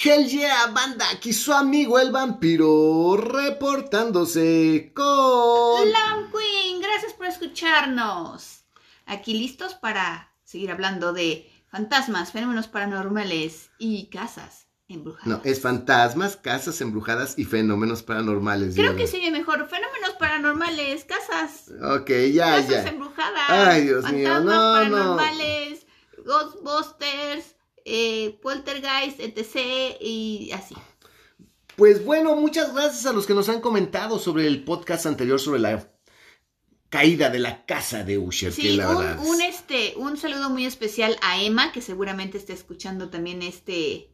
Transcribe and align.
Hell 0.00 0.28
yeah, 0.28 0.68
banda, 0.72 1.10
aquí 1.10 1.32
su 1.32 1.52
amigo 1.52 1.98
el 1.98 2.12
vampiro 2.12 3.16
reportándose 3.16 4.92
con... 4.94 5.90
Lam 5.90 6.30
Queen, 6.30 6.80
gracias 6.80 7.14
por 7.14 7.26
escucharnos. 7.26 8.62
Aquí 9.06 9.34
listos 9.34 9.74
para 9.74 10.32
seguir 10.44 10.70
hablando 10.70 11.12
de 11.12 11.50
fantasmas, 11.66 12.30
fenómenos 12.30 12.68
paranormales 12.68 13.70
y 13.78 14.06
casas 14.06 14.68
embrujadas. 14.86 15.26
No, 15.26 15.40
es 15.42 15.60
fantasmas, 15.60 16.36
casas 16.36 16.80
embrujadas 16.80 17.36
y 17.36 17.44
fenómenos 17.44 18.04
paranormales. 18.04 18.76
Creo 18.76 18.94
que 18.94 19.08
sería 19.08 19.32
mejor 19.32 19.68
fenómenos 19.68 20.10
paranormales, 20.20 21.04
casas, 21.06 21.72
Ok, 21.82 22.10
ya, 22.32 22.50
casas 22.52 22.84
ya. 22.84 22.88
embrujadas, 22.88 23.48
Ay, 23.48 23.82
Dios 23.82 24.04
mío, 24.12 24.28
fantasmas 24.28 24.44
no, 24.44 24.84
no. 24.84 25.16
paranormales, 25.16 25.86
Ghostbusters, 26.24 27.56
eh, 27.88 28.38
Poltergeist, 28.42 29.18
etc. 29.20 29.96
y 30.00 30.50
así. 30.52 30.74
Pues 31.76 32.04
bueno, 32.04 32.36
muchas 32.36 32.74
gracias 32.74 33.06
a 33.06 33.12
los 33.12 33.26
que 33.26 33.34
nos 33.34 33.48
han 33.48 33.60
comentado 33.60 34.18
sobre 34.18 34.46
el 34.46 34.64
podcast 34.64 35.06
anterior 35.06 35.38
sobre 35.40 35.60
la 35.60 35.92
caída 36.88 37.30
de 37.30 37.38
la 37.38 37.64
casa 37.66 38.02
de 38.02 38.18
Usher. 38.18 38.52
que 38.52 38.62
Sí, 38.62 38.76
la 38.76 38.88
verdad 38.88 39.18
un, 39.20 39.24
es- 39.24 39.30
un, 39.30 39.42
este, 39.42 39.94
un 39.96 40.16
saludo 40.16 40.50
muy 40.50 40.64
especial 40.66 41.16
a 41.22 41.40
Emma, 41.42 41.70
que 41.72 41.80
seguramente 41.82 42.38
está 42.38 42.52
escuchando 42.52 43.10
también 43.10 43.42
este, 43.42 44.10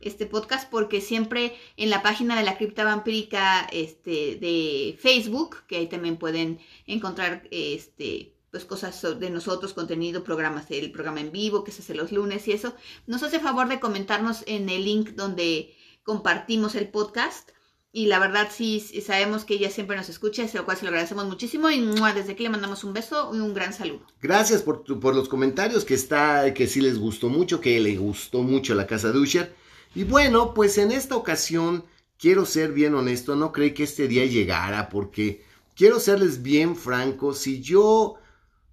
este 0.00 0.26
podcast, 0.26 0.70
porque 0.70 1.00
siempre 1.00 1.56
en 1.76 1.90
la 1.90 2.02
página 2.02 2.36
de 2.38 2.44
la 2.44 2.56
cripta 2.56 2.84
vampírica 2.84 3.66
este, 3.72 4.36
de 4.36 4.96
Facebook, 5.00 5.64
que 5.66 5.76
ahí 5.78 5.86
también 5.88 6.18
pueden 6.18 6.60
encontrar 6.86 7.48
este, 7.50 8.34
pues 8.50 8.64
cosas 8.64 9.00
de 9.20 9.30
nosotros, 9.30 9.74
contenido, 9.74 10.24
programas, 10.24 10.70
el 10.70 10.90
programa 10.92 11.20
en 11.20 11.32
vivo 11.32 11.64
que 11.64 11.72
se 11.72 11.82
hace 11.82 11.94
los 11.94 12.12
lunes 12.12 12.48
y 12.48 12.52
eso, 12.52 12.74
nos 13.06 13.22
hace 13.22 13.40
favor 13.40 13.68
de 13.68 13.80
comentarnos 13.80 14.42
en 14.46 14.68
el 14.68 14.84
link 14.84 15.10
donde 15.10 15.74
compartimos 16.02 16.74
el 16.74 16.88
podcast. 16.88 17.50
Y 17.90 18.06
la 18.06 18.18
verdad 18.18 18.48
sí, 18.54 18.80
sabemos 19.04 19.44
que 19.46 19.54
ella 19.54 19.70
siempre 19.70 19.96
nos 19.96 20.10
escucha, 20.10 20.44
lo 20.52 20.64
cual 20.66 20.76
se 20.76 20.84
lo 20.84 20.90
agradecemos 20.90 21.24
muchísimo 21.26 21.70
y 21.70 21.80
desde 22.14 22.32
aquí 22.32 22.42
le 22.42 22.50
mandamos 22.50 22.84
un 22.84 22.92
beso 22.92 23.30
y 23.34 23.38
un 23.40 23.54
gran 23.54 23.72
saludo. 23.72 24.06
Gracias 24.20 24.62
por, 24.62 24.84
tu- 24.84 25.00
por 25.00 25.14
los 25.14 25.28
comentarios, 25.28 25.86
que 25.86 25.94
está, 25.94 26.52
que 26.52 26.66
sí 26.66 26.82
les 26.82 26.98
gustó 26.98 27.30
mucho, 27.30 27.62
que 27.62 27.80
le 27.80 27.96
gustó 27.96 28.42
mucho 28.42 28.74
la 28.74 28.86
casa 28.86 29.10
de 29.10 29.18
Usher. 29.18 29.54
Y 29.94 30.04
bueno, 30.04 30.52
pues 30.52 30.76
en 30.76 30.92
esta 30.92 31.16
ocasión 31.16 31.84
quiero 32.18 32.44
ser 32.44 32.72
bien 32.72 32.94
honesto, 32.94 33.36
no 33.36 33.52
creí 33.52 33.72
que 33.72 33.84
este 33.84 34.06
día 34.06 34.26
llegara, 34.26 34.90
porque 34.90 35.42
quiero 35.74 35.98
serles 35.98 36.42
bien 36.42 36.76
franco, 36.76 37.32
si 37.32 37.62
yo 37.62 38.16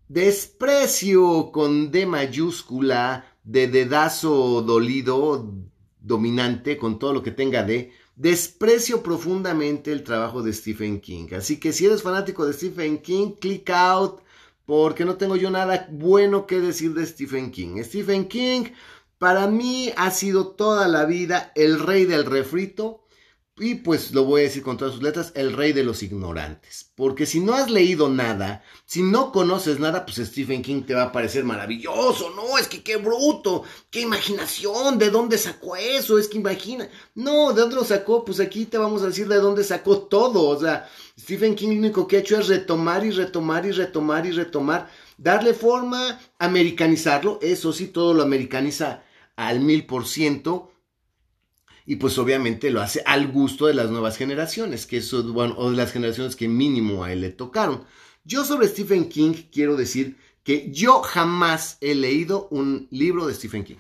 desprecio 0.08 1.52
con 1.52 1.92
D 1.92 2.06
mayúscula, 2.06 3.26
de 3.44 3.68
dedazo 3.68 4.62
dolido, 4.62 5.54
dominante, 6.00 6.78
con 6.78 7.00
todo 7.00 7.14
lo 7.14 7.24
que 7.24 7.32
tenga 7.32 7.64
D, 7.64 7.92
desprecio 8.16 9.04
profundamente 9.04 9.92
el 9.92 10.04
trabajo 10.04 10.42
de 10.42 10.54
Stephen 10.54 11.00
King. 11.02 11.28
Así 11.38 11.60
que 11.60 11.74
si 11.74 11.86
eres 11.86 12.02
fanático 12.02 12.46
de 12.46 12.54
Stephen 12.54 13.00
King, 13.00 13.32
click 13.40 13.70
out 13.70 14.22
porque 14.66 15.06
no 15.06 15.16
tengo 15.16 15.36
yo 15.36 15.52
nada 15.52 15.88
bueno 15.92 16.48
que 16.48 16.60
decir 16.60 16.94
de 16.94 17.06
Stephen 17.06 17.52
King. 17.52 17.84
Stephen 17.84 18.28
King 18.28 18.66
para 19.18 19.48
mí 19.48 19.92
ha 19.96 20.12
sido 20.12 20.48
toda 20.48 20.88
la 20.88 21.06
vida 21.06 21.52
el 21.56 21.80
rey 21.80 22.06
del 22.06 22.26
refrito 22.26 23.05
y 23.58 23.76
pues 23.76 24.12
lo 24.12 24.26
voy 24.26 24.42
a 24.42 24.44
decir 24.44 24.64
con 24.64 24.76
todas 24.76 24.96
sus 24.96 25.04
letras, 25.04 25.32
el 25.34 25.54
rey 25.54 25.72
de 25.72 25.86
los 25.86 26.04
ignorantes. 26.04 26.92
Porque 26.94 27.26
si 27.26 27.40
no 27.40 27.54
has 27.54 27.72
leído 27.72 28.10
nada, 28.10 28.64
si 28.86 29.02
no 29.02 29.32
conoces 29.32 29.80
nada, 29.80 30.06
pues 30.06 30.18
Stephen 30.28 30.62
King 30.62 30.84
te 30.84 30.94
va 30.94 31.04
a 31.04 31.12
parecer 31.14 31.46
maravilloso. 31.46 32.32
No, 32.32 32.58
es 32.58 32.68
que 32.68 32.84
qué 32.84 32.98
bruto, 32.98 33.64
qué 33.90 34.02
imaginación, 34.02 35.00
¿de 35.00 35.10
dónde 35.10 35.38
sacó 35.38 35.78
eso? 35.78 36.20
Es 36.20 36.28
que 36.28 36.38
imagina. 36.38 36.90
No, 37.14 37.54
¿de 37.54 37.62
dónde 37.62 37.78
lo 37.78 37.86
sacó? 37.86 38.26
Pues 38.26 38.42
aquí 38.42 38.66
te 38.66 38.78
vamos 38.78 39.04
a 39.04 39.08
decir 39.08 39.30
de 39.30 39.38
dónde 39.38 39.64
sacó 39.64 40.00
todo. 40.00 40.50
O 40.50 40.60
sea, 40.60 40.90
Stephen 41.18 41.56
King 41.56 41.70
lo 41.70 41.80
único 41.80 42.08
que 42.08 42.18
ha 42.18 42.20
hecho 42.20 42.38
es 42.38 42.50
retomar 42.50 43.06
y 43.06 43.12
retomar 43.12 43.66
y 43.66 43.72
retomar 43.72 44.26
y 44.26 44.32
retomar, 44.32 44.90
darle 45.18 45.54
forma, 45.54 46.20
americanizarlo. 46.40 47.40
Eso 47.42 47.72
sí, 47.72 47.88
todo 47.88 48.14
lo 48.14 48.24
americaniza 48.24 49.04
al 49.38 49.62
mil 49.62 49.86
por 49.86 50.06
ciento. 50.06 50.75
Y 51.86 51.98
pues 51.98 52.18
obviamente 52.18 52.72
lo 52.72 52.82
hace 52.82 53.04
al 53.06 53.32
gusto 53.32 53.68
de 53.68 53.76
las 53.76 53.92
nuevas 53.92 54.18
generaciones, 54.18 54.86
que 54.86 54.98
eso, 54.98 55.20
o 55.20 55.70
de 55.70 55.78
las 55.78 55.92
generaciones 55.92 56.36
que 56.36 56.48
mínimo 56.48 57.04
a 57.04 57.14
él 57.14 57.22
le 57.22 57.30
tocaron. 57.30 57.84
Yo 58.24 58.44
sobre 58.44 58.68
Stephen 58.68 59.08
King 59.08 59.34
quiero 59.52 59.76
decir 59.76 60.18
que 60.44 60.72
yo 60.72 61.02
jamás 61.02 61.78
he 61.82 61.94
leído 61.94 62.48
un 62.50 62.88
libro 62.90 63.28
de 63.28 63.34
Stephen 63.36 63.64
King. 63.64 63.78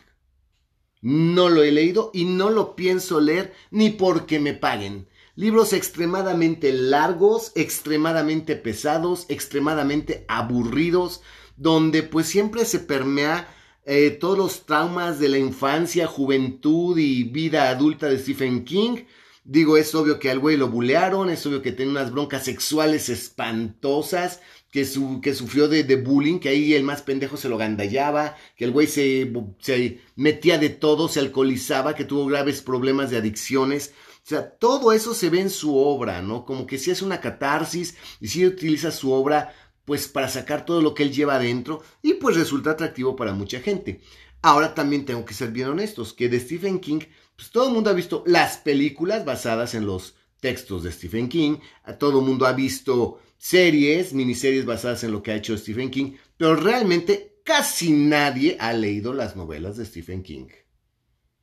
No 1.01 1.49
lo 1.49 1.63
he 1.63 1.71
leído 1.71 2.11
y 2.13 2.25
no 2.25 2.49
lo 2.49 2.75
pienso 2.75 3.19
leer 3.19 3.53
ni 3.69 3.91
porque 3.91 4.39
me 4.39 4.53
paguen. 4.53 5.07
Libros 5.35 5.73
extremadamente 5.73 6.73
largos, 6.73 7.51
extremadamente 7.55 8.55
pesados, 8.55 9.25
extremadamente 9.29 10.25
aburridos, 10.27 11.21
donde 11.57 12.03
pues 12.03 12.27
siempre 12.27 12.65
se 12.65 12.79
permea 12.79 13.47
eh, 13.85 14.11
todos 14.11 14.37
los 14.37 14.65
traumas 14.65 15.19
de 15.19 15.29
la 15.29 15.37
infancia, 15.37 16.07
juventud 16.07 16.97
y 16.97 17.23
vida 17.23 17.69
adulta 17.69 18.07
de 18.07 18.17
Stephen 18.17 18.65
King. 18.65 19.03
Digo, 19.43 19.77
es 19.77 19.93
obvio 19.93 20.17
que 20.17 20.31
al 20.31 20.39
güey 20.39 20.57
lo 20.57 20.69
bulearon, 20.69 21.29
es 21.29 21.45
obvio 21.45 21.61
que 21.61 21.71
tiene 21.71 21.91
unas 21.91 22.11
broncas 22.11 22.45
sexuales 22.45 23.09
espantosas, 23.09 24.41
que, 24.71 24.85
su, 24.85 25.21
que 25.21 25.35
sufrió 25.35 25.67
de, 25.67 25.83
de 25.83 25.97
bullying, 25.97 26.39
que 26.39 26.49
ahí 26.49 26.73
el 26.73 26.83
más 26.83 27.03
pendejo 27.03 27.37
se 27.37 27.47
lo 27.47 27.57
gandallaba, 27.57 28.35
que 28.57 28.65
el 28.65 28.71
güey 28.71 28.87
se, 28.87 29.31
se 29.59 30.01
metía 30.15 30.57
de 30.57 30.69
todo, 30.69 31.07
se 31.07 31.19
alcoholizaba, 31.19 31.93
que 31.93 32.05
tuvo 32.05 32.25
graves 32.25 32.63
problemas 32.63 33.11
de 33.11 33.17
adicciones. 33.17 33.93
O 34.25 34.27
sea, 34.27 34.49
todo 34.49 34.91
eso 34.93 35.13
se 35.13 35.29
ve 35.29 35.41
en 35.41 35.51
su 35.51 35.77
obra, 35.77 36.23
¿no? 36.23 36.43
Como 36.43 36.65
que 36.65 36.79
si 36.79 36.89
es 36.89 37.03
una 37.03 37.21
catarsis 37.21 37.95
y 38.19 38.27
si 38.29 38.47
utiliza 38.47 38.89
su 38.89 39.11
obra 39.11 39.53
pues 39.85 40.07
para 40.07 40.27
sacar 40.27 40.65
todo 40.65 40.81
lo 40.81 40.93
que 40.93 41.03
él 41.03 41.13
lleva 41.13 41.35
adentro 41.35 41.83
y 42.01 42.15
pues 42.15 42.35
resulta 42.35 42.71
atractivo 42.71 43.15
para 43.15 43.33
mucha 43.33 43.59
gente. 43.59 44.01
Ahora 44.41 44.75
también 44.75 45.05
tengo 45.05 45.25
que 45.25 45.33
ser 45.33 45.51
bien 45.51 45.69
honestos, 45.69 46.13
que 46.13 46.29
de 46.29 46.39
Stephen 46.39 46.79
King, 46.79 46.99
pues 47.35 47.49
todo 47.51 47.67
el 47.67 47.73
mundo 47.73 47.89
ha 47.89 47.93
visto 47.93 48.23
las 48.27 48.57
películas 48.57 49.25
basadas 49.25 49.73
en 49.73 49.85
los 49.85 50.15
textos 50.39 50.83
de 50.83 50.91
Stephen 50.91 51.29
King, 51.29 51.57
todo 51.97 52.19
el 52.19 52.25
mundo 52.25 52.45
ha 52.45 52.53
visto 52.53 53.19
series, 53.37 54.13
miniseries 54.13 54.65
basadas 54.65 55.03
en 55.03 55.11
lo 55.11 55.23
que 55.23 55.31
ha 55.31 55.35
hecho 55.35 55.57
Stephen 55.57 55.89
King, 55.89 56.13
pero 56.37 56.55
realmente 56.55 57.39
casi 57.43 57.91
nadie 57.91 58.57
ha 58.59 58.73
leído 58.73 59.13
las 59.13 59.35
novelas 59.35 59.77
de 59.77 59.85
Stephen 59.85 60.23
King. 60.23 60.47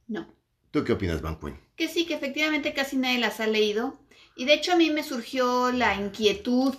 No. 0.06 0.32
¿Tú 0.70 0.84
qué 0.84 0.92
opinas, 0.92 1.20
Van? 1.20 1.38
Que 1.76 1.88
sí, 1.88 2.06
que 2.06 2.14
efectivamente 2.14 2.72
casi 2.72 2.96
nadie 2.96 3.18
las 3.18 3.40
ha 3.40 3.46
leído. 3.46 4.00
Y 4.36 4.46
de 4.46 4.54
hecho 4.54 4.72
a 4.72 4.76
mí 4.76 4.90
me 4.90 5.02
surgió 5.02 5.70
la 5.72 5.94
inquietud 5.94 6.74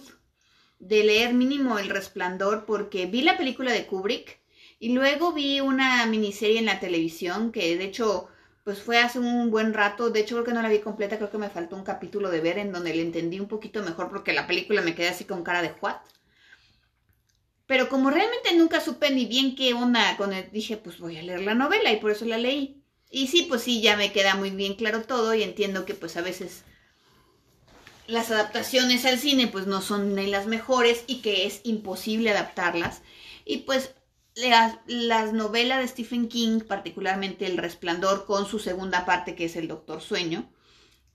de 0.87 1.03
leer 1.03 1.33
mínimo 1.33 1.79
El 1.79 1.89
Resplandor 1.89 2.65
porque 2.65 3.05
vi 3.05 3.21
la 3.21 3.37
película 3.37 3.71
de 3.71 3.85
Kubrick 3.85 4.39
y 4.79 4.93
luego 4.93 5.31
vi 5.31 5.61
una 5.61 6.05
miniserie 6.05 6.59
en 6.59 6.65
la 6.65 6.79
televisión 6.79 7.51
que 7.51 7.77
de 7.77 7.85
hecho 7.85 8.27
pues 8.63 8.81
fue 8.81 8.99
hace 8.99 9.19
un 9.19 9.51
buen 9.51 9.73
rato, 9.73 10.09
de 10.09 10.21
hecho 10.21 10.35
creo 10.35 10.45
que 10.45 10.53
no 10.53 10.61
la 10.61 10.69
vi 10.69 10.79
completa, 10.79 11.17
creo 11.17 11.29
que 11.29 11.37
me 11.37 11.49
faltó 11.49 11.75
un 11.75 11.83
capítulo 11.83 12.29
de 12.29 12.39
ver 12.39 12.57
en 12.57 12.71
donde 12.71 12.93
le 12.93 13.01
entendí 13.01 13.39
un 13.39 13.47
poquito 13.47 13.83
mejor 13.83 14.09
porque 14.09 14.33
la 14.33 14.47
película 14.47 14.81
me 14.81 14.95
quedé 14.95 15.09
así 15.09 15.25
con 15.25 15.43
cara 15.43 15.61
de 15.61 15.73
what. 15.81 15.97
Pero 17.65 17.89
como 17.89 18.09
realmente 18.09 18.55
nunca 18.55 18.79
supe 18.79 19.09
ni 19.11 19.25
bien 19.25 19.55
qué 19.55 19.73
onda 19.73 20.15
con 20.17 20.33
él, 20.33 20.49
dije 20.51 20.77
pues 20.77 20.99
voy 20.99 21.17
a 21.17 21.23
leer 21.23 21.41
la 21.41 21.55
novela 21.55 21.91
y 21.91 21.97
por 21.97 22.11
eso 22.11 22.25
la 22.25 22.37
leí. 22.37 22.81
Y 23.09 23.27
sí, 23.27 23.45
pues 23.47 23.61
sí, 23.61 23.81
ya 23.81 23.95
me 23.95 24.11
queda 24.11 24.35
muy 24.35 24.49
bien 24.49 24.75
claro 24.75 25.03
todo 25.03 25.33
y 25.33 25.43
entiendo 25.43 25.85
que 25.85 25.93
pues 25.93 26.17
a 26.17 26.21
veces 26.21 26.63
las 28.07 28.31
adaptaciones 28.31 29.05
al 29.05 29.19
cine 29.19 29.47
pues 29.47 29.67
no 29.67 29.81
son 29.81 30.15
ni 30.15 30.27
las 30.27 30.47
mejores 30.47 31.03
y 31.07 31.21
que 31.21 31.45
es 31.47 31.61
imposible 31.63 32.31
adaptarlas. 32.31 33.01
Y 33.45 33.59
pues 33.59 33.95
las, 34.35 34.77
las 34.87 35.33
novelas 35.33 35.79
de 35.81 35.87
Stephen 35.87 36.27
King, 36.29 36.61
particularmente 36.61 37.45
El 37.45 37.57
Resplandor 37.57 38.25
con 38.25 38.45
su 38.47 38.59
segunda 38.59 39.05
parte 39.05 39.35
que 39.35 39.45
es 39.45 39.55
El 39.55 39.67
Doctor 39.67 40.01
Sueño, 40.01 40.51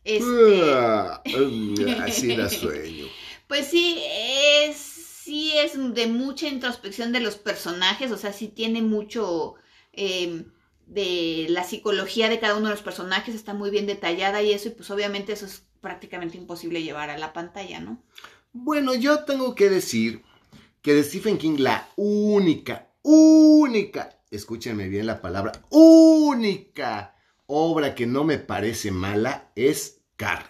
este, 0.04 0.88
Ah, 1.22 1.22
así 2.04 2.48
sueño. 2.48 3.08
pues 3.46 3.66
sí, 3.68 4.02
es, 4.04 4.76
sí 4.76 5.52
es 5.56 5.72
de 5.94 6.06
mucha 6.06 6.48
introspección 6.48 7.12
de 7.12 7.20
los 7.20 7.36
personajes, 7.36 8.10
o 8.12 8.18
sea, 8.18 8.32
sí 8.32 8.48
tiene 8.48 8.82
mucho 8.82 9.54
eh, 9.92 10.44
de 10.86 11.46
la 11.50 11.64
psicología 11.64 12.28
de 12.28 12.40
cada 12.40 12.56
uno 12.56 12.66
de 12.68 12.74
los 12.74 12.82
personajes, 12.82 13.34
está 13.34 13.54
muy 13.54 13.70
bien 13.70 13.86
detallada 13.86 14.42
y 14.42 14.52
eso, 14.52 14.68
y 14.68 14.72
pues 14.72 14.90
obviamente 14.90 15.32
eso 15.32 15.46
es 15.46 15.67
prácticamente 15.80 16.36
imposible 16.36 16.82
llevar 16.82 17.10
a 17.10 17.18
la 17.18 17.32
pantalla, 17.32 17.80
¿no? 17.80 18.02
Bueno, 18.52 18.94
yo 18.94 19.24
tengo 19.24 19.54
que 19.54 19.68
decir 19.68 20.22
que 20.82 20.94
de 20.94 21.04
Stephen 21.04 21.38
King 21.38 21.56
la 21.58 21.88
única, 21.96 22.88
única, 23.02 24.18
escúchenme 24.30 24.88
bien 24.88 25.06
la 25.06 25.20
palabra, 25.20 25.52
única 25.70 27.14
obra 27.46 27.94
que 27.94 28.06
no 28.06 28.24
me 28.24 28.38
parece 28.38 28.90
mala 28.90 29.50
es 29.54 30.00
Carrie. 30.16 30.46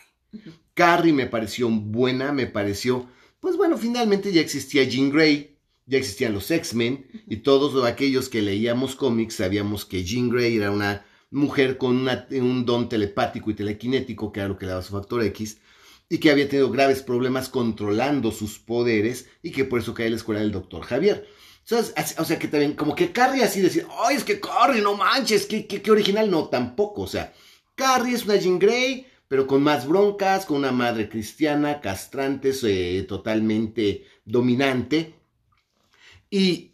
Carrie 0.75 1.13
me 1.13 1.27
pareció 1.27 1.69
buena, 1.69 2.33
me 2.33 2.47
pareció, 2.47 3.09
pues 3.41 3.57
bueno, 3.57 3.79
finalmente 3.79 4.33
ya 4.33 4.41
existía 4.41 4.85
Jean 4.85 5.11
Grey, 5.11 5.57
ya 5.87 5.99
existían 5.99 6.35
los 6.35 6.51
X-Men 6.51 7.07
y 7.27 7.39
todos 7.39 7.85
aquellos 7.85 8.29
que 8.29 8.43
leíamos 8.43 8.95
cómics 8.95 9.37
sabíamos 9.37 9.85
que 9.85 10.05
Jean 10.05 10.29
Grey 10.29 10.57
era 10.57 10.71
una 10.71 11.05
mujer 11.31 11.77
con 11.77 12.09
un 12.31 12.65
don 12.65 12.89
telepático 12.89 13.51
y 13.51 13.55
telequinético, 13.55 14.33
que 14.33 14.41
era 14.41 14.49
lo 14.49 14.59
que 14.59 14.67
le 14.67 14.71
daba 14.71 14.83
su 14.83 14.93
factor 14.93 15.23
X, 15.25 15.59
y 16.09 16.19
que 16.19 16.31
había 16.31 16.49
tenido 16.49 16.71
graves 16.71 17.03
problemas 17.03 17.49
controlando 17.49 18.33
sus 18.33 18.59
poderes 18.59 19.29
y 19.43 19.51
que 19.51 19.65
por 19.65 19.81
eso 19.81 19.95
cae 19.95 20.07
en 20.07 20.13
la 20.13 20.17
escuela 20.17 20.41
del 20.41 20.53
doctor 20.53 20.83
Javier. 20.83 21.29
o 21.71 22.25
sea, 22.25 22.39
que 22.39 22.49
también, 22.49 22.75
como 22.75 22.95
que 22.95 23.13
Carrie 23.13 23.45
así 23.45 23.61
decir, 23.61 23.87
ay, 24.05 24.17
es 24.17 24.25
que 24.25 24.41
Carrie, 24.41 24.81
no 24.81 24.95
manches, 24.95 25.47
qué, 25.47 25.91
original, 25.91 26.31
no, 26.31 26.49
tampoco, 26.49 27.03
o 27.03 27.07
sea, 27.07 27.35
Carrie 27.75 28.15
es 28.15 28.25
una 28.25 28.37
Jean 28.37 28.59
Grey, 28.59 29.07
pero 29.29 29.47
con 29.47 29.63
más 29.63 29.87
broncas, 29.87 30.47
con 30.47 30.57
una 30.57 30.73
madre 30.73 31.11
cristiana, 31.11 31.81
castrante, 31.81 32.53
totalmente 33.07 34.07
dominante. 34.25 35.15
¿Y 36.31 36.73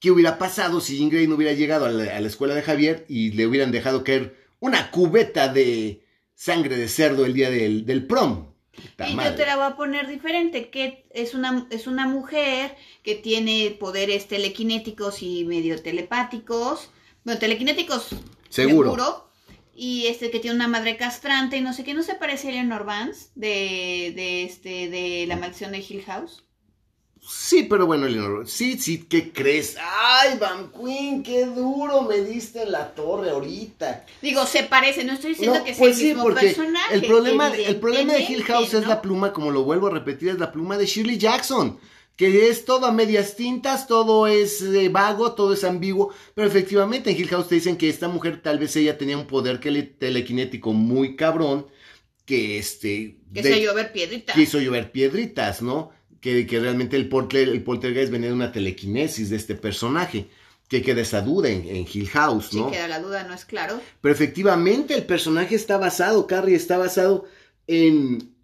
qué 0.00 0.10
hubiera 0.10 0.38
pasado 0.38 0.80
si 0.80 0.98
Jean 0.98 1.10
Grey 1.10 1.26
no 1.26 1.34
hubiera 1.34 1.52
llegado 1.52 1.86
a 1.86 1.90
la, 1.90 2.18
escuela 2.20 2.54
de 2.54 2.62
Javier 2.62 3.04
y 3.08 3.32
le 3.32 3.46
hubieran 3.46 3.72
dejado 3.72 4.04
caer 4.04 4.36
una 4.60 4.90
cubeta 4.90 5.48
de 5.48 6.04
sangre 6.34 6.76
de 6.76 6.88
cerdo 6.88 7.26
el 7.26 7.34
día 7.34 7.50
del, 7.50 7.84
del 7.84 8.06
prom? 8.06 8.48
y 8.78 9.16
yo 9.16 9.34
te 9.34 9.44
la 9.44 9.56
voy 9.56 9.64
a 9.64 9.76
poner 9.76 10.06
diferente, 10.06 10.70
que 10.70 11.04
es 11.10 11.34
una, 11.34 11.66
es 11.70 11.88
una 11.88 12.06
mujer 12.06 12.76
que 13.02 13.16
tiene 13.16 13.76
poderes 13.78 14.28
telequinéticos 14.28 15.22
y 15.22 15.44
medio 15.44 15.82
telepáticos, 15.82 16.90
bueno, 17.24 17.40
telequinéticos 17.40 18.10
seguro 18.48 19.28
y 19.74 20.06
este 20.06 20.30
que 20.30 20.40
tiene 20.40 20.56
una 20.56 20.66
madre 20.66 20.96
castrante 20.96 21.56
y 21.56 21.60
no 21.60 21.72
sé 21.72 21.84
qué, 21.84 21.94
¿no 21.94 22.02
se 22.02 22.16
parece 22.16 22.48
a 22.48 22.50
Eleanor 22.50 22.84
Vance 22.84 23.28
de, 23.36 24.12
de, 24.14 24.42
este, 24.42 24.88
de 24.88 25.24
La 25.28 25.36
Maldición 25.36 25.70
de 25.70 25.78
Hill 25.78 26.02
House? 26.04 26.44
Sí, 27.26 27.64
pero 27.64 27.86
bueno, 27.86 28.06
Eleanor, 28.06 28.48
sí, 28.48 28.78
sí, 28.78 29.06
¿qué 29.08 29.32
crees? 29.32 29.76
¡Ay, 29.80 30.38
Van 30.38 30.70
Queen, 30.72 31.22
qué 31.22 31.46
duro 31.46 32.02
me 32.02 32.20
diste 32.20 32.62
en 32.62 32.72
la 32.72 32.94
torre 32.94 33.30
ahorita! 33.30 34.04
Digo, 34.22 34.46
se 34.46 34.64
parece, 34.64 35.04
no 35.04 35.14
estoy 35.14 35.30
diciendo 35.30 35.62
que 35.64 35.74
sea 35.74 35.78
pues 35.78 35.98
el 36.00 36.06
mismo 36.06 36.34
personaje. 36.34 36.94
El 36.94 37.06
problema, 37.06 37.54
el 37.54 37.76
problema 37.76 38.12
de 38.14 38.22
Hill 38.22 38.44
House 38.44 38.74
es 38.74 38.86
la 38.86 39.02
pluma, 39.02 39.32
como 39.32 39.50
lo 39.50 39.64
vuelvo 39.64 39.88
a 39.88 39.90
repetir, 39.90 40.30
es 40.30 40.38
la 40.38 40.52
pluma 40.52 40.76
de 40.76 40.86
Shirley 40.86 41.18
Jackson 41.18 41.78
que 42.18 42.48
es 42.48 42.64
todo 42.64 42.86
a 42.86 42.92
medias 42.92 43.36
tintas, 43.36 43.86
todo 43.86 44.26
es 44.26 44.60
eh, 44.60 44.88
vago, 44.88 45.34
todo 45.34 45.52
es 45.52 45.62
ambiguo, 45.62 46.12
pero 46.34 46.48
efectivamente 46.48 47.10
en 47.10 47.16
Hill 47.16 47.28
House 47.28 47.46
te 47.46 47.54
dicen 47.54 47.76
que 47.76 47.88
esta 47.88 48.08
mujer 48.08 48.42
tal 48.42 48.58
vez 48.58 48.74
ella 48.74 48.98
tenía 48.98 49.16
un 49.16 49.28
poder 49.28 49.60
telequinético 49.60 50.72
muy 50.72 51.14
cabrón, 51.14 51.68
que 52.24 52.58
este... 52.58 53.18
Que 53.32 53.40
hizo 53.40 53.56
llover 53.56 53.92
piedritas. 53.92 54.34
Que 54.34 54.42
hizo 54.42 54.58
llover 54.58 54.90
piedritas, 54.90 55.62
¿no? 55.62 55.92
Que, 56.20 56.46
que 56.46 56.60
realmente 56.60 56.96
el, 56.96 57.08
polter, 57.08 57.48
el 57.48 57.62
poltergeist 57.62 58.10
venía 58.10 58.28
de 58.28 58.34
una 58.34 58.52
telequinesis 58.52 59.30
de 59.30 59.36
este 59.36 59.54
personaje. 59.54 60.28
Que 60.68 60.82
queda 60.82 61.00
esa 61.00 61.22
duda 61.22 61.48
en, 61.48 61.86
Hill 61.90 62.08
House, 62.10 62.52
¿no? 62.52 62.66
Sí, 62.66 62.72
queda 62.72 62.88
la 62.88 63.00
duda, 63.00 63.24
no 63.24 63.32
es 63.32 63.46
claro. 63.46 63.80
Pero 64.02 64.14
efectivamente 64.14 64.94
el 64.94 65.04
personaje 65.04 65.54
está 65.54 65.78
basado, 65.78 66.26
Carrie 66.26 66.56
está 66.56 66.76
basado 66.76 67.24
en, 67.66 68.34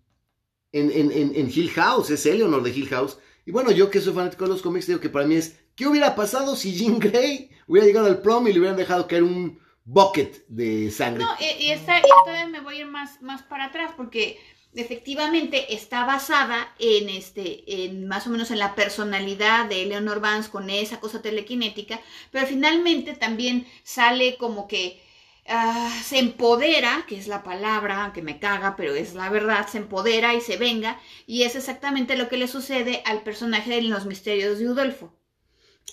en, 0.73 0.91
en, 0.91 1.12
en 1.12 1.53
Hill 1.55 1.71
House, 1.73 2.09
es 2.09 2.25
Eleanor 2.25 2.62
de 2.62 2.71
Hill 2.71 2.88
House 2.88 3.19
y 3.47 3.50
bueno, 3.50 3.71
yo 3.71 3.91
que 3.91 4.00
soy 4.00 4.15
fanático 4.15 4.44
de 4.44 4.50
los 4.50 4.62
cómics, 4.62 4.87
digo 4.87 5.00
que 5.00 5.11
para 5.11 5.26
mí 5.26 5.35
es, 5.37 5.61
¿qué 5.75 5.87
hubiera 5.87 6.15
pasado 6.15 6.56
si 6.56 6.75
Jean 6.75 6.99
Grey 6.99 7.50
hubiera 7.67 7.87
llegado 7.87 8.06
al 8.06 8.23
prom 8.23 8.49
y 8.49 8.53
le 8.53 8.59
hubieran 8.59 8.76
dejado 8.76 9.06
caer 9.06 9.23
un 9.23 9.61
bucket 9.85 10.47
de 10.49 10.91
sangre? 10.91 11.25
No, 11.25 11.31
y, 11.38 11.71
esta, 11.71 12.00
todavía 12.25 12.47
me 12.47 12.61
voy 12.61 12.76
a 12.76 12.81
ir 12.81 12.87
más, 12.87 13.21
más 13.21 13.43
para 13.43 13.67
atrás 13.67 13.93
porque 13.97 14.38
efectivamente 14.75 15.75
está 15.75 16.05
basada 16.05 16.75
en 16.79 17.09
este, 17.09 17.85
en 17.85 18.06
más 18.06 18.26
o 18.26 18.31
menos 18.31 18.50
en 18.50 18.59
la 18.59 18.75
personalidad 18.75 19.67
de 19.67 19.82
Eleanor 19.82 20.21
Vance 20.21 20.50
con 20.50 20.71
esa 20.71 21.00
cosa 21.00 21.23
telequinética, 21.23 22.00
pero 22.31 22.47
finalmente 22.47 23.15
también 23.15 23.67
sale 23.82 24.37
como 24.37 24.69
que 24.69 25.05
Ah, 25.47 25.91
se 26.03 26.19
empodera, 26.19 27.05
que 27.06 27.19
es 27.19 27.26
la 27.29 27.43
palabra 27.43 28.12
que 28.15 28.23
me 28.23 28.38
caga, 28.38 28.76
pero 28.76 28.94
es 28.94 29.15
la 29.15 29.29
verdad, 29.29 29.69
se 29.69 29.76
empodera 29.76 30.32
y 30.32 30.41
se 30.41 30.56
venga, 30.56 30.99
y 31.26 31.43
es 31.43 31.55
exactamente 31.55 32.17
lo 32.17 32.31
que 32.31 32.38
le 32.38 32.49
sucede 32.49 33.03
al 33.05 33.23
personaje 33.23 33.71
de 33.71 33.82
los 33.82 34.06
misterios 34.06 34.59
de 34.59 34.71
Udolfo. 34.71 35.12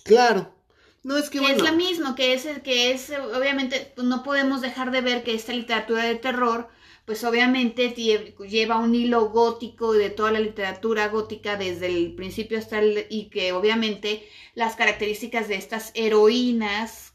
Claro. 0.05 0.55
No 1.03 1.17
es 1.17 1.29
que, 1.29 1.39
es 1.39 1.61
lo 1.61 1.73
mismo, 1.73 2.15
que 2.15 2.33
es 2.33 2.47
que 2.63 2.91
es 2.91 3.09
obviamente 3.09 3.91
no 3.97 4.23
podemos 4.23 4.61
dejar 4.61 4.91
de 4.91 5.01
ver 5.01 5.23
que 5.23 5.33
esta 5.33 5.51
literatura 5.51 6.03
de 6.03 6.15
terror 6.15 6.69
pues 7.05 7.23
obviamente 7.23 7.89
lleva 7.89 8.77
un 8.77 8.95
hilo 8.95 9.29
gótico 9.29 9.93
de 9.93 10.09
toda 10.09 10.31
la 10.31 10.39
literatura 10.39 11.07
gótica 11.07 11.57
desde 11.57 11.87
el 11.87 12.15
principio 12.15 12.57
hasta 12.57 12.79
el 12.79 13.07
y 13.09 13.29
que 13.29 13.53
obviamente 13.53 14.27
las 14.53 14.75
características 14.75 15.47
de 15.47 15.55
estas 15.55 15.91
heroínas 15.95 17.11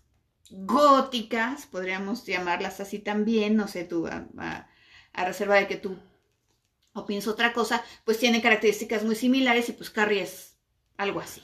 góticas, 0.50 1.66
podríamos 1.66 2.24
llamarlas 2.24 2.80
así 2.80 2.98
también, 2.98 3.56
no 3.56 3.68
sé, 3.68 3.84
tú, 3.84 4.06
a, 4.06 4.68
reserva 5.14 5.56
de 5.56 5.66
que 5.66 5.76
tú 5.76 5.96
opinas 6.92 7.26
otra 7.26 7.52
cosa, 7.52 7.82
pues 8.04 8.18
tiene 8.18 8.42
características 8.42 9.04
muy 9.04 9.16
similares 9.16 9.68
y 9.68 9.72
pues 9.72 9.90
Carrie 9.90 10.22
es 10.22 10.56
algo 10.96 11.20
así. 11.20 11.42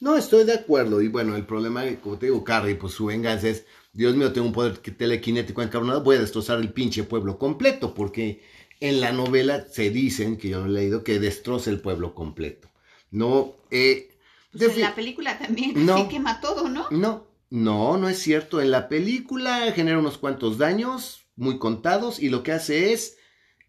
No, 0.00 0.16
estoy 0.16 0.44
de 0.44 0.54
acuerdo. 0.54 1.02
Y 1.02 1.08
bueno, 1.08 1.34
el 1.34 1.44
problema, 1.44 1.82
como 2.00 2.18
te 2.18 2.26
digo, 2.26 2.44
Carrie, 2.44 2.76
pues 2.76 2.94
su 2.94 3.06
venganza 3.06 3.48
es, 3.48 3.66
Dios 3.98 4.14
mío, 4.14 4.32
tengo 4.32 4.46
un 4.46 4.52
poder 4.52 4.78
telequinético 4.78 5.60
encabronado, 5.60 6.04
voy 6.04 6.14
a 6.14 6.20
destrozar 6.20 6.60
el 6.60 6.72
pinche 6.72 7.02
pueblo 7.02 7.36
completo, 7.36 7.94
porque 7.94 8.40
en 8.78 9.00
la 9.00 9.10
novela 9.10 9.66
se 9.72 9.90
dicen, 9.90 10.36
que 10.36 10.50
yo 10.50 10.60
no 10.60 10.66
he 10.66 10.68
leído, 10.68 11.02
que 11.02 11.18
destroza 11.18 11.70
el 11.70 11.80
pueblo 11.80 12.14
completo. 12.14 12.68
No, 13.10 13.56
eh, 13.72 14.16
pues 14.56 14.76
en 14.76 14.82
la 14.82 14.94
película 14.94 15.36
también, 15.36 15.84
no, 15.84 15.96
así 15.96 16.08
quema 16.10 16.40
todo, 16.40 16.68
¿no? 16.68 16.86
No, 16.92 17.26
no, 17.50 17.96
no 17.96 18.08
es 18.08 18.20
cierto. 18.20 18.60
En 18.60 18.70
la 18.70 18.88
película 18.88 19.72
genera 19.72 19.98
unos 19.98 20.16
cuantos 20.16 20.58
daños 20.58 21.24
muy 21.34 21.58
contados 21.58 22.20
y 22.20 22.28
lo 22.28 22.44
que 22.44 22.52
hace 22.52 22.92
es 22.92 23.16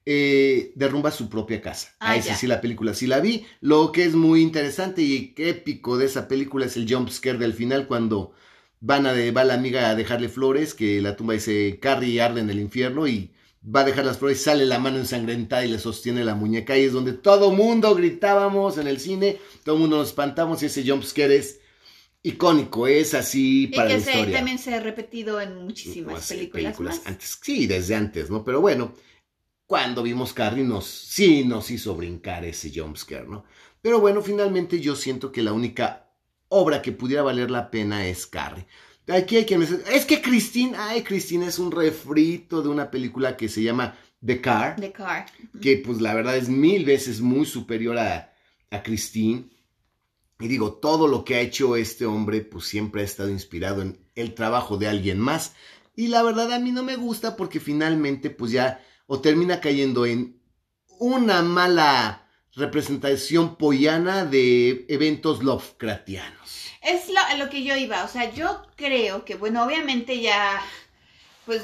eh, 0.06 0.74
derrumba 0.76 1.10
su 1.10 1.28
propia 1.28 1.60
casa. 1.60 1.96
Ah, 2.00 2.16
esa 2.16 2.36
sí 2.36 2.46
la 2.46 2.62
película 2.62 2.94
sí 2.94 3.08
la 3.08 3.20
vi. 3.20 3.48
Lo 3.62 3.92
que 3.92 4.06
es 4.06 4.14
muy 4.14 4.44
interesante 4.44 5.02
y 5.02 5.34
épico 5.38 5.98
de 5.98 6.06
esa 6.06 6.28
película 6.28 6.68
es 6.68 6.78
el 6.78 6.88
jump 6.88 7.10
scare 7.10 7.40
del 7.40 7.54
final 7.54 7.88
cuando 7.88 8.36
van 8.80 9.06
a 9.06 9.14
va 9.32 9.44
la 9.44 9.54
amiga 9.54 9.90
a 9.90 9.96
dejarle 9.96 10.30
flores, 10.30 10.74
que 10.74 11.02
la 11.02 11.16
tumba 11.16 11.34
dice 11.34 11.80
Carrie 11.82 12.22
arde 12.22 12.42
en 12.42 12.50
el 12.50 12.60
infierno 12.60 13.08
y 13.08 13.32
va 13.64 13.82
a 13.82 13.86
dejar 13.86 14.06
las 14.06 14.18
flores, 14.18 14.42
sale 14.42 14.66
la 14.66 14.80
mano 14.80 14.98
ensangrentada 14.98 15.66
y 15.66 15.70
le 15.70 15.80
sostiene 15.80 16.24
la 16.24 16.36
muñeca 16.36 16.78
y 16.78 16.84
es 16.86 16.94
donde 16.94 17.14
todo 17.14 17.52
mundo 17.52 17.94
gritábamos 17.94 18.78
en 18.78 18.88
el 18.88 19.00
cine, 19.00 19.38
todo 19.64 19.78
mundo 19.78 19.98
nos 19.98 20.10
espantamos 20.10 20.64
y 20.64 20.68
ese 20.68 20.90
jump 20.90 21.04
scare 21.04 21.36
es 21.36 21.60
icónico, 22.24 22.88
es 22.88 23.14
así 23.14 23.68
para 23.68 23.94
y 23.98 24.02
que 24.02 24.26
la 24.26 24.32
también 24.32 24.60
se 24.60 24.74
ha 24.74 24.80
repetido 24.80 25.42
en 25.42 25.66
muchísimas 25.66 26.28
películas, 26.28 27.02
antes. 27.06 27.40
Sí, 27.42 27.68
desde 27.68 27.96
antes, 27.96 28.30
¿no? 28.30 28.44
Pero 28.44 28.62
bueno, 28.62 28.94
cuando 29.66 30.04
vimos 30.04 30.34
Carrie 30.34 30.64
nos, 30.64 30.86
sí 30.86 31.44
nos 31.44 31.70
hizo 31.70 31.96
brincar 31.96 32.46
ese 32.46 32.72
jumpscare, 32.74 33.28
¿no? 33.28 33.46
Pero 33.82 34.00
bueno, 34.00 34.22
finalmente 34.22 34.80
yo 34.80 34.96
siento 34.96 35.32
que 35.32 35.42
la 35.42 35.54
única 35.54 36.09
obra 36.50 36.82
que 36.82 36.92
pudiera 36.92 37.24
valer 37.24 37.50
la 37.50 37.72
pena 37.72 38.08
es 38.08 38.28
Carrie. 38.28 38.68
Aquí 39.08 39.38
hay 39.38 39.46
quien 39.46 39.64
es 39.64 40.06
que 40.06 40.22
Christine, 40.22 40.76
ay, 40.78 41.02
Christine 41.02 41.48
es 41.48 41.58
un 41.58 41.72
refrito 41.72 42.62
de 42.62 42.70
una 42.70 42.92
película 42.92 43.38
que 43.38 43.50
se 43.50 43.64
llama 43.64 43.98
The 44.24 44.42
Car. 44.42 44.76
The 44.76 44.92
Car. 44.92 45.26
Que 45.62 45.78
pues 45.78 46.00
la 46.00 46.14
verdad 46.14 46.38
es 46.38 46.50
mil 46.50 46.86
veces 46.86 47.22
muy 47.22 47.46
superior 47.46 47.98
a, 47.98 48.34
a 48.70 48.84
Christine. 48.84 49.50
Y 50.40 50.48
digo, 50.48 50.74
todo 50.74 51.08
lo 51.08 51.26
que 51.26 51.36
ha 51.36 51.42
hecho 51.42 51.76
este 51.76 52.06
hombre, 52.06 52.42
pues 52.42 52.66
siempre 52.66 53.02
ha 53.02 53.06
estado 53.06 53.30
inspirado 53.30 53.82
en 53.82 54.00
el 54.16 54.36
trabajo 54.36 54.78
de 54.78 54.88
alguien 54.88 55.20
más. 55.20 55.54
Y 55.96 56.08
la 56.08 56.24
verdad 56.24 56.54
a 56.54 56.60
mí 56.60 56.72
no 56.72 56.84
me 56.84 56.96
gusta 56.96 57.36
porque 57.36 57.60
finalmente, 57.60 58.30
pues 58.30 58.52
ya, 58.52 58.82
o 59.08 59.20
termina 59.20 59.60
cayendo 59.60 60.06
en 60.06 60.40
una 61.00 61.42
mala 61.42 62.29
representación 62.60 63.56
pollana 63.56 64.26
de 64.26 64.86
eventos 64.90 65.44
Lovecraftianos. 65.44 66.68
Es 66.82 67.10
lo, 67.10 67.44
lo 67.44 67.50
que 67.50 67.64
yo 67.64 67.76
iba, 67.76 68.04
o 68.04 68.08
sea, 68.08 68.32
yo 68.34 68.62
creo 68.76 69.26
que, 69.26 69.36
bueno, 69.36 69.64
obviamente 69.64 70.22
ya, 70.22 70.62
pues 71.46 71.64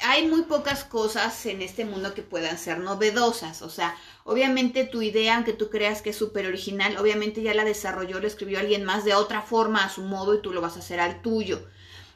hay 0.00 0.26
muy 0.26 0.42
pocas 0.42 0.84
cosas 0.84 1.46
en 1.46 1.62
este 1.62 1.84
mundo 1.84 2.14
que 2.14 2.22
puedan 2.22 2.58
ser 2.58 2.78
novedosas. 2.78 3.62
O 3.62 3.70
sea, 3.70 3.96
obviamente 4.24 4.84
tu 4.84 5.02
idea, 5.02 5.36
aunque 5.36 5.52
tú 5.52 5.70
creas 5.70 6.02
que 6.02 6.10
es 6.10 6.16
súper 6.16 6.46
original, 6.46 6.96
obviamente 6.98 7.42
ya 7.42 7.54
la 7.54 7.64
desarrolló, 7.64 8.20
la 8.20 8.26
escribió 8.26 8.58
alguien 8.58 8.84
más 8.84 9.04
de 9.04 9.14
otra 9.14 9.42
forma, 9.42 9.84
a 9.84 9.88
su 9.90 10.02
modo, 10.02 10.34
y 10.34 10.42
tú 10.42 10.52
lo 10.52 10.60
vas 10.60 10.76
a 10.76 10.80
hacer 10.80 11.00
al 11.00 11.22
tuyo. 11.22 11.66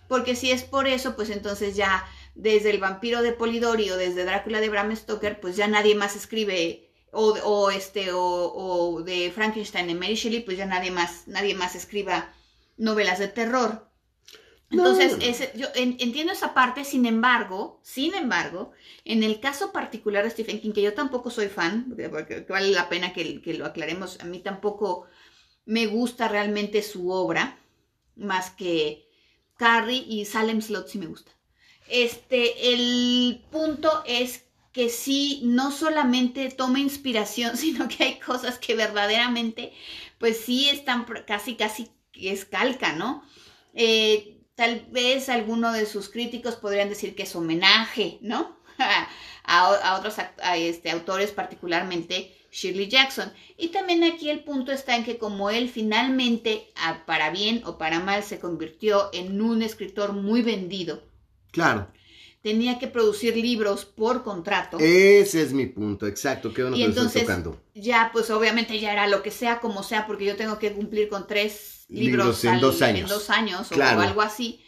Porque 0.08 0.34
si 0.36 0.50
es 0.50 0.62
por 0.62 0.88
eso, 0.88 1.14
pues 1.14 1.30
entonces 1.30 1.76
ya 1.76 2.04
desde 2.34 2.70
el 2.70 2.78
vampiro 2.78 3.22
de 3.22 3.32
Polidori 3.32 3.90
o 3.90 3.96
desde 3.96 4.24
Drácula 4.24 4.60
de 4.60 4.68
Bram 4.68 4.94
Stoker, 4.94 5.40
pues 5.40 5.56
ya 5.56 5.68
nadie 5.68 5.94
más 5.94 6.16
escribe. 6.16 6.89
O, 7.12 7.32
o 7.44 7.70
este, 7.70 8.12
o, 8.12 8.22
o 8.22 9.02
de 9.02 9.32
Frankenstein 9.32 9.88
de 9.88 9.94
Mary 9.94 10.14
Shelley, 10.14 10.40
pues 10.40 10.56
ya 10.56 10.66
nadie 10.66 10.90
más, 10.90 11.26
nadie 11.26 11.54
más 11.54 11.74
escriba 11.74 12.32
novelas 12.76 13.18
de 13.18 13.28
terror. 13.28 13.90
Entonces, 14.70 15.52
yo 15.54 15.66
entiendo 15.74 16.32
esa 16.32 16.54
parte, 16.54 16.84
sin 16.84 17.04
embargo, 17.04 17.80
sin 17.82 18.14
embargo, 18.14 18.70
en 19.04 19.24
el 19.24 19.40
caso 19.40 19.72
particular 19.72 20.22
de 20.22 20.30
Stephen 20.30 20.60
King, 20.60 20.70
que 20.72 20.82
yo 20.82 20.94
tampoco 20.94 21.28
soy 21.30 21.48
fan, 21.48 21.92
porque 22.10 22.46
vale 22.48 22.70
la 22.70 22.88
pena 22.88 23.12
que, 23.12 23.40
lo 23.58 23.66
aclaremos, 23.66 24.20
a 24.20 24.24
mí 24.24 24.38
tampoco 24.38 25.06
me 25.66 25.86
gusta 25.86 26.28
realmente 26.28 26.82
su 26.82 27.10
obra, 27.10 27.58
más 28.14 28.50
que 28.50 29.08
Carrie 29.56 30.04
y 30.06 30.24
Salem 30.24 30.62
Slot 30.62 30.86
sí 30.86 30.98
me 30.98 31.06
gusta. 31.06 31.32
Este, 31.88 32.72
el 32.72 33.44
punto 33.50 34.04
es 34.06 34.44
que 34.72 34.88
sí, 34.88 35.40
no 35.44 35.72
solamente 35.72 36.48
toma 36.50 36.80
inspiración, 36.80 37.56
sino 37.56 37.88
que 37.88 38.04
hay 38.04 38.18
cosas 38.18 38.58
que 38.58 38.74
verdaderamente, 38.74 39.72
pues 40.18 40.40
sí 40.40 40.68
están 40.68 41.06
casi, 41.26 41.56
casi 41.56 41.90
es 42.14 42.44
calca, 42.44 42.92
¿no? 42.92 43.24
Eh, 43.74 44.38
tal 44.54 44.86
vez 44.90 45.28
alguno 45.28 45.72
de 45.72 45.86
sus 45.86 46.08
críticos 46.08 46.56
podrían 46.56 46.88
decir 46.88 47.14
que 47.14 47.22
es 47.22 47.34
homenaje, 47.34 48.18
¿no? 48.20 48.58
a, 49.44 49.96
otros 49.98 50.16
este, 50.56 50.90
autores, 50.90 51.30
particularmente 51.32 52.36
Shirley 52.52 52.88
Jackson. 52.88 53.32
Y 53.56 53.68
también 53.68 54.04
aquí 54.04 54.28
el 54.30 54.44
punto 54.44 54.72
está 54.72 54.96
en 54.96 55.04
que 55.04 55.18
como 55.18 55.50
él 55.50 55.68
finalmente, 55.68 56.72
para 57.06 57.30
bien 57.30 57.62
o 57.64 57.78
para 57.78 58.00
mal, 58.00 58.22
se 58.22 58.38
convirtió 58.38 59.10
en 59.12 59.40
un 59.40 59.62
escritor 59.62 60.12
muy 60.12 60.42
vendido. 60.42 61.02
Claro. 61.52 61.90
Tenía 62.42 62.78
que 62.78 62.88
producir 62.88 63.36
libros 63.36 63.84
por 63.84 64.22
contrato. 64.22 64.78
Ese 64.80 65.42
es 65.42 65.52
mi 65.52 65.66
punto, 65.66 66.06
exacto, 66.06 66.54
que 66.54 66.68
y 66.74 66.82
entonces, 66.82 67.26
Ya, 67.74 68.10
pues 68.12 68.30
obviamente 68.30 68.80
ya 68.80 68.92
era 68.92 69.06
lo 69.08 69.22
que 69.22 69.30
sea, 69.30 69.60
como 69.60 69.82
sea, 69.82 70.06
porque 70.06 70.24
yo 70.24 70.36
tengo 70.36 70.58
que 70.58 70.72
cumplir 70.72 71.10
con 71.10 71.26
tres 71.26 71.84
libros, 71.88 72.42
en, 72.44 72.60
dos 72.60 72.80
años. 72.80 73.00
en 73.00 73.06
dos 73.08 73.30
años 73.30 73.70
o 73.72 73.82
algo 73.82 74.22
así. 74.22 74.64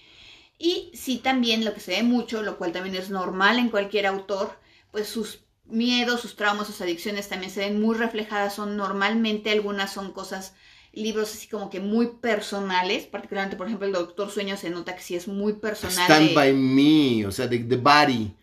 Y 0.59 0.91
sí 0.95 1.19
también 1.19 1.65
lo 1.65 1.75
que 1.75 1.81
se 1.81 1.93
ve 1.93 2.03
mucho, 2.03 2.43
lo 2.43 2.59
cual 2.59 2.73
también 2.73 2.95
es 2.95 3.11
normal 3.11 3.59
en 3.59 3.71
cualquier 3.71 4.07
autor, 4.07 4.59
pues 4.91 5.09
sus 5.09 5.41
miedos, 5.65 6.21
sus 6.21 6.37
traumas, 6.37 6.67
sus 6.67 6.81
adicciones 6.81 7.29
también 7.29 7.51
se 7.51 7.61
ven 7.61 7.81
muy 7.81 7.97
reflejadas, 7.97 8.55
son 8.55 8.77
normalmente 8.77 9.51
algunas 9.51 9.93
son 9.93 10.13
cosas, 10.13 10.55
libros 10.93 11.33
así 11.33 11.49
como 11.49 11.71
que 11.71 11.81
muy 11.81 12.07
personales, 12.21 13.07
particularmente 13.07 13.57
por 13.57 13.67
ejemplo 13.67 13.87
el 13.87 13.93
Doctor 13.93 14.31
Sueño 14.31 14.57
se 14.57 14.71
nota 14.71 14.95
que 14.95 15.03
sí 15.03 15.15
es 15.15 15.29
muy 15.29 15.55
personal. 15.55 16.05
Stand 16.05 16.35
by 16.35 16.53
me, 16.53 17.27
o 17.27 17.33
sea, 17.33 17.47
de 17.47 17.59
the 17.61 17.77
body. 17.77 18.35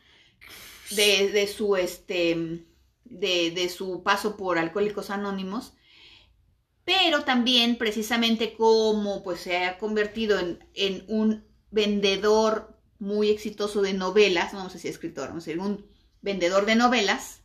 De, 0.91 1.29
de 1.31 1.47
su 1.47 1.75
este 1.75 2.65
de, 3.05 3.51
de, 3.51 3.69
su 3.69 4.01
paso 4.03 4.37
por 4.37 4.57
Alcohólicos 4.57 5.09
Anónimos, 5.09 5.73
pero 6.83 7.23
también 7.23 7.77
precisamente 7.77 8.53
como 8.53 9.23
pues 9.23 9.41
se 9.41 9.57
ha 9.57 9.77
convertido 9.77 10.39
en, 10.39 10.63
en 10.73 11.05
un 11.07 11.43
vendedor 11.71 12.79
muy 12.99 13.29
exitoso 13.29 13.81
de 13.81 13.93
novelas, 13.93 14.53
no, 14.53 14.69
sé 14.69 14.79
si 14.79 14.87
escritor, 14.87 15.29
vamos 15.29 15.43
a 15.43 15.47
decir, 15.47 15.61
un 15.61 15.85
vendedor 16.21 16.65
de 16.65 16.75
novelas 16.75 17.41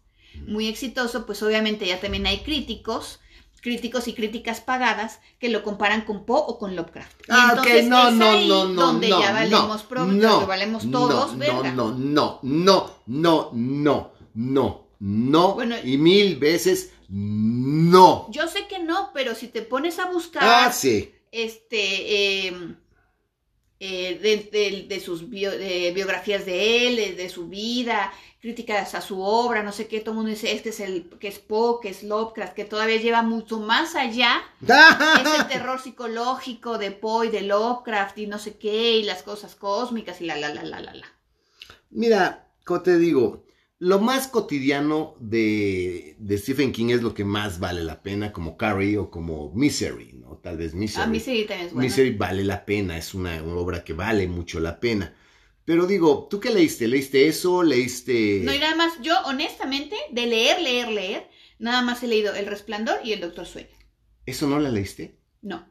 muy 0.46 0.66
exitoso, 0.66 1.26
pues 1.26 1.42
obviamente 1.42 1.86
ya 1.86 2.00
también 2.00 2.26
hay 2.26 2.40
críticos, 2.40 3.20
críticos 3.64 4.08
y 4.08 4.12
críticas 4.12 4.60
pagadas 4.60 5.20
que 5.38 5.48
lo 5.48 5.62
comparan 5.62 6.02
con 6.02 6.26
Poe 6.26 6.42
o 6.46 6.58
con 6.58 6.76
Lovecraft. 6.76 7.22
Ah, 7.30 7.54
no, 7.56 8.10
no, 8.10 8.40
no, 8.42 8.68
no, 8.68 8.82
donde 8.82 9.08
no, 9.08 9.22
ya 9.22 9.32
valemos 9.32 10.84
no, 10.84 11.00
no 11.00 11.08
todos, 11.08 11.34
no. 11.34 11.62
No, 11.72 11.94
no, 11.94 12.40
no, 12.42 13.00
no, 13.06 13.50
no, 13.54 14.12
no, 14.34 14.86
no, 15.00 15.54
bueno, 15.54 15.76
y 15.82 15.96
mil 15.96 16.36
veces 16.36 16.92
no. 17.08 18.26
Yo 18.30 18.48
sé 18.48 18.66
que 18.68 18.80
no, 18.80 19.12
pero 19.14 19.34
si 19.34 19.48
te 19.48 19.62
pones 19.62 19.98
a 19.98 20.10
buscar. 20.10 20.42
Ah, 20.44 20.70
sí. 20.70 21.14
Este. 21.32 22.46
Em, 22.46 22.76
eh, 23.80 24.86
de, 24.88 25.00
sus 25.00 25.28
biografías 25.28 26.44
de 26.44 26.86
él, 26.86 27.16
de 27.16 27.28
su 27.30 27.48
vida, 27.48 28.12
críticas 28.44 28.94
a 28.94 29.00
su 29.00 29.22
obra, 29.22 29.62
no 29.62 29.72
sé 29.72 29.88
qué, 29.88 30.00
todo 30.00 30.10
el 30.10 30.16
mundo 30.16 30.28
dice, 30.28 30.52
este 30.52 30.68
es 30.68 30.80
el 30.80 31.08
que 31.18 31.28
es 31.28 31.38
Poe, 31.38 31.80
que 31.80 31.88
es 31.88 32.02
Lovecraft, 32.02 32.52
que 32.52 32.66
todavía 32.66 32.98
lleva 32.98 33.22
mucho 33.22 33.58
más 33.58 33.94
allá 33.94 34.42
ese 34.60 35.44
terror 35.50 35.80
psicológico 35.80 36.76
de 36.76 36.90
Poe 36.90 37.28
y 37.28 37.30
de 37.30 37.40
Lovecraft 37.40 38.18
y 38.18 38.26
no 38.26 38.38
sé 38.38 38.58
qué, 38.58 38.98
y 38.98 39.04
las 39.04 39.22
cosas 39.22 39.54
cósmicas 39.54 40.20
y 40.20 40.26
la, 40.26 40.36
la, 40.36 40.52
la, 40.52 40.62
la, 40.62 40.78
la, 40.78 40.92
la. 40.92 41.06
Mira, 41.88 42.50
como 42.66 42.82
te 42.82 42.98
digo, 42.98 43.46
lo 43.78 43.98
más 43.98 44.28
cotidiano 44.28 45.14
de, 45.20 46.14
de, 46.18 46.36
Stephen 46.36 46.72
King 46.72 46.90
es 46.90 47.00
lo 47.00 47.14
que 47.14 47.24
más 47.24 47.58
vale 47.58 47.82
la 47.82 48.02
pena, 48.02 48.30
como 48.30 48.58
Carrie 48.58 48.98
o 48.98 49.10
como 49.10 49.54
Misery, 49.54 50.12
¿no? 50.20 50.36
Tal 50.42 50.58
vez 50.58 50.74
Misery. 50.74 51.02
Ah, 51.02 51.06
Misery 51.06 51.46
también 51.46 51.68
es 51.68 51.72
buena. 51.72 51.88
Misery 51.88 52.10
vale 52.10 52.44
la 52.44 52.66
pena, 52.66 52.98
es 52.98 53.14
una, 53.14 53.42
obra 53.42 53.82
que 53.82 53.94
vale 53.94 54.28
mucho 54.28 54.60
la 54.60 54.78
pena. 54.78 55.14
Pero 55.64 55.86
digo, 55.86 56.28
¿tú 56.30 56.40
qué 56.40 56.50
leíste? 56.50 56.86
¿Leíste 56.88 57.26
eso? 57.26 57.62
¿Leíste...? 57.62 58.40
No, 58.42 58.52
y 58.52 58.58
nada 58.58 58.76
más, 58.76 59.00
yo 59.00 59.14
honestamente, 59.24 59.96
de 60.10 60.26
leer, 60.26 60.60
leer, 60.60 60.88
leer, 60.88 61.30
nada 61.58 61.80
más 61.82 62.02
he 62.02 62.06
leído 62.06 62.34
El 62.34 62.46
Resplandor 62.46 62.98
y 63.02 63.12
El 63.12 63.20
Doctor 63.20 63.46
Sueño. 63.46 63.76
¿Eso 64.26 64.46
no 64.46 64.58
la 64.58 64.70
leíste? 64.70 65.18
No. 65.40 65.66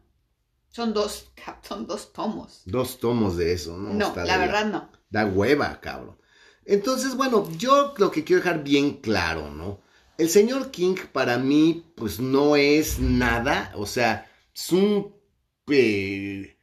Son 0.70 0.94
dos, 0.94 1.32
son 1.62 1.86
dos 1.86 2.12
tomos. 2.12 2.64
Dos 2.66 3.00
tomos 3.00 3.38
de 3.38 3.54
eso, 3.54 3.78
¿no? 3.78 3.94
No, 3.94 4.16
la 4.16 4.38
verdad 4.38 4.66
no. 4.66 4.90
Da 5.10 5.26
hueva, 5.26 5.80
cabrón. 5.80 6.18
Entonces, 6.66 7.16
bueno, 7.16 7.48
yo 7.58 7.94
lo 7.98 8.10
que 8.10 8.24
quiero 8.24 8.42
dejar 8.42 8.64
bien 8.64 8.98
claro, 8.98 9.52
¿no? 9.52 9.82
El 10.18 10.30
señor 10.30 10.72
King 10.72 10.96
para 11.12 11.38
mí, 11.38 11.92
pues 11.96 12.20
no 12.20 12.56
es 12.56 13.00
nada, 13.00 13.72
o 13.76 13.86
sea, 13.86 14.32
es 14.54 14.72
un 14.72 15.16
eh, 15.68 16.58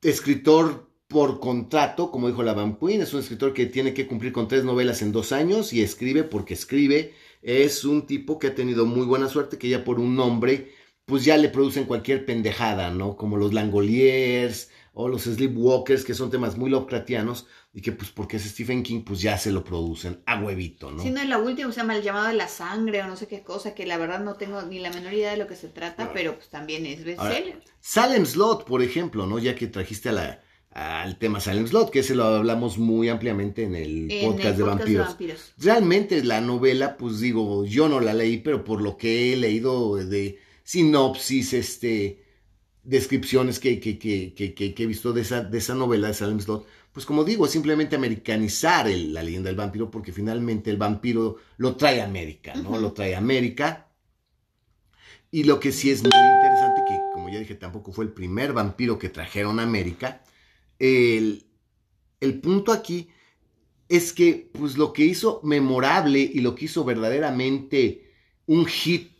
escritor 0.00 0.87
por 1.08 1.40
contrato, 1.40 2.10
como 2.10 2.28
dijo 2.28 2.42
la 2.42 2.52
Van 2.52 2.76
Queen, 2.76 3.00
es 3.00 3.14
un 3.14 3.20
escritor 3.20 3.54
que 3.54 3.66
tiene 3.66 3.94
que 3.94 4.06
cumplir 4.06 4.32
con 4.32 4.46
tres 4.46 4.64
novelas 4.64 5.00
en 5.00 5.10
dos 5.10 5.32
años 5.32 5.72
y 5.72 5.82
escribe 5.82 6.22
porque 6.22 6.54
escribe. 6.54 7.14
Es 7.40 7.84
un 7.84 8.06
tipo 8.06 8.38
que 8.38 8.48
ha 8.48 8.54
tenido 8.54 8.84
muy 8.84 9.06
buena 9.06 9.28
suerte, 9.28 9.58
que 9.58 9.68
ya 9.68 9.84
por 9.84 10.00
un 10.00 10.14
nombre, 10.14 10.72
pues 11.06 11.24
ya 11.24 11.38
le 11.38 11.48
producen 11.48 11.86
cualquier 11.86 12.26
pendejada, 12.26 12.90
¿no? 12.90 13.16
Como 13.16 13.38
los 13.38 13.54
Langoliers 13.54 14.70
o 14.92 15.08
los 15.08 15.22
Sleepwalkers, 15.22 16.04
que 16.04 16.12
son 16.12 16.30
temas 16.30 16.58
muy 16.58 16.68
Lovecraftianos, 16.68 17.46
y 17.72 17.80
que 17.80 17.92
pues 17.92 18.10
porque 18.10 18.36
es 18.36 18.42
Stephen 18.42 18.82
King, 18.82 19.02
pues 19.02 19.22
ya 19.22 19.38
se 19.38 19.52
lo 19.52 19.64
producen 19.64 20.20
a 20.26 20.42
huevito, 20.42 20.90
¿no? 20.90 21.02
Sí, 21.02 21.10
no, 21.10 21.24
la 21.24 21.38
última 21.38 21.72
se 21.72 21.80
llama 21.80 21.96
El 21.96 22.02
llamado 22.02 22.26
de 22.26 22.34
la 22.34 22.48
sangre 22.48 23.02
o 23.02 23.06
no 23.06 23.16
sé 23.16 23.28
qué 23.28 23.42
cosa, 23.42 23.74
que 23.74 23.86
la 23.86 23.96
verdad 23.96 24.20
no 24.20 24.34
tengo 24.34 24.60
ni 24.62 24.80
la 24.80 24.90
menor 24.90 25.14
idea 25.14 25.30
de 25.30 25.36
lo 25.36 25.46
que 25.46 25.56
se 25.56 25.68
trata, 25.68 26.12
pero 26.12 26.34
pues 26.34 26.48
también 26.50 26.84
es 26.84 27.04
bestseller. 27.04 27.62
Salem 27.80 28.26
Slot, 28.26 28.66
por 28.66 28.82
ejemplo, 28.82 29.26
¿no? 29.26 29.38
Ya 29.38 29.54
que 29.54 29.68
trajiste 29.68 30.08
a 30.08 30.12
la, 30.12 30.42
al 30.78 31.18
tema 31.18 31.40
Salem 31.40 31.66
Slot, 31.66 31.90
que 31.90 32.00
ese 32.00 32.14
lo 32.14 32.24
hablamos 32.24 32.78
muy 32.78 33.08
ampliamente 33.08 33.64
en 33.64 33.74
el, 33.74 34.08
podcast, 34.22 34.56
de, 34.56 34.62
vampiros. 34.62 35.16
Realmente 35.58 36.22
la 36.22 36.40
novela, 36.40 36.96
pues 36.96 37.20
digo, 37.20 37.64
yo 37.64 37.88
no 37.88 38.00
la 38.00 38.14
leí, 38.14 38.38
pero 38.38 38.64
por 38.64 38.80
lo 38.80 38.96
que 38.96 39.32
he 39.32 39.36
leído 39.36 39.96
de 39.96 40.38
sinopsis, 40.62 41.52
este, 41.52 42.22
descripciones 42.84 43.58
que, 43.58 43.80
que, 43.80 43.98
que, 43.98 44.34
que 44.34 44.82
he 44.82 44.86
visto 44.86 45.12
de 45.12 45.22
esa, 45.22 45.42
de 45.42 45.58
esa 45.58 45.74
novela 45.74 46.08
de 46.08 46.14
Salem 46.14 46.40
Slot, 46.40 46.66
pues 46.92 47.04
como 47.04 47.24
digo, 47.24 47.46
es 47.46 47.52
simplemente 47.52 47.96
americanizar 47.96 48.88
la 48.88 49.22
leyenda 49.22 49.48
del 49.48 49.56
vampiro, 49.56 49.90
porque 49.90 50.12
finalmente 50.12 50.70
el 50.70 50.76
vampiro 50.76 51.38
lo 51.56 51.76
trae 51.76 52.00
a 52.00 52.04
América, 52.04 52.54
¿no? 52.54 52.78
Lo 52.78 52.92
trae 52.92 53.14
a 53.14 53.18
América. 53.18 53.88
Y 55.30 55.44
lo 55.44 55.60
que 55.60 55.72
sí 55.72 55.90
es 55.90 56.02
muy 56.02 56.10
interesante, 56.10 56.82
que 56.88 56.98
como 57.12 57.28
ya 57.28 57.38
dije, 57.38 57.54
tampoco 57.54 57.92
fue 57.92 58.04
el 58.04 58.12
primer 58.12 58.52
vampiro 58.52 58.98
que 58.98 59.10
trajeron 59.10 59.60
a 59.60 59.64
América, 59.64 60.22
el, 60.78 61.44
el 62.20 62.40
punto 62.40 62.72
aquí 62.72 63.08
es 63.88 64.12
que, 64.12 64.50
pues 64.52 64.76
lo 64.76 64.92
que 64.92 65.04
hizo 65.04 65.40
memorable 65.42 66.20
y 66.20 66.40
lo 66.40 66.54
que 66.54 66.66
hizo 66.66 66.84
verdaderamente 66.84 68.12
un 68.46 68.66
hit 68.66 69.10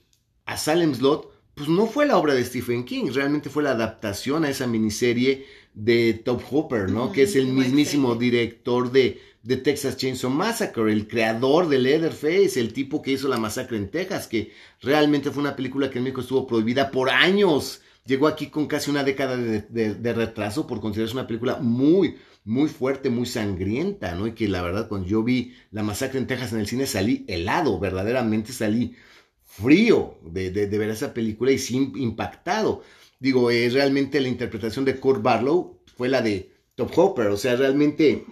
a 0.45 0.57
Salem 0.57 0.95
Slot, 0.95 1.33
pues 1.55 1.69
no 1.69 1.87
fue 1.87 2.07
la 2.07 2.17
obra 2.17 2.35
de 2.35 2.45
Stephen 2.45 2.85
King, 2.85 3.11
realmente 3.13 3.51
fue 3.51 3.63
la 3.63 3.73
adaptación 3.73 4.45
a 4.45 4.51
esa 4.51 4.67
miniserie 4.67 5.47
de 5.75 6.15
Top 6.25 6.43
Hopper, 6.51 6.91
¿no? 6.91 7.13
que 7.13 7.23
es 7.23 7.37
el 7.37 7.49
mismísimo 7.49 8.15
director 8.15 8.91
de, 8.93 9.21
de, 9.43 9.57
Texas 9.57 9.97
Chainsaw 9.97 10.31
Massacre, 10.31 10.93
el 10.93 11.09
creador 11.09 11.69
de 11.69 11.79
Leatherface, 11.79 12.61
el 12.61 12.73
tipo 12.73 13.03
que 13.03 13.13
hizo 13.13 13.29
la 13.29 13.39
masacre 13.39 13.77
en 13.77 13.91
Texas, 13.91 14.27
que 14.27 14.53
realmente 14.81 15.31
fue 15.31 15.41
una 15.41 15.57
película 15.57 15.91
que 15.91 15.99
en 15.99 16.05
México 16.05 16.21
estuvo 16.21 16.47
prohibida 16.47 16.91
por 16.91 17.11
años. 17.11 17.83
Llegó 18.09 18.27
aquí 18.27 18.49
con 18.49 18.67
casi 18.67 18.91
una 18.91 19.05
década 19.05 19.37
de, 19.37 20.13
retraso 20.15 20.67
por 20.67 20.81
considerarse 20.81 21.15
una 21.15 21.27
película 21.29 21.59
muy, 21.61 22.17
muy 22.45 22.69
fuerte, 22.69 23.11
muy 23.11 23.27
sangrienta, 23.27 24.17
¿no? 24.17 24.27
Y 24.27 24.33
que 24.33 24.49
la 24.49 24.63
verdad, 24.63 24.89
cuando 24.89 25.07
yo 25.07 25.23
vi 25.23 25.55
la 25.71 25.85
masacre 25.85 26.19
en 26.19 26.27
Texas 26.27 26.53
en 26.53 26.61
el 26.61 26.67
cine, 26.67 26.87
salí 26.87 27.25
helado, 27.29 27.79
verdaderamente 27.79 28.53
salí 28.53 28.97
frío 29.45 30.19
de, 30.23 30.51
de 30.51 30.79
ver 30.79 30.91
esa 30.91 31.15
película 31.15 31.53
y 31.53 31.59
sin 31.59 31.97
impactado 31.97 32.83
digo, 33.19 33.51
es 33.51 33.73
realmente 33.75 34.21
la 34.21 34.29
interpretación 34.29 34.85
de 34.85 34.99
Kurt 34.99 35.23
Barlow 35.23 35.81
fue 35.97 36.09
la 36.09 36.23
de 36.23 36.53
Top 36.75 36.91
Hopper, 36.97 37.29
o 37.29 37.37
sea, 37.37 37.57
realmente, 37.57 38.25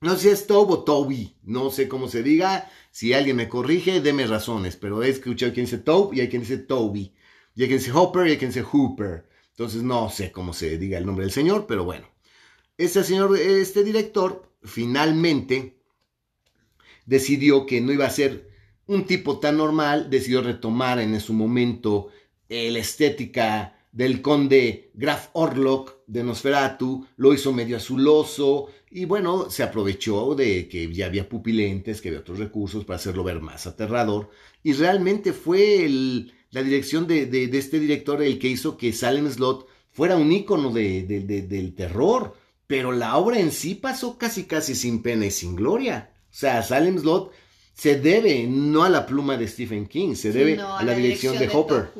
no 0.00 0.14
sé 0.14 0.20
si 0.20 0.28
es 0.28 0.46
Tob 0.46 0.70
o 0.70 0.84
Toby, 0.84 1.36
no 1.42 1.70
sé 1.70 1.88
cómo 1.88 2.08
se 2.08 2.22
diga, 2.22 2.70
si 2.90 3.12
alguien 3.12 3.36
me 3.36 3.48
corrige, 3.48 4.00
deme 4.00 4.26
razones, 4.26 4.76
pero 4.76 5.02
he 5.02 5.08
escuchado 5.08 5.52
quien 5.52 5.66
dice 5.66 5.78
Tob 5.78 6.14
y 6.14 6.20
hay 6.20 6.28
quien 6.28 6.42
dice 6.42 6.58
Toby, 6.58 7.12
y 7.66 7.90
Hopper 7.90 8.28
y 8.28 8.60
Hooper, 8.60 9.26
entonces 9.50 9.82
no 9.82 10.08
sé 10.10 10.30
cómo 10.30 10.52
se 10.52 10.78
diga 10.78 10.96
el 10.96 11.06
nombre 11.06 11.24
del 11.24 11.32
señor, 11.32 11.66
pero 11.66 11.84
bueno, 11.84 12.06
este 12.76 13.02
señor, 13.02 13.36
este 13.36 13.82
director, 13.82 14.52
finalmente 14.62 15.80
decidió 17.04 17.66
que 17.66 17.80
no 17.80 17.92
iba 17.92 18.06
a 18.06 18.10
ser 18.10 18.48
un 18.86 19.06
tipo 19.06 19.40
tan 19.40 19.56
normal, 19.56 20.08
decidió 20.08 20.40
retomar 20.40 21.00
en 21.00 21.18
su 21.20 21.32
momento 21.32 22.10
la 22.48 22.78
estética 22.78 23.76
del 23.90 24.22
conde 24.22 24.92
Graf 24.94 25.30
Orlok 25.32 26.06
de 26.06 26.22
Nosferatu, 26.22 27.08
lo 27.16 27.34
hizo 27.34 27.52
medio 27.52 27.78
azuloso 27.78 28.68
y 28.90 29.04
bueno, 29.04 29.50
se 29.50 29.64
aprovechó 29.64 30.36
de 30.36 30.68
que 30.68 30.92
ya 30.92 31.06
había 31.06 31.28
pupilentes, 31.28 32.00
que 32.00 32.08
había 32.08 32.20
otros 32.20 32.38
recursos 32.38 32.84
para 32.84 32.96
hacerlo 32.96 33.24
ver 33.24 33.40
más 33.40 33.66
aterrador. 33.66 34.30
Y 34.62 34.72
realmente 34.74 35.32
fue 35.32 35.88
la 36.50 36.62
dirección 36.62 37.06
de, 37.06 37.50
este 37.52 37.78
director 37.78 38.22
el 38.22 38.38
que 38.38 38.48
hizo 38.48 38.76
que 38.76 38.92
Salem 38.92 39.30
Slot 39.30 39.66
fuera 39.90 40.16
un 40.16 40.32
ícono 40.32 40.70
del 40.70 41.74
terror, 41.76 42.34
pero 42.66 42.92
la 42.92 43.16
obra 43.16 43.38
en 43.38 43.52
sí 43.52 43.74
pasó 43.74 44.18
casi 44.18 44.44
casi 44.44 44.74
sin 44.74 45.02
pena 45.02 45.26
y 45.26 45.30
sin 45.30 45.56
gloria. 45.56 46.12
O 46.30 46.34
sea, 46.34 46.62
Salem 46.62 46.98
Slot 46.98 47.32
se 47.74 48.00
debe 48.00 48.46
no 48.46 48.82
a 48.82 48.88
la 48.88 49.06
pluma 49.06 49.36
de 49.36 49.46
Stephen 49.46 49.86
King, 49.86 50.14
se 50.14 50.32
debe 50.32 50.60
a, 50.60 50.82
la 50.82 50.94
dirección, 50.94 51.38
de, 51.38 51.48
Hopper. 51.48 51.90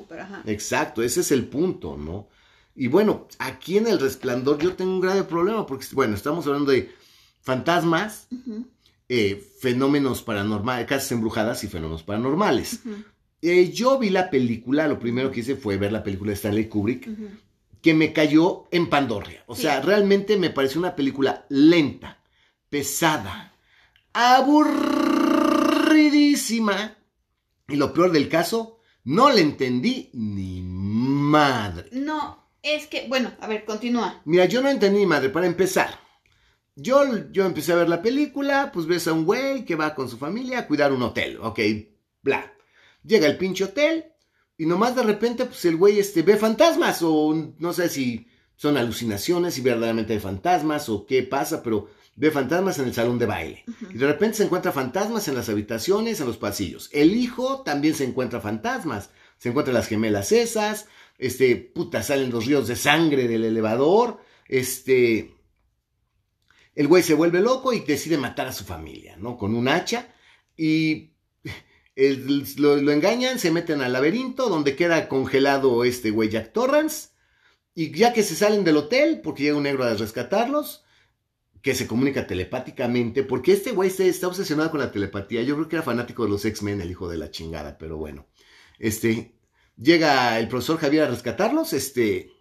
Exacto, 0.47 1.02
ese 1.02 1.21
es 1.21 1.31
el 1.31 1.47
punto, 1.47 1.97
¿no? 1.97 2.28
Y 2.75 2.87
bueno, 2.87 3.26
aquí 3.38 3.76
en 3.76 3.87
El 3.87 3.99
Resplandor 3.99 4.59
yo 4.59 4.75
tengo 4.75 4.93
un 4.93 5.00
grave 5.00 5.25
problema 5.25 5.67
porque, 5.67 5.87
bueno, 5.93 6.14
estamos 6.14 6.47
hablando 6.47 6.71
de 6.71 6.93
fantasmas, 7.43 8.28
eh, 9.09 9.43
fenómenos 9.61 10.23
paranormales, 10.23 10.87
casas 10.87 11.12
embrujadas 11.12 11.64
y 11.64 11.69
fenómenos 11.69 12.02
paranormales. 12.02 12.81
Eh, 13.40 13.71
yo 13.71 13.99
vi 13.99 14.11
la 14.11 14.28
película, 14.30 14.88
lo 14.88 14.99
primero 14.99 15.30
que 15.30 15.38
hice 15.40 15.54
fue 15.57 15.76
ver 15.76 15.92
la 15.92 16.02
película 16.02 16.30
de 16.30 16.37
Stanley 16.37 16.68
Kubrick, 16.68 17.09
que 17.80 17.95
me 17.95 18.12
cayó 18.12 18.66
en 18.71 18.90
Pandorria. 18.90 19.45
O 19.47 19.54
sea, 19.54 19.80
realmente 19.80 20.37
me 20.37 20.50
pareció 20.50 20.80
una 20.80 20.97
película 20.97 21.47
lenta, 21.49 22.18
pesada, 22.68 23.54
aburridísima. 24.12 26.99
Y 27.68 27.76
lo 27.76 27.92
peor 27.92 28.11
del 28.11 28.28
caso, 28.28 28.80
no 29.04 29.30
le 29.30 29.42
entendí 29.42 30.11
ni 30.14 30.61
madre. 30.62 31.90
No, 31.92 32.49
es 32.62 32.88
que, 32.88 33.07
bueno, 33.09 33.30
a 33.40 33.47
ver, 33.47 33.64
continúa. 33.64 34.21
Mira, 34.25 34.47
yo 34.47 34.61
no 34.62 34.68
entendí, 34.68 35.07
madre, 35.07 35.28
para 35.28 35.47
empezar. 35.47 36.00
Yo, 36.75 37.30
yo 37.30 37.45
empecé 37.45 37.73
a 37.73 37.76
ver 37.76 37.88
la 37.88 38.02
película, 38.02 38.73
pues 38.73 38.87
ves 38.87 39.07
a 39.09 39.12
un 39.12 39.25
güey 39.25 39.64
que 39.64 39.76
va 39.76 39.95
con 39.95 40.09
su 40.09 40.18
familia 40.18 40.59
a 40.61 40.66
cuidar 40.66 40.92
un 40.92 41.02
hotel, 41.02 41.38
ok, 41.40 41.61
bla. 42.23 42.52
Llega 43.09 43.27
el 43.27 43.38
pinche 43.38 43.65
hotel 43.65 44.05
y 44.59 44.67
nomás 44.67 44.95
de 44.95 45.03
repente, 45.03 45.47
pues 45.47 45.65
el 45.65 45.77
güey 45.77 45.99
este, 45.99 46.23
ve 46.23 46.37
fantasmas 46.37 47.00
o 47.03 47.35
no 47.59 47.73
sé 47.73 47.88
si 47.88 48.29
son 48.55 48.77
alucinaciones, 48.77 49.55
si 49.55 49.62
verdaderamente 49.62 50.12
hay 50.12 50.19
fantasmas 50.19 50.88
o 50.88 51.07
qué 51.07 51.23
pasa, 51.23 51.62
pero 51.62 51.88
ve 52.17 52.31
fantasmas 52.31 52.79
en 52.79 52.87
el 52.87 52.95
salón 52.95 53.19
de 53.19 53.27
baile. 53.27 53.65
Y 53.91 53.97
de 53.97 54.07
repente 54.07 54.37
se 54.37 54.45
encuentra 54.45 54.73
fantasmas 54.73 55.27
en 55.29 55.37
las 55.37 55.49
habitaciones, 55.49 56.21
en 56.21 56.27
los 56.27 56.37
pasillos. 56.37 56.91
El 56.93 57.17
hijo 57.17 57.62
también 57.62 57.95
se 57.95 58.05
encuentra 58.05 58.41
fantasmas. 58.41 59.11
Se 59.38 59.49
encuentran 59.49 59.75
las 59.75 59.87
gemelas 59.87 60.33
esas, 60.33 60.87
este, 61.17 61.57
puta, 61.57 62.03
salen 62.03 62.31
los 62.31 62.47
ríos 62.47 62.69
de 62.69 62.77
sangre 62.77 63.29
del 63.29 63.45
elevador, 63.45 64.21
este, 64.49 65.35
el 66.75 66.87
güey 66.87 67.03
se 67.03 67.15
vuelve 67.15 67.41
loco 67.41 67.73
y 67.73 67.81
decide 67.81 68.19
matar 68.19 68.47
a 68.47 68.53
su 68.53 68.65
familia, 68.65 69.17
¿no? 69.17 69.37
Con 69.37 69.55
un 69.55 69.69
hacha 69.69 70.15
y 70.57 71.12
lo, 72.57 72.90
engañan, 72.90 73.40
se 73.40 73.50
meten 73.50 73.81
al 73.81 73.93
laberinto 73.93 74.49
donde 74.49 74.76
queda 74.76 75.09
congelado 75.09 75.85
este 75.85 76.11
güey 76.11 76.28
Jack 76.28 76.52
Torrance. 76.52 77.09
Y 77.75 77.90
ya 77.93 78.12
que 78.12 78.23
se 78.23 78.37
salen 78.37 78.64
del 78.64 78.76
hotel, 78.76 79.21
porque 79.23 79.45
llega 79.45 79.57
un 79.57 79.64
negro 79.64 79.85
a 79.85 79.95
rescatarlos, 79.95 80.85
que 81.62 81.75
se 81.75 81.87
comunica 81.87 82.26
telepáticamente, 82.26 83.25
porque 83.25 83.52
este 83.52 83.73
güey 83.73 83.90
está 83.99 84.28
obsesionado 84.28 84.71
con 84.71 84.81
la 84.81 84.93
telepatía, 84.93 85.43
yo 85.43 85.57
creo 85.57 85.69
que 85.69 85.76
era 85.76 85.83
fanático 85.83 86.25
de 86.25 86.31
los 86.31 86.45
X-Men, 86.45 86.81
el 86.81 86.90
hijo 86.90 87.09
de 87.09 87.19
la 87.19 87.31
chingada, 87.31 87.78
pero 87.78 87.97
bueno, 87.97 88.26
este, 88.78 89.35
llega 89.76 90.38
el 90.38 90.49
profesor 90.49 90.78
Javier 90.78 91.05
a 91.05 91.11
rescatarlos, 91.11 91.73
este... 91.73 92.33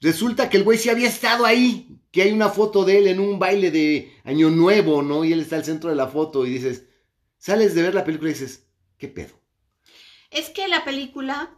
Resulta 0.00 0.50
que 0.50 0.56
el 0.56 0.64
güey 0.64 0.78
sí 0.78 0.90
había 0.90 1.08
estado 1.08 1.46
ahí, 1.46 2.00
que 2.10 2.22
hay 2.22 2.32
una 2.32 2.48
foto 2.48 2.84
de 2.84 2.98
él 2.98 3.06
en 3.06 3.20
un 3.20 3.38
baile 3.38 3.70
de 3.70 4.12
Año 4.24 4.50
Nuevo, 4.50 5.00
¿no? 5.00 5.24
Y 5.24 5.32
él 5.32 5.40
está 5.40 5.54
al 5.54 5.64
centro 5.64 5.90
de 5.90 5.96
la 5.96 6.08
foto 6.08 6.44
y 6.44 6.50
dices, 6.50 6.86
sales 7.42 7.74
de 7.74 7.82
ver 7.82 7.92
la 7.92 8.04
película 8.04 8.30
y 8.30 8.34
dices, 8.34 8.68
¿qué 8.98 9.08
pedo? 9.08 9.34
Es 10.30 10.48
que 10.50 10.68
la 10.68 10.84
película 10.84 11.50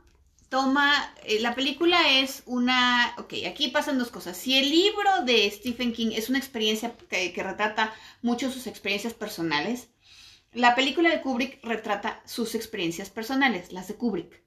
toma, 0.48 1.14
eh, 1.24 1.40
la 1.40 1.54
película 1.54 2.20
es 2.20 2.42
una, 2.46 3.14
ok, 3.18 3.34
aquí 3.46 3.68
pasan 3.68 3.98
dos 3.98 4.10
cosas. 4.10 4.34
Si 4.38 4.56
el 4.56 4.70
libro 4.70 5.10
de 5.26 5.50
Stephen 5.50 5.92
King 5.92 6.12
es 6.14 6.30
una 6.30 6.38
experiencia 6.38 6.96
que, 7.10 7.34
que 7.34 7.42
retrata 7.42 7.92
mucho 8.22 8.50
sus 8.50 8.66
experiencias 8.66 9.12
personales, 9.12 9.88
la 10.54 10.74
película 10.74 11.10
de 11.10 11.20
Kubrick 11.20 11.62
retrata 11.62 12.22
sus 12.24 12.54
experiencias 12.54 13.10
personales, 13.10 13.70
las 13.70 13.86
de 13.86 13.96
Kubrick. 13.96 14.42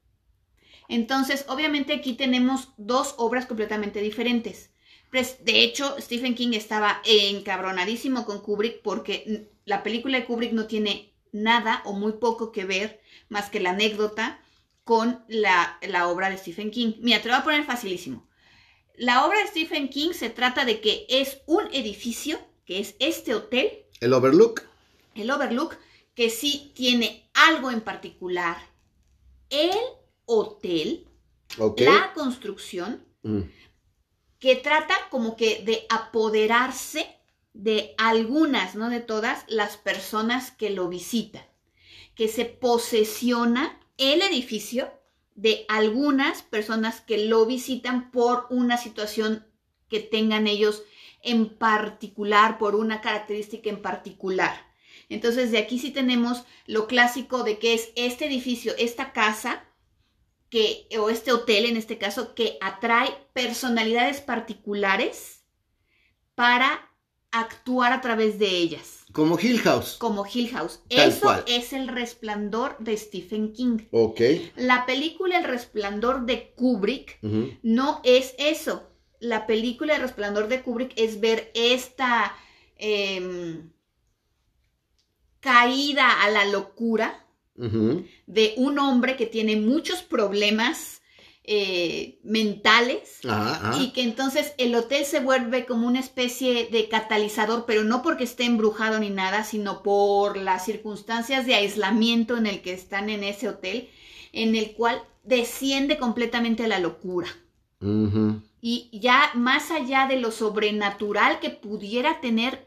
Entonces, 0.90 1.46
obviamente 1.50 1.94
aquí 1.94 2.14
tenemos 2.14 2.70
dos 2.78 3.14
obras 3.20 3.46
completamente 3.46 4.02
diferentes. 4.02 4.72
De 5.12 5.64
hecho, 5.64 5.96
Stephen 6.00 6.34
King 6.34 6.54
estaba 6.54 7.00
encabronadísimo 7.06 8.26
con 8.26 8.42
Kubrick 8.42 8.82
porque 8.82 9.50
la 9.66 9.84
película 9.84 10.18
de 10.18 10.26
Kubrick 10.26 10.54
no 10.54 10.66
tiene 10.66 11.14
nada 11.44 11.82
o 11.86 11.94
muy 11.94 12.14
poco 12.14 12.52
que 12.52 12.66
ver 12.66 13.02
más 13.30 13.50
que 13.50 13.60
la 13.60 13.72
anécdota 13.72 14.40
con 14.84 15.24
la, 15.28 15.78
la 15.82 16.08
obra 16.08 16.30
de 16.30 16.38
Stephen 16.38 16.72
King. 16.72 16.94
Mira, 17.00 17.22
te 17.22 17.28
lo 17.28 17.34
voy 17.34 17.42
a 17.42 17.44
poner 17.44 17.66
facilísimo. 17.66 18.28
La 18.96 19.26
obra 19.26 19.40
de 19.40 19.48
Stephen 19.48 19.90
King 19.90 20.14
se 20.14 20.30
trata 20.30 20.66
de 20.66 20.82
que 20.82 21.06
es 21.10 21.42
un 21.46 21.66
edificio, 21.72 22.40
que 22.66 22.80
es 22.80 22.96
este 23.00 23.36
hotel. 23.36 23.86
El 24.00 24.14
Overlook. 24.14 24.64
El 25.14 25.30
Overlook, 25.30 25.78
que 26.16 26.30
sí 26.30 26.72
tiene 26.74 27.30
algo 27.34 27.70
en 27.70 27.82
particular. 27.82 28.58
El 29.50 29.78
hotel, 30.26 31.08
la 31.78 32.14
construcción, 32.14 33.06
mm. 33.24 33.42
que 34.40 34.56
trata 34.56 34.96
como 35.12 35.36
que 35.36 35.64
de 35.64 35.86
apoderarse 35.90 37.17
de 37.58 37.96
algunas, 37.98 38.76
no 38.76 38.92
de 38.92 39.00
todas, 39.00 39.44
las 39.48 39.78
personas 39.78 40.52
que 40.52 40.70
lo 40.70 40.90
visitan, 40.90 41.44
que 42.14 42.28
se 42.28 42.46
posesiona 42.46 43.80
el 43.98 44.22
edificio 44.22 44.94
de 45.34 45.66
algunas 45.68 46.44
personas 46.44 47.02
que 47.02 47.26
lo 47.26 47.48
visitan 47.48 48.12
por 48.12 48.46
una 48.52 48.78
situación 48.78 49.48
que 49.90 50.00
tengan 50.00 50.46
ellos 50.46 50.84
en 51.24 51.50
particular, 51.50 52.60
por 52.60 52.76
una 52.76 53.02
característica 53.02 53.72
en 53.72 53.82
particular. 53.82 54.68
Entonces, 55.10 55.52
de 55.52 55.58
aquí 55.58 55.80
sí 55.80 55.90
tenemos 55.90 56.44
lo 56.68 56.86
clásico 56.86 57.42
de 57.44 57.58
que 57.58 57.74
es 57.74 57.90
este 57.96 58.28
edificio, 58.28 58.74
esta 58.78 59.14
casa, 59.14 59.66
que, 60.52 60.88
o 61.00 61.10
este 61.10 61.32
hotel 61.32 61.66
en 61.66 61.76
este 61.76 61.98
caso, 61.98 62.36
que 62.36 62.60
atrae 62.62 63.10
personalidades 63.34 64.22
particulares 64.22 65.44
para 66.36 66.87
actuar 67.40 67.94
a 67.94 68.02
través 68.02 68.40
de 68.40 68.48
ellas. 68.48 69.06
Como 69.12 69.40
Hill 69.40 69.60
House. 69.60 69.96
Como 69.98 70.26
Hill 70.32 70.50
House. 70.50 70.80
Eso 70.90 71.44
es 71.48 71.74
el 71.74 71.88
resplandor 71.88 72.78
de 72.80 72.98
Stephen 72.98 73.54
King. 73.54 73.80
Ok. 73.92 74.22
La 74.56 74.86
película 74.86 75.38
El 75.40 75.46
resplandor 75.46 76.26
de 76.26 76.54
Kubrick 76.56 77.20
no 77.64 78.02
es 78.04 78.36
eso. 78.38 78.90
La 79.20 79.48
película 79.48 79.96
El 79.96 80.02
resplandor 80.02 80.48
de 80.48 80.62
Kubrick 80.62 80.94
es 80.96 81.20
ver 81.20 81.52
esta... 81.56 82.36
Em, 82.76 83.72
caída 85.40 86.24
a 86.24 86.30
la 86.30 86.46
locura 86.46 87.26
de 87.56 88.54
un 88.58 88.78
hombre 88.78 89.16
que 89.16 89.26
tiene 89.26 89.56
muchos 89.56 90.04
problemas 90.04 91.02
eh, 91.50 92.20
mentales 92.24 93.22
y 93.80 93.92
que 93.92 94.04
entonces 94.04 94.54
el 94.58 94.76
hotel 94.76 95.06
se 95.06 95.22
vuelve 95.22 95.66
como 95.66 95.88
una 95.88 96.02
especie 96.02 96.68
de 96.68 96.90
catalizador, 96.90 97.64
pero 97.66 97.86
no 97.86 98.02
porque 98.02 98.26
esté 98.26 98.44
embrujado 98.44 99.00
ni 99.00 99.10
nada, 99.10 99.46
sino 99.46 99.82
por 99.82 100.36
las 100.36 100.66
circunstancias 100.66 101.46
de 101.46 101.56
aislamiento 101.56 102.36
en 102.36 102.48
el 102.48 102.62
que 102.62 102.74
están 102.74 103.10
en 103.10 103.24
ese 103.24 103.48
hotel, 103.48 103.90
en 104.34 104.58
el 104.58 104.74
cual 104.74 105.02
desciende 105.24 105.98
completamente 105.98 106.66
a 106.66 106.68
la 106.68 106.80
locura. 106.80 107.30
Y 108.60 108.90
ya 108.92 109.32
más 109.34 109.72
allá 109.72 110.06
de 110.08 110.20
lo 110.20 110.32
sobrenatural 110.32 111.40
que 111.40 111.50
pudiera 111.50 112.20
tener 112.20 112.66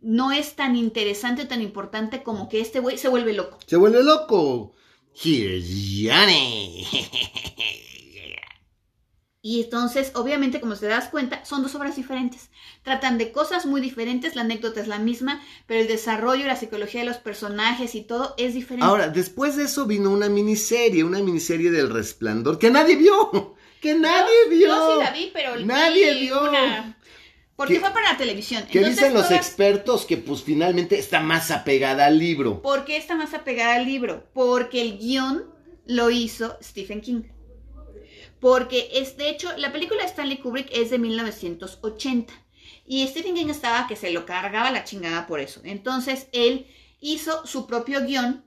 no 0.00 0.30
es 0.30 0.54
tan 0.54 0.76
interesante 0.76 1.42
o 1.42 1.48
tan 1.48 1.62
importante 1.62 2.22
como 2.22 2.48
que 2.48 2.60
este 2.60 2.78
güey 2.78 2.96
se 2.96 3.08
vuelve 3.08 3.32
loco. 3.32 3.58
Se 3.66 3.76
vuelve 3.76 4.04
loco. 4.04 4.72
Here's 5.20 5.66
Johnny. 6.04 6.86
Y 9.42 9.62
entonces, 9.62 10.12
obviamente, 10.14 10.60
como 10.60 10.76
se 10.76 10.86
das 10.86 11.08
cuenta, 11.08 11.44
son 11.46 11.62
dos 11.62 11.74
obras 11.74 11.96
diferentes. 11.96 12.50
Tratan 12.82 13.16
de 13.16 13.32
cosas 13.32 13.64
muy 13.64 13.80
diferentes, 13.80 14.36
la 14.36 14.42
anécdota 14.42 14.80
es 14.80 14.88
la 14.88 14.98
misma, 14.98 15.42
pero 15.66 15.80
el 15.80 15.88
desarrollo, 15.88 16.46
la 16.46 16.56
psicología 16.56 17.00
de 17.00 17.06
los 17.06 17.16
personajes 17.16 17.94
y 17.94 18.02
todo 18.02 18.34
es 18.36 18.52
diferente. 18.52 18.84
Ahora, 18.84 19.08
después 19.08 19.56
de 19.56 19.64
eso 19.64 19.86
vino 19.86 20.10
una 20.10 20.28
miniserie, 20.28 21.04
una 21.04 21.20
miniserie 21.20 21.70
del 21.70 21.88
resplandor 21.88 22.58
que 22.58 22.70
nadie 22.70 22.96
vio. 22.96 23.56
Que 23.80 23.94
nadie 23.94 24.34
vio. 24.50 24.68
Yo 24.68 24.92
sí 24.92 25.02
la 25.02 25.10
vi, 25.10 25.30
pero 25.32 25.58
nadie 25.60 26.12
vio. 26.20 26.52
Porque 27.56 27.80
fue 27.80 27.90
para 27.92 28.12
la 28.12 28.18
televisión. 28.18 28.64
¿Qué 28.70 28.84
dicen 28.84 29.14
los 29.14 29.30
expertos 29.30 30.04
que 30.04 30.18
pues 30.18 30.42
finalmente 30.42 30.98
está 30.98 31.20
más 31.20 31.50
apegada 31.50 32.04
al 32.04 32.18
libro? 32.18 32.60
¿Por 32.60 32.84
qué 32.84 32.98
está 32.98 33.14
más 33.16 33.32
apegada 33.32 33.76
al 33.76 33.86
libro? 33.86 34.28
Porque 34.34 34.82
el 34.82 34.98
guion 34.98 35.46
lo 35.86 36.10
hizo 36.10 36.58
Stephen 36.62 37.00
King. 37.00 37.22
Porque 38.40 38.88
es, 38.94 39.16
de 39.16 39.28
hecho, 39.28 39.50
la 39.58 39.72
película 39.72 40.02
de 40.02 40.08
Stanley 40.08 40.38
Kubrick 40.38 40.68
es 40.72 40.90
de 40.90 40.98
1980. 40.98 42.32
Y 42.86 43.06
Stephen 43.06 43.34
King 43.34 43.50
estaba 43.50 43.86
que 43.86 43.96
se 43.96 44.10
lo 44.10 44.26
cargaba 44.26 44.70
la 44.70 44.84
chingada 44.84 45.26
por 45.26 45.40
eso. 45.40 45.60
Entonces 45.62 46.28
él 46.32 46.66
hizo 47.00 47.46
su 47.46 47.66
propio 47.66 48.04
guion 48.04 48.44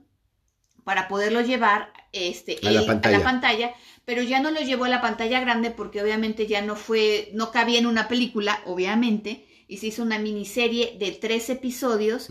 para 0.84 1.08
poderlo 1.08 1.40
llevar 1.40 1.92
este, 2.12 2.58
A 2.62 2.70
la 2.70 2.80
él 2.80 2.86
pantalla. 2.86 3.22
pantalla, 3.22 3.74
pero 4.04 4.22
ya 4.22 4.40
no 4.40 4.50
lo 4.50 4.60
llevó 4.60 4.84
a 4.84 4.88
la 4.88 5.00
pantalla 5.00 5.40
grande 5.40 5.70
porque 5.70 6.02
obviamente 6.02 6.46
ya 6.46 6.62
no 6.62 6.76
fue, 6.76 7.30
no 7.32 7.50
cabía 7.50 7.78
en 7.78 7.86
una 7.86 8.06
película, 8.06 8.60
obviamente, 8.66 9.46
y 9.66 9.78
se 9.78 9.86
hizo 9.86 10.02
una 10.02 10.18
miniserie 10.18 10.96
de 10.98 11.12
tres 11.12 11.48
episodios. 11.48 12.28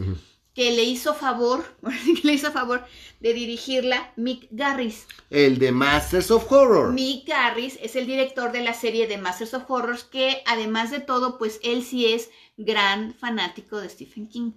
Que 0.54 0.72
le 0.72 0.84
hizo 0.84 1.14
favor, 1.14 1.64
que 2.22 2.28
le 2.28 2.34
hizo 2.34 2.52
favor 2.52 2.86
de 3.20 3.34
dirigirla 3.34 4.14
Mick 4.16 4.48
Garris. 4.52 5.08
El 5.30 5.58
de 5.58 5.72
Masters 5.72 6.32
of 6.32 6.52
Horror. 6.52 6.94
Mick 6.94 7.28
Garris 7.28 7.80
es 7.82 7.96
el 7.96 8.06
director 8.06 8.52
de 8.52 8.62
la 8.62 8.74
serie 8.74 9.08
de 9.08 9.18
Masters 9.18 9.54
of 9.54 9.70
Horrors, 9.70 10.04
que 10.04 10.44
además 10.46 10.92
de 10.92 11.00
todo, 11.00 11.38
pues 11.38 11.60
él 11.64 11.84
sí 11.84 12.08
es 12.08 12.30
gran 12.58 13.14
fanático 13.14 13.80
de 13.80 13.90
Stephen 13.90 14.28
King. 14.28 14.52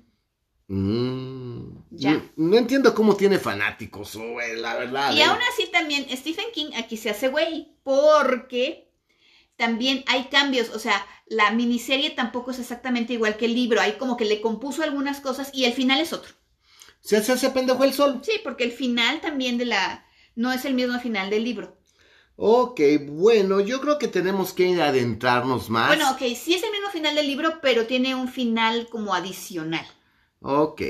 Mm, 0.68 1.84
Ya. 1.90 2.14
No, 2.14 2.48
no 2.48 2.56
entiendo 2.56 2.94
cómo 2.94 3.14
tiene 3.16 3.38
fanáticos, 3.38 4.18
la 4.56 4.76
verdad. 4.76 5.12
Y 5.12 5.20
eh. 5.20 5.24
aún 5.24 5.38
así 5.52 5.70
también 5.70 6.06
Stephen 6.16 6.46
King 6.52 6.70
aquí 6.76 6.96
se 6.96 7.10
hace 7.10 7.28
güey, 7.28 7.68
porque 7.84 8.85
también 9.56 10.04
hay 10.06 10.24
cambios, 10.24 10.70
o 10.70 10.78
sea, 10.78 11.06
la 11.26 11.50
miniserie 11.50 12.10
tampoco 12.10 12.50
es 12.50 12.58
exactamente 12.58 13.12
igual 13.12 13.36
que 13.36 13.46
el 13.46 13.54
libro, 13.54 13.80
hay 13.80 13.92
como 13.92 14.16
que 14.16 14.24
le 14.24 14.40
compuso 14.40 14.82
algunas 14.82 15.20
cosas 15.20 15.50
y 15.52 15.64
el 15.64 15.72
final 15.72 16.00
es 16.00 16.12
otro. 16.12 16.32
Se 17.00 17.16
hace 17.16 17.34
ese 17.34 17.50
pendejo 17.50 17.84
el 17.84 17.92
sol. 17.92 18.20
Sí, 18.24 18.32
porque 18.42 18.64
el 18.64 18.72
final 18.72 19.20
también 19.20 19.58
de 19.58 19.66
la... 19.66 20.04
no 20.34 20.52
es 20.52 20.64
el 20.64 20.74
mismo 20.74 20.98
final 20.98 21.30
del 21.30 21.44
libro. 21.44 21.76
Ok, 22.36 22.80
bueno, 23.08 23.60
yo 23.60 23.80
creo 23.80 23.98
que 23.98 24.08
tenemos 24.08 24.52
que 24.52 24.80
adentrarnos 24.80 25.70
más. 25.70 25.88
Bueno, 25.88 26.10
ok, 26.10 26.18
sí 26.36 26.54
es 26.54 26.62
el 26.62 26.70
mismo 26.70 26.90
final 26.90 27.14
del 27.14 27.26
libro, 27.26 27.60
pero 27.62 27.86
tiene 27.86 28.14
un 28.14 28.28
final 28.28 28.88
como 28.90 29.14
adicional. 29.14 29.86
Ok. 30.40 30.82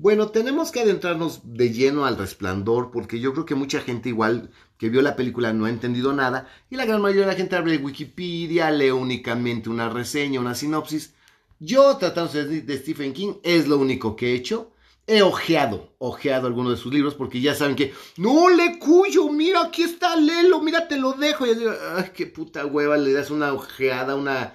Bueno, 0.00 0.30
tenemos 0.30 0.72
que 0.72 0.80
adentrarnos 0.80 1.42
de 1.44 1.74
lleno 1.74 2.06
al 2.06 2.16
resplandor 2.16 2.90
porque 2.90 3.20
yo 3.20 3.34
creo 3.34 3.44
que 3.44 3.54
mucha 3.54 3.82
gente 3.82 4.08
igual 4.08 4.50
que 4.78 4.88
vio 4.88 5.02
la 5.02 5.14
película 5.14 5.52
no 5.52 5.66
ha 5.66 5.68
entendido 5.68 6.14
nada 6.14 6.48
y 6.70 6.76
la 6.76 6.86
gran 6.86 7.02
mayoría 7.02 7.26
de 7.26 7.32
la 7.32 7.36
gente 7.36 7.54
abre 7.54 7.76
Wikipedia, 7.76 8.70
lee 8.70 8.92
únicamente 8.92 9.68
una 9.68 9.90
reseña, 9.90 10.40
una 10.40 10.54
sinopsis. 10.54 11.12
Yo 11.58 11.98
tratándose 11.98 12.46
de, 12.46 12.78
Stephen 12.78 13.12
King 13.12 13.34
es 13.42 13.68
lo 13.68 13.76
único 13.76 14.16
que 14.16 14.30
he 14.30 14.36
hecho. 14.36 14.72
He 15.06 15.20
ojeado, 15.20 15.92
ojeado 15.98 16.46
algunos 16.46 16.72
de 16.72 16.82
sus 16.82 16.94
libros 16.94 17.14
porque 17.14 17.42
ya 17.42 17.54
saben 17.54 17.76
que 17.76 17.92
no 18.16 18.48
le 18.48 18.78
cuyo, 18.78 19.28
mira 19.28 19.64
aquí 19.64 19.82
está, 19.82 20.16
léelo, 20.16 20.62
mira 20.62 20.88
te 20.88 20.96
lo 20.96 21.12
dejo. 21.12 21.44
Y 21.44 21.50
yo 21.50 21.54
digo, 21.56 21.72
ay, 21.96 22.10
qué 22.14 22.26
puta 22.26 22.64
hueva, 22.64 22.96
le 22.96 23.12
das 23.12 23.30
una 23.30 23.52
ojeada, 23.52 24.16
una 24.16 24.54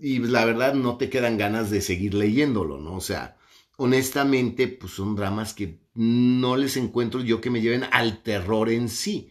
y 0.00 0.20
la 0.20 0.46
verdad 0.46 0.72
no 0.72 0.96
te 0.96 1.10
quedan 1.10 1.36
ganas 1.36 1.68
de 1.68 1.82
seguir 1.82 2.14
leyéndolo, 2.14 2.78
¿no? 2.78 2.94
O 2.94 3.02
sea, 3.02 3.35
honestamente, 3.76 4.68
pues 4.68 4.92
son 4.92 5.14
dramas 5.14 5.54
que 5.54 5.80
no 5.94 6.56
les 6.56 6.76
encuentro 6.76 7.20
yo 7.20 7.40
que 7.40 7.50
me 7.50 7.60
lleven 7.60 7.84
al 7.92 8.22
terror 8.22 8.70
en 8.70 8.88
sí. 8.88 9.30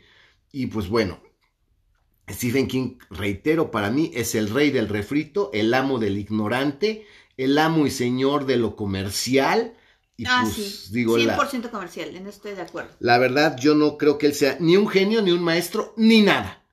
Y 0.51 0.67
pues 0.67 0.87
bueno, 0.87 1.19
Stephen 2.29 2.67
King, 2.67 2.97
reitero, 3.09 3.71
para 3.71 3.91
mí 3.91 4.11
es 4.13 4.35
el 4.35 4.49
rey 4.49 4.71
del 4.71 4.89
refrito, 4.89 5.49
el 5.53 5.73
amo 5.73 5.99
del 5.99 6.17
ignorante, 6.17 7.05
el 7.37 7.57
amo 7.57 7.85
y 7.85 7.91
señor 7.91 8.45
de 8.45 8.57
lo 8.57 8.75
comercial. 8.75 9.75
Y 10.17 10.25
ah, 10.27 10.39
pues 10.43 10.53
sí, 10.55 10.93
digo, 10.93 11.17
la, 11.17 11.37
100% 11.37 11.69
comercial, 11.69 12.15
en 12.15 12.23
eso 12.23 12.37
estoy 12.37 12.53
de 12.53 12.61
acuerdo. 12.61 12.91
la 12.99 13.17
verdad, 13.17 13.57
yo 13.57 13.75
no 13.75 13.97
creo 13.97 14.17
que 14.17 14.27
él 14.27 14.33
sea 14.33 14.57
ni 14.59 14.77
un 14.77 14.87
genio, 14.87 15.21
ni 15.21 15.31
un 15.31 15.43
maestro, 15.43 15.93
ni 15.97 16.21
nada. 16.21 16.64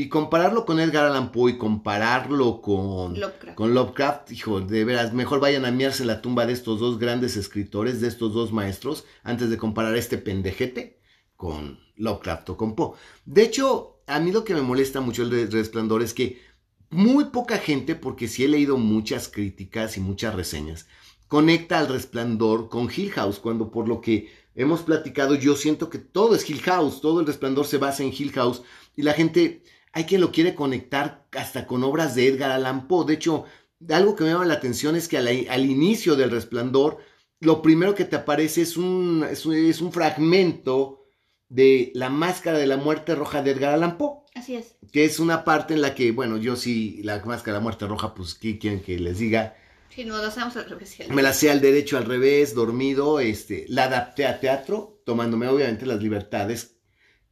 Y 0.00 0.08
compararlo 0.08 0.64
con 0.64 0.80
Edgar 0.80 1.04
Allan 1.04 1.30
Poe 1.30 1.50
y 1.50 1.58
compararlo 1.58 2.62
con 2.62 3.20
Lovecraft. 3.20 3.54
con 3.54 3.74
Lovecraft, 3.74 4.32
hijo, 4.32 4.62
de 4.62 4.86
veras, 4.86 5.12
mejor 5.12 5.40
vayan 5.40 5.66
a 5.66 5.70
miarse 5.70 6.06
la 6.06 6.22
tumba 6.22 6.46
de 6.46 6.54
estos 6.54 6.80
dos 6.80 6.98
grandes 6.98 7.36
escritores, 7.36 8.00
de 8.00 8.08
estos 8.08 8.32
dos 8.32 8.50
maestros, 8.50 9.04
antes 9.22 9.50
de 9.50 9.58
comparar 9.58 9.92
a 9.92 9.98
este 9.98 10.16
pendejete 10.16 11.02
con 11.36 11.80
Lovecraft 11.96 12.48
o 12.48 12.56
con 12.56 12.76
Poe. 12.76 12.94
De 13.26 13.42
hecho, 13.42 14.00
a 14.06 14.20
mí 14.20 14.32
lo 14.32 14.42
que 14.42 14.54
me 14.54 14.62
molesta 14.62 15.02
mucho 15.02 15.22
el 15.22 15.28
de 15.28 15.44
Resplandor 15.44 16.02
es 16.02 16.14
que 16.14 16.40
muy 16.88 17.26
poca 17.26 17.58
gente, 17.58 17.94
porque 17.94 18.26
sí 18.26 18.42
he 18.42 18.48
leído 18.48 18.78
muchas 18.78 19.28
críticas 19.28 19.98
y 19.98 20.00
muchas 20.00 20.34
reseñas, 20.34 20.86
conecta 21.28 21.78
al 21.78 21.88
Resplandor 21.88 22.70
con 22.70 22.88
Hill 22.90 23.10
House, 23.10 23.38
cuando 23.38 23.70
por 23.70 23.86
lo 23.86 24.00
que 24.00 24.32
hemos 24.54 24.80
platicado, 24.80 25.34
yo 25.34 25.56
siento 25.56 25.90
que 25.90 25.98
todo 25.98 26.34
es 26.34 26.48
Hill 26.48 26.62
House, 26.62 27.02
todo 27.02 27.20
el 27.20 27.26
Resplandor 27.26 27.66
se 27.66 27.76
basa 27.76 28.02
en 28.02 28.14
Hill 28.16 28.32
House, 28.32 28.62
y 28.96 29.02
la 29.02 29.12
gente 29.12 29.62
hay 29.92 30.04
quien 30.04 30.20
lo 30.20 30.32
quiere 30.32 30.54
conectar 30.54 31.26
hasta 31.32 31.66
con 31.66 31.82
obras 31.84 32.14
de 32.14 32.28
Edgar 32.28 32.50
Allan 32.52 32.86
Poe. 32.88 33.06
De 33.06 33.14
hecho, 33.14 33.44
algo 33.88 34.14
que 34.16 34.24
me 34.24 34.30
llama 34.30 34.46
la 34.46 34.54
atención 34.54 34.96
es 34.96 35.08
que 35.08 35.18
al, 35.18 35.28
al 35.48 35.64
inicio 35.64 36.16
del 36.16 36.30
resplandor, 36.30 36.98
lo 37.40 37.62
primero 37.62 37.94
que 37.94 38.04
te 38.04 38.16
aparece 38.16 38.62
es 38.62 38.76
un, 38.76 39.26
es 39.30 39.46
un, 39.46 39.54
es 39.54 39.80
un 39.80 39.92
fragmento 39.92 41.04
de 41.48 41.90
La 41.94 42.10
Máscara 42.10 42.58
de 42.58 42.66
la 42.66 42.76
Muerte 42.76 43.14
Roja 43.14 43.42
de 43.42 43.50
Edgar 43.52 43.74
Allan 43.74 43.98
Poe, 43.98 44.20
Así 44.34 44.54
es. 44.54 44.76
que 44.92 45.04
es 45.04 45.18
una 45.18 45.44
parte 45.44 45.74
en 45.74 45.80
la 45.82 45.94
que, 45.94 46.12
bueno, 46.12 46.36
yo 46.36 46.54
sí, 46.56 47.00
La 47.02 47.16
Máscara 47.24 47.54
de 47.54 47.58
la 47.60 47.62
Muerte 47.62 47.86
Roja, 47.86 48.14
pues, 48.14 48.34
¿qué 48.34 48.58
quieren 48.58 48.80
que 48.82 48.98
les 48.98 49.18
diga? 49.18 49.56
Sí, 49.88 50.04
no, 50.04 50.16
lo 50.18 50.24
hacemos 50.26 50.56
al 50.56 50.70
revés. 50.70 50.90
sí. 50.90 51.02
Me 51.10 51.22
la 51.22 51.32
sé 51.32 51.50
al 51.50 51.60
derecho, 51.60 51.98
al 51.98 52.04
revés, 52.04 52.54
dormido, 52.54 53.18
este, 53.18 53.64
la 53.68 53.84
adapté 53.84 54.26
a 54.26 54.38
teatro, 54.38 55.00
tomándome 55.04 55.48
obviamente 55.48 55.84
las 55.86 56.00
libertades 56.00 56.79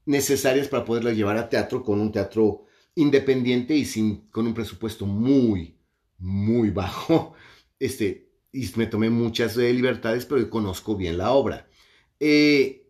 necesarias 0.09 0.68
para 0.68 0.87
poderla 0.87 1.12
llevar 1.12 1.37
a 1.37 1.51
teatro 1.51 1.85
con 1.85 2.01
un 2.01 2.11
teatro 2.11 2.64
independiente 2.94 3.75
y 3.75 3.85
sin, 3.85 4.29
con 4.31 4.47
un 4.47 4.55
presupuesto 4.55 5.07
muy, 5.07 5.79
muy 6.18 6.71
bajo. 6.71 7.35
Este, 7.81 8.33
y 8.51 8.68
me 8.75 8.88
tomé 8.88 9.09
muchas 9.09 9.57
eh, 9.57 9.73
libertades, 9.73 10.27
pero 10.27 10.51
conozco 10.51 10.97
bien 10.97 11.16
la 11.16 11.31
obra. 11.31 11.68
Eh, 12.18 12.88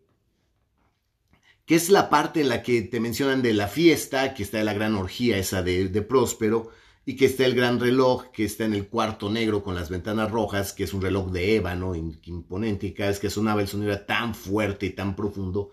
que 1.63 1.75
es 1.75 1.91
la 1.91 2.09
parte 2.09 2.41
en 2.41 2.49
la 2.49 2.63
que 2.63 2.81
te 2.81 2.99
mencionan 2.99 3.43
de 3.43 3.53
la 3.53 3.67
fiesta, 3.67 4.33
que 4.33 4.41
está 4.41 4.63
la 4.63 4.73
gran 4.73 4.95
orgía 4.95 5.37
esa 5.37 5.61
de, 5.61 5.89
de 5.89 6.01
Próspero, 6.01 6.71
y 7.05 7.17
que 7.17 7.25
está 7.25 7.45
el 7.45 7.53
gran 7.53 7.79
reloj 7.79 8.31
que 8.31 8.45
está 8.45 8.65
en 8.65 8.73
el 8.73 8.87
cuarto 8.87 9.29
negro 9.29 9.61
con 9.61 9.75
las 9.75 9.91
ventanas 9.91 10.31
rojas, 10.31 10.73
que 10.73 10.85
es 10.85 10.93
un 10.95 11.03
reloj 11.03 11.31
de 11.31 11.57
ébano 11.57 11.93
imponente, 11.93 12.87
y 12.87 12.93
cada 12.93 13.09
vez 13.11 13.19
que 13.19 13.29
sonaba 13.29 13.61
el 13.61 13.67
sonido 13.67 13.91
era 13.91 14.07
tan 14.07 14.33
fuerte 14.33 14.87
y 14.87 14.89
tan 14.89 15.15
profundo 15.15 15.69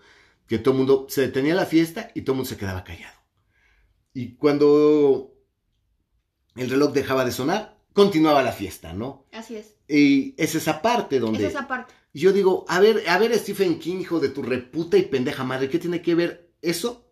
que 0.47 0.59
todo 0.59 0.73
el 0.73 0.77
mundo 0.79 1.07
se 1.09 1.21
detenía 1.21 1.55
la 1.55 1.65
fiesta 1.65 2.11
y 2.15 2.21
todo 2.21 2.33
el 2.33 2.37
mundo 2.37 2.49
se 2.49 2.57
quedaba 2.57 2.83
callado. 2.83 3.17
Y 4.13 4.35
cuando 4.35 5.33
el 6.55 6.69
reloj 6.69 6.93
dejaba 6.93 7.25
de 7.25 7.31
sonar, 7.31 7.77
continuaba 7.93 8.43
la 8.43 8.51
fiesta, 8.51 8.93
¿no? 8.93 9.27
Así 9.31 9.55
es. 9.55 9.75
Y 9.87 10.35
es 10.37 10.55
esa 10.55 10.81
parte 10.81 11.19
donde... 11.19 11.45
Es 11.45 11.51
esa 11.51 11.67
parte. 11.67 11.93
Yo 12.13 12.31
digo, 12.31 12.65
a 12.67 12.79
ver, 12.79 13.03
a 13.07 13.19
ver, 13.19 13.37
Stephen 13.37 13.77
King, 13.79 13.97
hijo 13.97 14.19
de 14.19 14.29
tu 14.29 14.41
reputa 14.41 14.97
y 14.97 15.03
pendeja 15.03 15.43
madre, 15.43 15.69
¿qué 15.69 15.77
tiene 15.77 16.01
que 16.01 16.15
ver 16.15 16.51
eso 16.61 17.11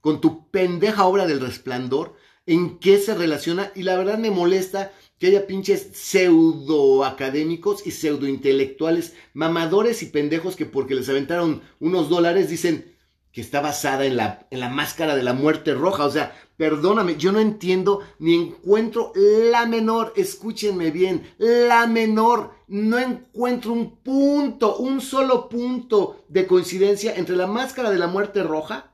con 0.00 0.20
tu 0.20 0.50
pendeja 0.50 1.06
obra 1.06 1.26
del 1.26 1.40
resplandor? 1.40 2.16
¿En 2.44 2.78
qué 2.78 2.98
se 2.98 3.14
relaciona? 3.14 3.72
Y 3.74 3.84
la 3.84 3.96
verdad 3.96 4.18
me 4.18 4.30
molesta 4.30 4.92
que 5.22 5.28
haya 5.28 5.46
pinches 5.46 5.90
pseudo 5.92 7.04
académicos 7.04 7.86
y 7.86 7.92
pseudo 7.92 8.26
intelectuales, 8.26 9.14
mamadores 9.34 10.02
y 10.02 10.06
pendejos 10.06 10.56
que 10.56 10.66
porque 10.66 10.96
les 10.96 11.08
aventaron 11.08 11.62
unos 11.78 12.08
dólares 12.08 12.50
dicen 12.50 12.96
que 13.30 13.40
está 13.40 13.60
basada 13.60 14.04
en 14.04 14.16
la, 14.16 14.48
en 14.50 14.58
la 14.58 14.68
máscara 14.68 15.14
de 15.14 15.22
la 15.22 15.32
muerte 15.32 15.74
roja. 15.74 16.06
O 16.06 16.10
sea, 16.10 16.34
perdóname, 16.56 17.18
yo 17.18 17.30
no 17.30 17.38
entiendo 17.38 18.00
ni 18.18 18.34
encuentro 18.34 19.12
la 19.14 19.64
menor, 19.64 20.12
escúchenme 20.16 20.90
bien, 20.90 21.32
la 21.38 21.86
menor, 21.86 22.54
no 22.66 22.98
encuentro 22.98 23.74
un 23.74 23.98
punto, 23.98 24.78
un 24.78 25.00
solo 25.00 25.48
punto 25.48 26.24
de 26.30 26.48
coincidencia 26.48 27.14
entre 27.14 27.36
la 27.36 27.46
máscara 27.46 27.92
de 27.92 27.98
la 28.00 28.08
muerte 28.08 28.42
roja 28.42 28.92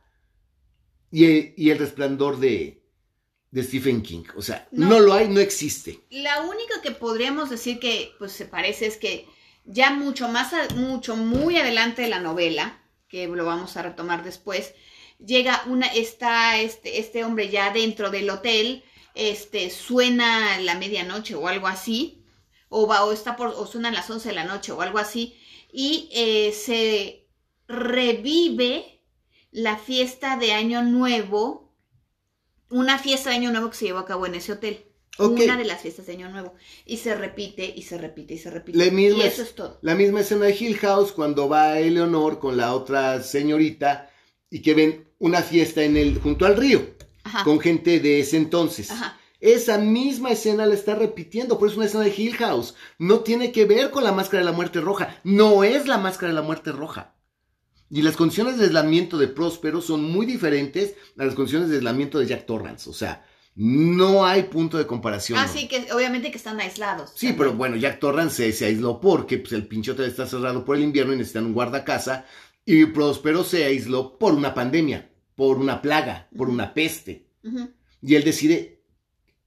y 1.11 1.25
el, 1.25 1.55
y 1.57 1.71
el 1.71 1.79
resplandor 1.79 2.39
de, 2.39 2.78
de 3.51 3.63
Stephen 3.63 4.03
King. 4.03 4.25
O 4.37 4.43
sea, 4.43 4.69
no. 4.73 4.89
No. 4.89 5.01
lo 5.01 5.15
hay, 5.15 5.29
no 5.29 5.41
existe. 5.41 6.01
La 6.11 6.43
única 6.43 6.81
que 6.83 6.91
podríamos 6.91 7.51
decir 7.51 7.79
que 7.81 8.13
pues 8.19 8.33
se 8.33 8.45
parece 8.47 8.87
es 8.87 8.97
que 8.97 9.27
ya 9.65 9.91
mucho 9.91 10.29
más, 10.29 10.53
a- 10.53 10.75
mucho, 10.75 11.17
muy 11.17 11.57
adelante 11.57 12.03
de 12.03 12.09
la 12.09 12.21
novela, 12.21 12.83
que 13.09 13.27
lo 13.27 13.45
vamos 13.47 13.77
a 13.77 13.83
retomar 13.83 14.23
después, 14.25 14.75
llega 15.19 15.63
una, 15.67 15.87
está 15.89 16.59
este, 16.61 16.99
este 17.01 17.25
hombre 17.25 17.49
ya 17.49 17.73
dentro 17.73 18.11
del 18.11 18.29
hotel, 18.31 18.85
este, 19.15 19.71
suena 19.71 20.59
la 20.61 20.75
medianoche 20.77 21.35
o 21.35 21.49
algo 21.49 21.67
así, 21.67 22.25
o 22.69 22.87
va, 22.87 23.05
o 23.05 23.13
está 23.13 23.35
por, 23.37 23.49
o 23.49 23.67
suenan 23.67 23.95
las 23.95 24.09
11 24.11 24.29
de 24.29 24.35
la 24.35 24.45
noche 24.45 24.73
o 24.73 24.81
algo 24.83 24.99
así, 24.99 25.37
y 25.73 26.09
eh, 26.13 26.53
se 26.53 27.27
revive 27.67 29.03
la 29.51 29.77
fiesta 29.77 30.37
de 30.37 30.53
Año 30.53 30.83
Nuevo, 30.83 31.68
una 32.71 32.99
fiesta 32.99 33.31
de 33.31 33.37
Año 33.37 33.51
Nuevo 33.51 33.71
que 33.71 33.77
se 33.77 33.87
llevó 33.87 33.99
a 34.01 34.07
cabo 34.07 34.27
en 34.27 34.35
ese 34.35 34.53
hotel. 34.53 34.85
Una 35.19 35.57
de 35.57 35.65
las 35.65 35.81
fiestas 35.83 36.07
de 36.07 36.13
Año 36.13 36.29
Nuevo. 36.31 36.55
Y 36.87 36.99
se 36.99 37.15
repite, 37.15 37.73
y 37.75 37.83
se 37.83 37.99
repite, 37.99 38.35
y 38.35 38.39
se 38.39 38.51
repite. 38.51 38.79
La 38.79 38.91
misma 38.91 39.25
y 39.25 39.27
es- 39.27 39.33
eso 39.35 39.43
es 39.43 39.55
todo. 39.55 39.79
La 39.83 39.95
misma 39.97 40.21
escena 40.21 40.47
de 40.47 40.57
Hill 40.59 40.77
House 40.79 41.11
cuando 41.13 41.49
va 41.49 41.79
Eleonor 41.81 42.39
con 42.39 42.57
la 42.57 42.73
otra 42.75 43.21
señorita 43.23 44.11
y 44.51 44.63
que 44.63 44.75
ven 44.75 45.09
una 45.19 45.43
fiesta 45.43 45.83
en 45.83 45.97
el, 45.97 46.19
junto 46.21 46.47
al 46.47 46.57
río. 46.57 46.97
Ajá. 47.25 47.45
con 47.45 47.61
gente 47.61 48.01
de 48.01 48.21
ese 48.21 48.39
entonces. 48.39 48.91
Ajá. 48.91 49.19
Esa 49.39 49.77
misma 49.77 50.31
escena 50.31 50.65
la 50.65 50.73
está 50.73 50.95
repitiendo, 50.95 51.59
por 51.59 51.69
eso 51.69 51.75
es 51.75 51.77
una 51.77 51.87
escena 51.87 52.05
de 52.05 52.15
Hill 52.17 52.37
House. 52.37 52.75
No 52.99 53.21
tiene 53.21 53.53
que 53.53 53.67
ver 53.67 53.91
con 53.91 54.03
la 54.03 54.13
máscara 54.13 54.39
de 54.39 54.47
la 54.47 54.53
muerte 54.57 54.81
roja. 54.81 55.21
No 55.25 55.63
es 55.63 55.87
la 55.87 55.99
máscara 55.99 56.29
de 56.33 56.37
la 56.37 56.43
muerte 56.43 56.73
roja. 56.73 57.13
Y 57.91 58.03
las 58.03 58.17
condiciones 58.17 58.59
de 58.59 58.65
aislamiento 58.65 59.17
de 59.17 59.29
Próspero 59.29 59.81
son 59.81 60.05
muy 60.05 60.27
diferentes 60.27 60.95
a 61.17 61.25
las 61.25 61.35
condiciones 61.35 61.71
de 61.71 61.77
aislamiento 61.77 62.19
de 62.19 62.27
Jack 62.27 62.45
Torrance. 62.45 62.89
O 62.91 62.93
sea, 62.93 63.25
no 63.55 64.25
hay 64.25 64.45
punto 64.45 64.79
de 64.79 64.87
comparación. 64.87 65.39
¿no? 65.39 65.45
Así 65.45 65.69
que 65.69 65.93
obviamente 65.93 66.31
que 66.31 66.37
están 66.37 66.61
aislados. 66.61 67.13
Sí, 67.15 67.35
pero 67.37 67.55
bueno, 67.55 67.77
Jack 67.77 67.99
Torrance 67.99 68.37
se, 68.37 68.53
se 68.53 68.67
aisló 68.67 69.01
porque 69.01 69.39
pues, 69.39 69.53
el 69.53 69.67
pinche 69.67 69.93
hotel 69.93 70.07
está 70.07 70.27
cerrado 70.27 70.65
por 70.65 70.77
el 70.77 70.83
invierno 70.83 71.15
y 71.15 71.17
necesitan 71.17 71.47
un 71.47 71.55
guardacasa. 71.55 72.27
Y 72.65 72.85
Próspero 72.87 73.43
se 73.45 73.65
aisló 73.65 74.19
por 74.19 74.35
una 74.35 74.53
pandemia, 74.53 75.11
por 75.35 75.57
una 75.57 75.81
plaga, 75.81 76.29
por 76.37 76.51
una 76.51 76.75
peste. 76.75 77.27
Y 78.03 78.15
él 78.15 78.25
decide 78.25 78.83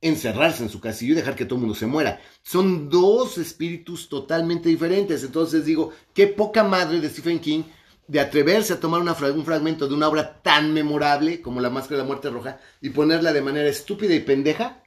encerrarse 0.01 0.63
en 0.63 0.69
su 0.69 0.81
castillo 0.81 1.13
y 1.13 1.17
dejar 1.17 1.35
que 1.35 1.45
todo 1.45 1.55
el 1.55 1.61
mundo 1.61 1.75
se 1.75 1.85
muera. 1.85 2.19
Son 2.41 2.89
dos 2.89 3.37
espíritus 3.37 4.09
totalmente 4.09 4.67
diferentes. 4.67 5.23
Entonces 5.23 5.63
digo, 5.63 5.91
qué 6.13 6.27
poca 6.27 6.63
madre 6.63 6.99
de 6.99 7.09
Stephen 7.09 7.39
King 7.39 7.63
de 8.07 8.19
atreverse 8.19 8.73
a 8.73 8.79
tomar 8.79 9.01
un 9.01 9.45
fragmento 9.45 9.87
de 9.87 9.93
una 9.93 10.07
obra 10.07 10.41
tan 10.41 10.73
memorable 10.73 11.41
como 11.41 11.61
La 11.61 11.69
Máscara 11.69 11.97
de 11.97 12.03
la 12.03 12.07
Muerte 12.07 12.29
Roja 12.29 12.59
y 12.81 12.89
ponerla 12.89 13.31
de 13.31 13.41
manera 13.41 13.69
estúpida 13.69 14.13
y 14.13 14.19
pendeja 14.19 14.83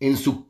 en 0.00 0.16
su 0.16 0.48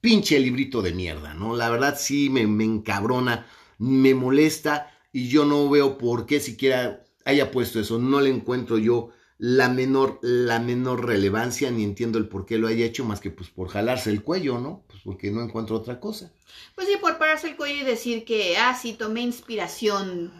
pinche 0.00 0.38
librito 0.38 0.82
de 0.82 0.92
mierda, 0.92 1.34
¿no? 1.34 1.54
La 1.56 1.68
verdad 1.70 1.96
sí 1.98 2.30
me, 2.30 2.46
me 2.46 2.64
encabrona, 2.64 3.46
me 3.78 4.14
molesta 4.14 4.90
y 5.12 5.28
yo 5.28 5.44
no 5.44 5.68
veo 5.68 5.98
por 5.98 6.26
qué 6.26 6.40
siquiera 6.40 7.04
haya 7.24 7.50
puesto 7.50 7.80
eso. 7.80 7.98
No 7.98 8.20
le 8.20 8.30
encuentro 8.30 8.78
yo 8.78 9.10
la 9.38 9.68
menor, 9.68 10.18
la 10.22 10.58
menor 10.58 11.06
relevancia 11.06 11.70
ni 11.70 11.82
entiendo 11.82 12.18
el 12.18 12.28
por 12.28 12.44
qué 12.46 12.58
lo 12.58 12.68
haya 12.68 12.84
hecho 12.84 13.04
más 13.04 13.20
que 13.20 13.30
pues 13.30 13.48
por 13.48 13.68
jalarse 13.68 14.10
el 14.10 14.22
cuello, 14.22 14.58
¿no? 14.58 14.84
Pues 14.86 15.00
porque 15.02 15.30
no 15.30 15.42
encuentro 15.42 15.76
otra 15.76 15.98
cosa. 15.98 16.32
Pues 16.74 16.88
sí, 16.88 16.94
por 17.00 17.18
pararse 17.18 17.48
el 17.48 17.56
cuello 17.56 17.82
y 17.82 17.84
decir 17.84 18.24
que, 18.24 18.56
ah, 18.58 18.78
sí, 18.80 18.92
tomé 18.92 19.22
inspiración 19.22 20.30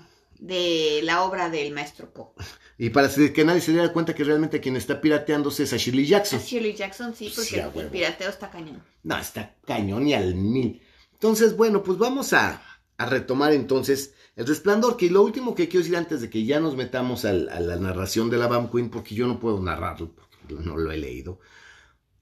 de 0.41 1.01
la 1.05 1.23
obra 1.23 1.51
del 1.51 1.73
maestro 1.73 2.13
Poe. 2.13 2.33
Y 2.79 2.91
para 2.91 3.09
que 3.11 3.45
nadie 3.45 3.61
se 3.61 3.73
diera 3.73 3.93
cuenta 3.93 4.15
que 4.15 4.25
realmente 4.25 4.59
quien 4.61 4.75
está 4.77 5.01
pirateándose 5.01 5.65
es 5.65 5.73
a 5.75 5.77
Shirley 5.77 6.07
A 6.07 6.09
Jackson. 6.09 6.41
Shirley 6.41 6.75
Jackson, 6.75 7.15
sí, 7.15 7.31
porque 7.35 7.51
Sí, 7.51 7.61
a 7.61 7.67
el 7.69 7.77
huevo. 7.77 7.91
pirateo 7.91 8.31
está 8.31 8.51
cañón. 8.51 8.83
No, 9.03 9.19
está 9.19 9.55
cañón 9.67 10.07
y 10.09 10.15
al 10.15 10.35
mil. 10.35 10.81
Entonces, 11.13 11.55
bueno, 11.57 11.83
pues 11.83 11.99
vamos 11.99 12.33
a, 12.33 12.63
a 12.97 13.07
retomar 13.07 13.53
entonces 13.53 14.15
el 14.35 14.47
resplandor, 14.47 14.97
que 14.97 15.11
lo 15.11 15.23
último 15.23 15.55
que 15.55 15.69
quiero 15.69 15.85
decir 15.85 15.97
antes 15.99 16.23
de 16.23 16.31
que 16.31 16.47
ya 16.47 16.59
nos 16.59 16.75
metamos 16.75 17.27
al- 17.27 17.51
a 17.51 17.61
la 17.61 17.77
narración 17.77 18.31
de 18.31 18.39
la 18.39 18.47
Bam 18.47 18.71
Queen, 18.71 18.89
porque 18.89 19.15
yo 19.15 19.27
no 19.27 19.39
puedo 19.39 19.61
narrarlo, 19.61 20.15
porque 20.15 20.55
no 20.65 20.79
lo 20.79 20.91
he 20.91 20.97
leído, 20.97 21.41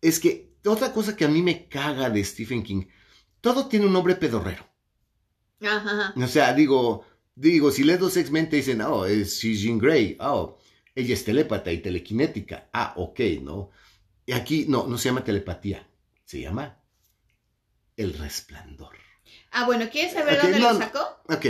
es 0.00 0.18
que 0.18 0.56
otra 0.66 0.92
cosa 0.92 1.14
que 1.14 1.24
a 1.24 1.28
mí 1.28 1.40
me 1.42 1.68
caga 1.68 2.10
de 2.10 2.24
Stephen 2.24 2.64
King, 2.64 2.86
todo 3.40 3.68
tiene 3.68 3.86
un 3.86 3.92
nombre 3.92 4.16
pedorrero. 4.16 4.66
Ajá. 5.60 6.14
O 6.16 6.26
sea, 6.26 6.52
digo, 6.54 7.04
digo, 7.38 7.70
si 7.70 7.84
lees 7.84 8.00
los 8.00 8.16
X-Men 8.16 8.50
te 8.50 8.56
dicen, 8.56 8.80
oh, 8.82 9.06
es 9.06 9.40
Jean 9.40 9.78
Grey, 9.78 10.16
oh, 10.20 10.58
ella 10.94 11.14
es 11.14 11.24
telépata 11.24 11.70
y 11.70 11.78
telequinética, 11.78 12.68
ah, 12.72 12.94
ok, 12.96 13.20
¿no? 13.42 13.70
Y 14.26 14.32
aquí, 14.32 14.66
no, 14.68 14.86
no 14.86 14.98
se 14.98 15.08
llama 15.08 15.24
telepatía, 15.24 15.88
se 16.24 16.40
llama 16.40 16.82
el 17.96 18.14
resplandor. 18.14 18.96
Ah, 19.52 19.66
bueno, 19.66 19.88
¿quieres 19.90 20.12
saber 20.12 20.40
dónde 20.42 20.58
no, 20.58 20.72
lo 20.72 20.78
sacó? 20.78 20.98
Ok, 21.28 21.46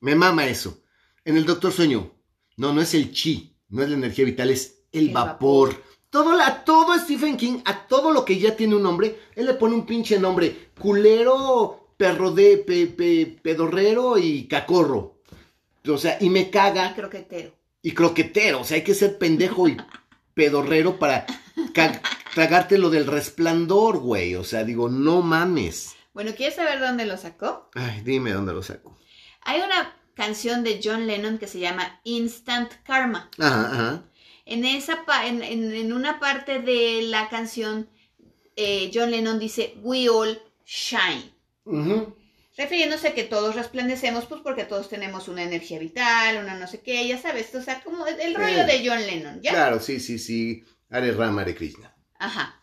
me 0.00 0.14
mama 0.14 0.46
eso. 0.46 0.82
En 1.24 1.36
el 1.36 1.44
Doctor 1.44 1.72
Sueño, 1.72 2.12
no, 2.56 2.72
no 2.72 2.80
es 2.80 2.94
el 2.94 3.12
chi, 3.12 3.58
no 3.68 3.82
es 3.82 3.88
la 3.90 3.96
energía 3.96 4.24
vital, 4.24 4.50
es 4.50 4.84
el, 4.92 5.08
El 5.08 5.14
vapor. 5.14 5.70
vapor. 5.70 5.84
Todo, 6.08 6.36
la, 6.36 6.64
todo 6.64 6.96
Stephen 6.98 7.36
King, 7.36 7.58
a 7.64 7.86
todo 7.88 8.12
lo 8.12 8.24
que 8.24 8.38
ya 8.38 8.56
tiene 8.56 8.76
un 8.76 8.84
nombre, 8.84 9.18
él 9.34 9.46
le 9.46 9.54
pone 9.54 9.74
un 9.74 9.84
pinche 9.84 10.18
nombre. 10.18 10.70
Culero, 10.80 11.85
perro 11.96 12.30
de, 12.32 12.58
pe- 12.58 12.86
pe- 12.86 13.38
pedorrero 13.42 14.18
y 14.18 14.46
cacorro. 14.46 15.16
O 15.88 15.98
sea, 15.98 16.18
y 16.20 16.28
me 16.30 16.50
caga 16.50 16.94
Croquetero. 16.94 17.54
y 17.82 17.92
croquetero. 17.92 18.60
O 18.60 18.64
sea, 18.64 18.76
hay 18.76 18.84
que 18.84 18.94
ser 18.94 19.18
pendejo 19.18 19.68
y 19.68 19.76
pedorrero 20.34 20.98
para 20.98 21.26
tragarte 22.34 22.78
lo 22.78 22.90
del 22.90 23.06
resplandor, 23.06 23.98
güey. 23.98 24.34
O 24.34 24.44
sea, 24.44 24.64
digo, 24.64 24.88
no 24.88 25.22
mames. 25.22 25.94
Bueno, 26.12 26.32
¿quieres 26.34 26.56
saber 26.56 26.80
dónde 26.80 27.06
lo 27.06 27.16
sacó? 27.16 27.70
Ay, 27.74 28.00
dime 28.02 28.32
dónde 28.32 28.52
lo 28.52 28.62
saco. 28.62 28.96
Hay 29.42 29.60
una 29.60 29.94
canción 30.14 30.64
de 30.64 30.80
John 30.82 31.06
Lennon 31.06 31.38
que 31.38 31.46
se 31.46 31.60
llama 31.60 32.00
Instant 32.04 32.72
Karma. 32.82 33.30
Ajá, 33.38 33.70
ajá. 33.72 34.02
En, 34.44 34.64
esa 34.64 35.04
pa- 35.04 35.26
en, 35.26 35.42
en- 35.42 35.72
en 35.74 35.92
una 35.92 36.18
parte 36.18 36.58
de 36.60 37.02
la 37.02 37.28
canción, 37.28 37.88
eh, 38.56 38.90
John 38.92 39.10
Lennon 39.10 39.38
dice, 39.38 39.74
We 39.82 40.08
all 40.08 40.40
shine. 40.64 41.32
Refiriéndose 42.56 43.08
a 43.08 43.14
que 43.14 43.24
todos 43.24 43.54
resplandecemos, 43.54 44.24
pues 44.26 44.40
porque 44.40 44.64
todos 44.64 44.88
tenemos 44.88 45.28
una 45.28 45.42
energía 45.42 45.78
vital, 45.78 46.38
una 46.42 46.54
no 46.58 46.66
sé 46.66 46.80
qué, 46.80 47.06
ya 47.06 47.18
sabes, 47.20 47.54
o 47.54 47.60
sea, 47.62 47.82
como 47.82 48.06
el 48.06 48.34
rollo 48.34 48.62
Eh, 48.62 48.64
de 48.64 48.88
John 48.88 49.06
Lennon, 49.06 49.42
¿ya? 49.42 49.50
Claro, 49.50 49.78
sí, 49.80 50.00
sí, 50.00 50.18
sí. 50.18 50.64
Hare 50.90 51.12
Rama, 51.12 51.42
Hare 51.42 51.54
Krishna. 51.54 51.94
Ajá. 52.18 52.58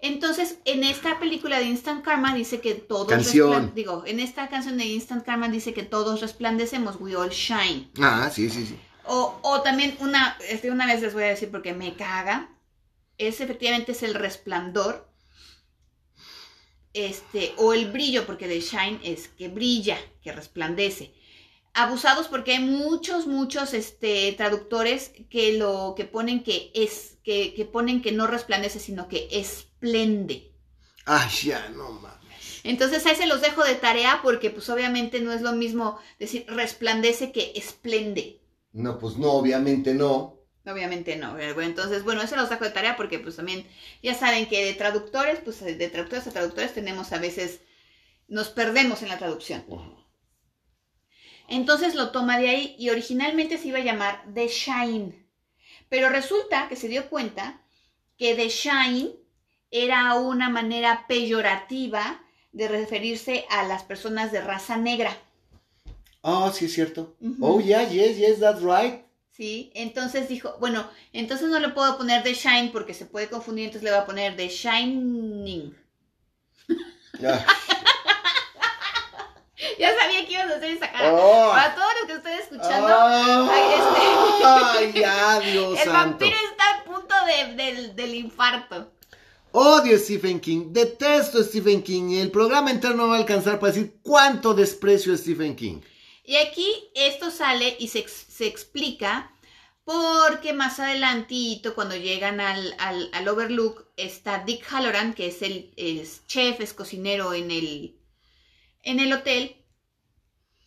Entonces, 0.00 0.58
en 0.64 0.82
esta 0.84 1.18
película 1.20 1.58
de 1.58 1.66
Instant 1.66 2.04
Karma 2.04 2.34
dice 2.34 2.60
que 2.60 2.74
todos 2.74 3.08
Canción. 3.08 3.72
digo, 3.74 4.04
en 4.06 4.20
esta 4.20 4.48
canción 4.48 4.76
de 4.78 4.84
Instant 4.86 5.24
Karma 5.24 5.48
dice 5.48 5.72
que 5.74 5.82
todos 5.82 6.20
resplandecemos, 6.20 6.96
we 7.00 7.14
all 7.16 7.30
shine. 7.30 7.90
Ah, 8.00 8.30
sí, 8.32 8.48
sí, 8.50 8.64
sí. 8.66 8.76
O, 9.04 9.38
o 9.42 9.62
también 9.62 9.96
una, 10.00 10.36
este, 10.48 10.70
una 10.70 10.86
vez 10.86 11.00
les 11.00 11.14
voy 11.14 11.24
a 11.24 11.28
decir 11.28 11.50
porque 11.50 11.74
me 11.74 11.94
caga, 11.94 12.50
es 13.18 13.40
efectivamente 13.40 13.92
es 13.92 14.02
el 14.02 14.14
resplandor, 14.14 15.08
este, 17.06 17.52
o 17.56 17.72
el 17.72 17.90
brillo, 17.90 18.26
porque 18.26 18.48
de 18.48 18.60
shine 18.60 19.00
es 19.02 19.28
que 19.28 19.48
brilla, 19.48 19.98
que 20.22 20.32
resplandece. 20.32 21.12
Abusados 21.74 22.28
porque 22.28 22.52
hay 22.52 22.60
muchos, 22.60 23.26
muchos 23.26 23.74
este, 23.74 24.32
traductores 24.32 25.12
que 25.30 25.56
lo 25.58 25.94
que 25.96 26.04
ponen 26.04 26.42
que 26.42 26.72
es, 26.74 27.18
que, 27.22 27.54
que 27.54 27.64
ponen 27.64 28.02
que 28.02 28.12
no 28.12 28.26
resplandece, 28.26 28.80
sino 28.80 29.08
que 29.08 29.28
esplende. 29.30 30.52
Ay, 31.04 31.28
ya, 31.44 31.68
no 31.70 31.92
mames. 31.92 32.18
Entonces 32.64 33.06
ahí 33.06 33.16
se 33.16 33.26
los 33.26 33.40
dejo 33.40 33.64
de 33.64 33.74
tarea 33.74 34.20
porque 34.22 34.50
pues 34.50 34.68
obviamente 34.68 35.20
no 35.20 35.32
es 35.32 35.40
lo 35.40 35.52
mismo 35.52 35.98
decir 36.18 36.44
resplandece 36.48 37.32
que 37.32 37.52
esplende. 37.54 38.40
No, 38.72 38.98
pues 38.98 39.16
no, 39.16 39.32
obviamente 39.32 39.94
no. 39.94 40.37
Obviamente 40.70 41.16
no, 41.16 41.32
bueno, 41.32 41.62
entonces, 41.62 42.04
bueno, 42.04 42.20
eso 42.20 42.36
los 42.36 42.50
saco 42.50 42.64
de 42.64 42.70
tarea 42.70 42.96
porque 42.96 43.18
pues 43.18 43.36
también, 43.36 43.66
ya 44.02 44.14
saben 44.14 44.46
que 44.46 44.64
de 44.64 44.74
traductores, 44.74 45.40
pues 45.42 45.60
de 45.60 45.88
traductores 45.88 46.26
a 46.26 46.32
traductores 46.32 46.74
tenemos 46.74 47.12
a 47.12 47.18
veces, 47.18 47.60
nos 48.28 48.48
perdemos 48.48 49.02
en 49.02 49.08
la 49.08 49.18
traducción. 49.18 49.64
Entonces 51.48 51.94
lo 51.94 52.10
toma 52.10 52.38
de 52.38 52.50
ahí 52.50 52.76
y 52.78 52.90
originalmente 52.90 53.56
se 53.56 53.68
iba 53.68 53.78
a 53.78 53.82
llamar 53.82 54.22
The 54.34 54.48
Shine. 54.48 55.26
Pero 55.88 56.10
resulta 56.10 56.68
que 56.68 56.76
se 56.76 56.88
dio 56.88 57.08
cuenta 57.08 57.62
que 58.18 58.34
The 58.34 58.48
Shine 58.50 59.12
era 59.70 60.14
una 60.16 60.50
manera 60.50 61.06
peyorativa 61.08 62.20
de 62.52 62.68
referirse 62.68 63.46
a 63.48 63.62
las 63.64 63.84
personas 63.84 64.32
de 64.32 64.42
raza 64.42 64.76
negra. 64.76 65.16
Ah, 66.22 66.52
sí, 66.54 66.66
es 66.66 66.74
cierto. 66.74 67.16
Oh, 67.40 67.60
yeah, 67.60 67.88
yes, 67.88 68.18
yes, 68.18 68.40
that's 68.40 68.60
right. 68.60 69.07
¿Sí? 69.38 69.70
Entonces 69.74 70.28
dijo, 70.28 70.56
bueno, 70.58 70.90
entonces 71.12 71.48
no 71.48 71.60
le 71.60 71.68
puedo 71.68 71.96
poner 71.96 72.24
The 72.24 72.34
Shine 72.34 72.70
porque 72.72 72.92
se 72.92 73.06
puede 73.06 73.28
confundir, 73.28 73.66
entonces 73.66 73.84
le 73.84 73.90
voy 73.92 74.00
a 74.00 74.04
poner 74.04 74.34
The 74.36 74.48
Shining. 74.48 75.74
Ah. 77.24 77.46
Ya 79.76 79.90
sabía 79.96 80.24
que 80.26 80.32
ibas 80.32 80.50
a 80.50 80.56
hacer 80.56 80.70
esa 80.70 80.90
cara. 80.90 81.12
Oh. 81.12 81.50
Para 81.50 81.74
todos 81.74 81.88
los 82.00 82.06
que 82.10 82.16
estén 82.16 82.32
escuchando, 82.40 82.88
Ay, 82.96 84.92
ya, 84.94 85.40
Dios 85.40 85.72
el 85.78 85.84
santo. 85.84 85.92
vampiro 85.92 86.36
está 86.50 86.64
a 86.80 86.84
punto 86.84 87.14
de- 87.26 87.54
del, 87.54 87.96
del 87.96 88.14
infarto. 88.14 88.92
Odio 89.52 89.96
a 89.96 89.98
Stephen 89.98 90.40
King, 90.40 90.66
detesto 90.72 91.38
a 91.38 91.42
Stephen 91.44 91.82
King 91.82 92.08
y 92.10 92.18
el 92.20 92.30
programa 92.30 92.70
entero 92.70 92.94
no 92.94 93.08
va 93.08 93.16
a 93.16 93.18
alcanzar 93.18 93.58
para 93.58 93.72
decir 93.72 93.96
cuánto 94.02 94.54
desprecio 94.54 95.12
a 95.12 95.16
Stephen 95.16 95.54
King. 95.56 95.80
Y 96.28 96.36
aquí 96.36 96.90
esto 96.94 97.30
sale 97.30 97.74
y 97.80 97.88
se, 97.88 98.06
se 98.06 98.46
explica 98.46 99.32
porque 99.82 100.52
más 100.52 100.78
adelantito, 100.78 101.74
cuando 101.74 101.96
llegan 101.96 102.38
al, 102.38 102.74
al, 102.78 103.08
al 103.14 103.28
Overlook, 103.28 103.86
está 103.96 104.44
Dick 104.44 104.62
Halloran, 104.70 105.14
que 105.14 105.28
es 105.28 105.40
el 105.40 105.72
es 105.78 106.26
chef, 106.26 106.60
es 106.60 106.74
cocinero 106.74 107.32
en 107.32 107.50
el, 107.50 107.98
en 108.82 109.00
el 109.00 109.10
hotel. 109.14 109.64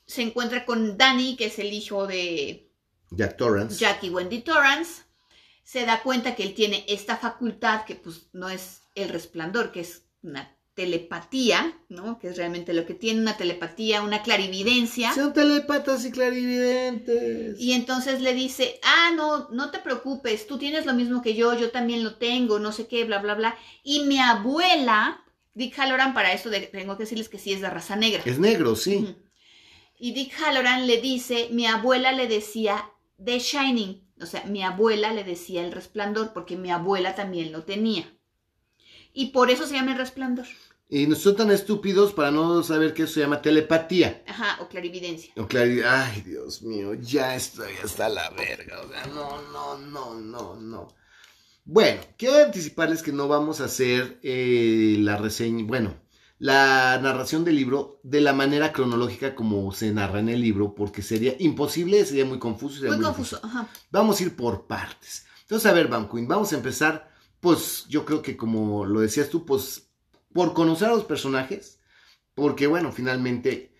Se 0.08 0.24
encuentra 0.24 0.66
con 0.66 0.98
Danny, 0.98 1.36
que 1.36 1.46
es 1.46 1.60
el 1.60 1.72
hijo 1.72 2.08
de 2.08 2.74
Jack 3.12 3.38
Torrance. 3.38 3.78
Jackie 3.78 4.10
Wendy 4.10 4.40
Torrance. 4.40 5.04
Se 5.64 5.86
da 5.86 6.02
cuenta 6.02 6.34
que 6.34 6.42
él 6.42 6.56
tiene 6.56 6.86
esta 6.88 7.18
facultad 7.18 7.86
que 7.86 7.94
pues 7.94 8.30
no 8.34 8.50
es 8.50 8.82
el 8.96 9.10
resplandor, 9.10 9.72
que 9.72 9.82
es 9.82 10.08
una 10.24 10.58
telepatía, 10.74 11.78
¿no? 11.90 12.18
Que 12.18 12.30
es 12.30 12.38
realmente 12.38 12.74
lo 12.74 12.86
que 12.86 12.94
tiene 12.94 13.20
una 13.22 13.38
telepatía, 13.38 14.02
una 14.02 14.24
clarividencia. 14.24 15.14
Son 15.14 15.34
telepatas 15.34 16.06
y 16.06 16.12
clarividentes. 16.12 17.60
Y 17.60 17.74
entonces 17.74 18.22
le 18.22 18.34
dice, 18.34 18.80
ah, 18.84 19.12
no, 19.16 19.50
no 19.50 19.72
te 19.72 19.80
preocupes, 19.80 20.48
tú 20.48 20.58
tienes 20.58 20.86
lo 20.86 20.94
mismo 20.94 21.22
que 21.22 21.36
yo, 21.36 21.54
yo 21.58 21.72
también 21.72 22.04
lo 22.04 22.16
tengo, 22.16 22.60
no 22.60 22.72
sé 22.72 22.88
qué, 22.88 23.04
bla, 23.04 23.20
bla, 23.20 23.36
bla. 23.36 23.58
Y 23.84 24.02
mi 24.06 24.20
abuela, 24.20 25.24
Dick 25.54 25.78
Halloran, 25.78 26.14
para 26.14 26.32
esto 26.34 26.50
de- 26.50 26.62
tengo 26.62 26.96
que 26.98 27.04
decirles 27.04 27.30
que 27.30 27.38
sí 27.40 27.52
es 27.54 27.62
de 27.62 27.70
raza 27.70 27.96
negra. 27.96 28.22
Es 28.26 28.40
negro, 28.40 28.76
sí. 28.76 29.16
Y 30.00 30.14
Dick 30.14 30.34
Halloran 30.42 30.88
le 30.88 31.02
dice, 31.02 31.50
mi 31.52 31.66
abuela 31.68 32.12
le 32.12 32.28
decía 32.28 32.90
The 33.24 33.40
Shining, 33.40 34.02
o 34.22 34.26
sea, 34.26 34.44
mi 34.46 34.64
abuela 34.64 35.14
le 35.14 35.24
decía 35.24 35.64
el 35.64 35.72
resplandor, 35.72 36.32
porque 36.34 36.56
mi 36.56 36.72
abuela 36.72 37.14
también 37.14 37.52
lo 37.52 37.64
tenía. 37.66 38.06
Y 39.14 39.28
por 39.28 39.50
eso 39.52 39.66
se 39.68 39.74
llama 39.76 39.92
el 39.92 39.98
resplandor. 39.98 40.46
Y 40.90 41.08
no 41.08 41.16
son 41.16 41.38
tan 41.38 41.52
estúpidos 41.52 42.12
para 42.12 42.32
no 42.32 42.62
saber 42.64 42.94
que 42.94 43.04
eso 43.04 43.14
se 43.14 43.20
llama 43.22 43.42
telepatía. 43.42 44.24
Ajá, 44.28 44.58
o 44.62 44.68
clarividencia. 44.68 45.32
O 45.38 45.48
clari- 45.48 45.84
Ay, 45.86 46.22
Dios 46.22 46.62
mío, 46.64 46.94
ya 46.96 47.36
estoy 47.36 47.72
hasta 47.84 48.10
la 48.10 48.30
verga. 48.32 48.82
O 48.82 48.90
sea, 48.90 49.06
no, 49.08 49.42
no, 49.54 49.78
no, 49.78 50.16
no, 50.20 50.56
no. 50.60 50.88
Bueno, 51.64 52.02
quiero 52.18 52.44
anticiparles 52.44 53.04
que 53.04 53.14
no 53.14 53.28
vamos 53.28 53.62
a 53.62 53.66
hacer 53.66 54.20
eh, 54.24 54.98
la 55.00 55.16
reseña, 55.16 55.64
bueno, 55.66 55.96
la 56.40 57.00
narración 57.02 57.46
del 57.46 57.56
libro 57.56 58.00
de 58.04 58.20
la 58.20 58.34
manera 58.34 58.74
cronológica 58.74 59.36
como 59.36 59.72
se 59.72 59.92
narra 59.94 60.20
en 60.20 60.28
el 60.30 60.42
libro, 60.42 60.74
porque 60.74 61.04
sería 61.04 61.36
imposible, 61.40 62.04
sería 62.04 62.26
muy 62.26 62.40
confuso. 62.40 62.82
sería 62.82 62.98
Muy 62.98 63.06
difícil. 63.06 63.38
confuso. 63.38 63.40
Ajá. 63.46 63.70
Vamos 63.92 64.20
a 64.20 64.24
ir 64.24 64.36
por 64.36 64.66
partes. 64.68 65.26
Entonces, 65.42 65.70
a 65.72 65.74
ver, 65.74 65.88
Van 65.88 66.10
Queen, 66.10 66.28
vamos 66.28 66.52
a 66.52 66.56
empezar, 66.58 67.11
pues 67.42 67.86
yo 67.90 68.06
creo 68.06 68.22
que 68.22 68.38
como 68.38 68.86
lo 68.86 69.02
decías 69.02 69.30
tú, 69.30 69.46
pues 69.46 69.90
por 70.32 70.54
conocer 70.54 70.88
a 70.88 70.96
los 70.96 71.04
personajes, 71.04 71.80
porque 72.34 72.68
bueno, 72.68 72.92
finalmente 72.94 73.72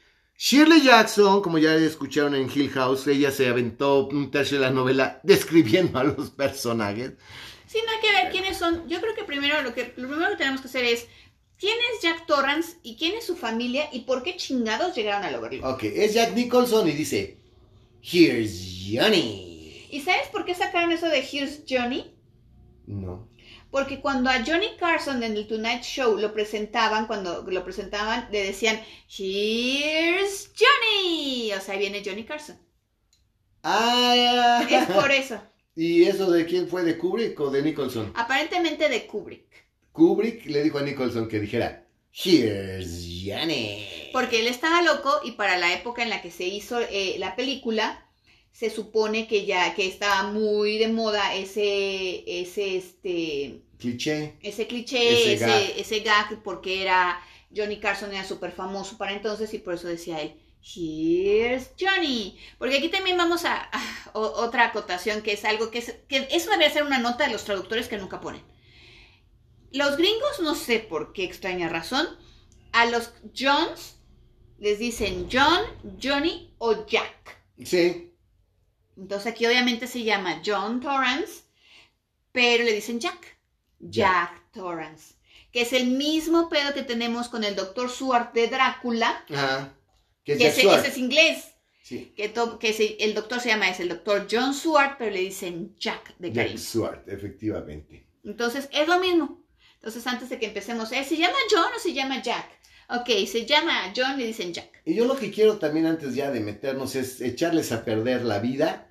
Shirley 0.44 0.82
Jackson, 0.82 1.44
como 1.44 1.60
ya 1.60 1.76
escucharon 1.76 2.34
en 2.34 2.50
Hill 2.54 2.72
House, 2.72 3.06
ella 3.06 3.30
se 3.30 3.48
aventó 3.48 4.08
un 4.08 4.32
tercio 4.32 4.60
de 4.60 4.66
la 4.66 4.72
novela 4.72 5.20
describiendo 5.24 6.00
a 6.00 6.04
los 6.04 6.32
personajes. 6.32 7.14
Sí, 7.68 7.78
no 7.86 7.92
hay 7.92 8.00
que 8.02 8.12
ver 8.12 8.32
quiénes 8.32 8.58
son. 8.58 8.90
Yo 8.90 9.00
creo 9.00 9.14
que 9.14 9.24
primero 9.24 9.62
lo 9.62 9.76
que 9.76 9.94
lo 9.96 10.10
primero 10.10 10.32
que 10.32 10.38
tenemos 10.38 10.62
que 10.62 10.68
hacer 10.68 10.84
es 10.84 11.08
quién 11.58 11.78
es 11.94 12.02
Jack 12.02 12.26
Torrance 12.26 12.78
y 12.82 12.98
quién 12.98 13.14
es 13.14 13.24
su 13.24 13.38
familia 13.38 13.88
y 13.94 14.02
por 14.02 14.24
qué 14.24 14.36
chingados 14.36 14.96
llegaron 14.96 15.24
al 15.24 15.36
Overlook. 15.36 15.64
Ok, 15.64 15.84
es 15.84 16.16
Jack 16.16 16.34
Nicholson 16.34 16.88
y 16.88 16.94
dice, 16.94 17.38
Here's 18.02 18.68
Johnny. 18.92 19.86
¿Y 19.92 20.02
sabes 20.02 20.28
por 20.30 20.44
qué 20.44 20.56
sacaron 20.56 20.92
eso 20.92 21.08
de 21.08 21.20
Here's 21.20 21.62
Johnny? 21.70 22.16
No. 22.88 23.28
Porque 23.72 24.02
cuando 24.02 24.30
a 24.30 24.44
Johnny 24.46 24.76
Carson 24.78 25.24
en 25.24 25.36
el 25.38 25.48
Tonight 25.48 25.82
Show 25.84 26.18
lo 26.18 26.34
presentaban, 26.34 27.08
cuando 27.08 27.44
lo 27.50 27.64
presentaban, 27.64 28.28
le 28.32 28.44
decían, 28.44 28.80
Here's 29.18 30.52
Johnny. 30.58 31.52
O 31.54 31.62
sea, 31.62 31.74
ahí 31.74 31.80
viene 31.80 32.04
Johnny 32.06 32.26
Carson. 32.26 32.58
Ah, 33.64 34.66
Es 34.70 34.88
por 34.88 35.12
eso. 35.12 35.42
¿Y 35.76 36.04
eso 36.04 36.30
de 36.30 36.46
quién 36.46 36.68
fue? 36.68 36.84
¿De 36.84 36.98
Kubrick 36.98 37.40
o 37.40 37.50
de 37.50 37.62
Nicholson? 37.62 38.12
Aparentemente 38.16 38.90
de 38.90 39.08
Kubrick. 39.08 39.46
Kubrick 39.94 40.46
le 40.48 40.64
dijo 40.64 40.78
a 40.78 40.82
Nicholson 40.84 41.28
que 41.28 41.40
dijera, 41.40 41.86
Here's 42.14 43.08
Johnny. 43.26 43.88
Porque 44.12 44.42
él 44.42 44.48
estaba 44.48 44.82
loco 44.82 45.22
y 45.24 45.32
para 45.32 45.58
la 45.58 45.74
época 45.74 46.04
en 46.04 46.10
la 46.10 46.22
que 46.22 46.32
se 46.32 46.44
hizo 46.44 46.80
eh, 46.82 47.16
la 47.20 47.36
película, 47.38 48.06
se 48.52 48.70
supone 48.70 49.28
que 49.28 49.46
ya 49.46 49.74
que 49.76 49.88
estaba 49.88 50.24
muy 50.32 50.78
de 50.78 50.88
moda 50.90 51.36
ese, 51.36 52.24
ese, 52.28 52.78
este, 52.78 53.62
Cliché. 53.80 54.38
ese 54.42 54.68
cliché, 54.68 55.14
Ese 55.14 55.34
ese, 55.34 55.46
gag. 55.46 55.74
ese 55.78 56.00
gag, 56.02 56.44
porque 56.44 56.82
era 56.82 57.20
Johnny 57.56 57.80
Carson 57.80 58.12
era 58.14 58.24
súper 58.24 58.52
famoso 58.52 58.98
para 58.98 59.14
entonces 59.14 59.54
y 59.54 59.60
por 59.60 59.74
eso 59.74 59.88
decía 59.88 60.22
él, 60.22 60.36
Here's 60.64 61.72
Johnny. 61.80 62.38
Porque 62.60 62.78
aquí 62.78 62.90
también 62.90 63.18
vamos 63.18 63.46
a, 63.46 63.70
otra 64.14 64.66
acotación 64.66 65.22
que 65.22 65.34
es 65.34 65.44
algo 65.46 65.72
que 65.72 65.80
es, 65.80 65.96
que 66.08 66.28
eso 66.32 66.52
debería 66.52 66.72
ser 66.72 66.84
una 66.84 67.00
nota 67.00 67.26
de 67.26 67.32
los 67.32 67.44
traductores 67.44 67.88
que 67.88 67.98
nunca 67.98 68.22
ponen. 68.22 68.44
Los 69.72 69.98
gringos, 69.98 70.40
no 70.42 70.54
sé 70.54 70.80
por 70.80 71.14
qué 71.14 71.24
extraña 71.24 71.70
razón, 71.70 72.08
a 72.74 72.86
los 72.86 73.14
Johns 73.36 73.96
les 74.60 74.78
dicen 74.80 75.28
John, 75.32 75.62
Johnny 76.02 76.54
o 76.60 76.86
Jack. 76.86 77.42
Sí. 77.64 78.11
Entonces 79.02 79.32
aquí 79.32 79.46
obviamente 79.48 79.88
se 79.88 80.04
llama 80.04 80.42
John 80.46 80.80
Torrance, 80.80 81.42
pero 82.32 82.64
le 82.64 82.72
dicen 82.74 83.00
Jack. 83.00 83.38
Jack 83.80 84.52
Torrance. 84.52 85.16
Que 85.52 85.62
es 85.64 85.74
el 85.74 85.88
mismo 85.88 86.50
pedo 86.50 86.74
que 86.74 86.84
tenemos 86.84 87.28
con 87.28 87.44
el 87.44 87.56
doctor 87.56 87.90
Seward 87.90 88.32
de 88.34 88.48
Drácula, 88.48 89.26
Ajá. 89.30 89.74
Que 90.24 90.34
es 90.34 90.38
que 90.38 90.44
Jack 90.64 90.80
ese, 90.80 90.88
es 90.90 90.98
inglés. 90.98 91.48
Sí. 91.82 92.14
Que, 92.16 92.30
to- 92.30 92.60
que 92.60 92.70
ese- 92.70 92.96
el 93.00 93.16
doctor 93.16 93.40
se 93.42 93.50
llama, 93.50 93.70
es 93.70 93.80
el 93.80 93.90
doctor 93.90 94.28
John 94.30 94.54
Seward, 94.54 94.98
pero 95.00 95.12
le 95.12 95.20
dicen 95.22 95.76
Jack 95.80 96.16
de 96.20 96.28
Jack 96.32 96.46
cariño. 96.46 96.60
Swart, 96.60 97.10
efectivamente. 97.10 98.06
Entonces 98.24 98.70
es 98.72 98.88
lo 98.88 99.00
mismo. 99.00 99.44
Entonces 99.76 100.06
antes 100.06 100.30
de 100.30 100.38
que 100.38 100.46
empecemos, 100.46 100.92
¿eh? 100.92 101.04
¿se 101.04 101.18
llama 101.18 101.36
John 101.50 101.72
o 101.76 101.80
se 101.80 101.92
llama 101.94 102.22
Jack? 102.22 102.48
Ok, 102.90 103.10
se 103.28 103.46
llama 103.48 103.92
John, 103.96 104.18
le 104.20 104.28
dicen 104.28 104.54
Jack. 104.54 104.82
Y 104.86 104.94
yo 104.94 105.06
lo 105.06 105.18
que 105.18 105.32
quiero 105.32 105.58
también 105.58 105.88
antes 105.88 106.14
ya 106.14 106.30
de 106.30 106.40
meternos 106.40 106.96
es 106.96 107.20
echarles 107.20 107.72
a 107.72 107.84
perder 107.84 108.22
la 108.22 108.38
vida 108.40 108.91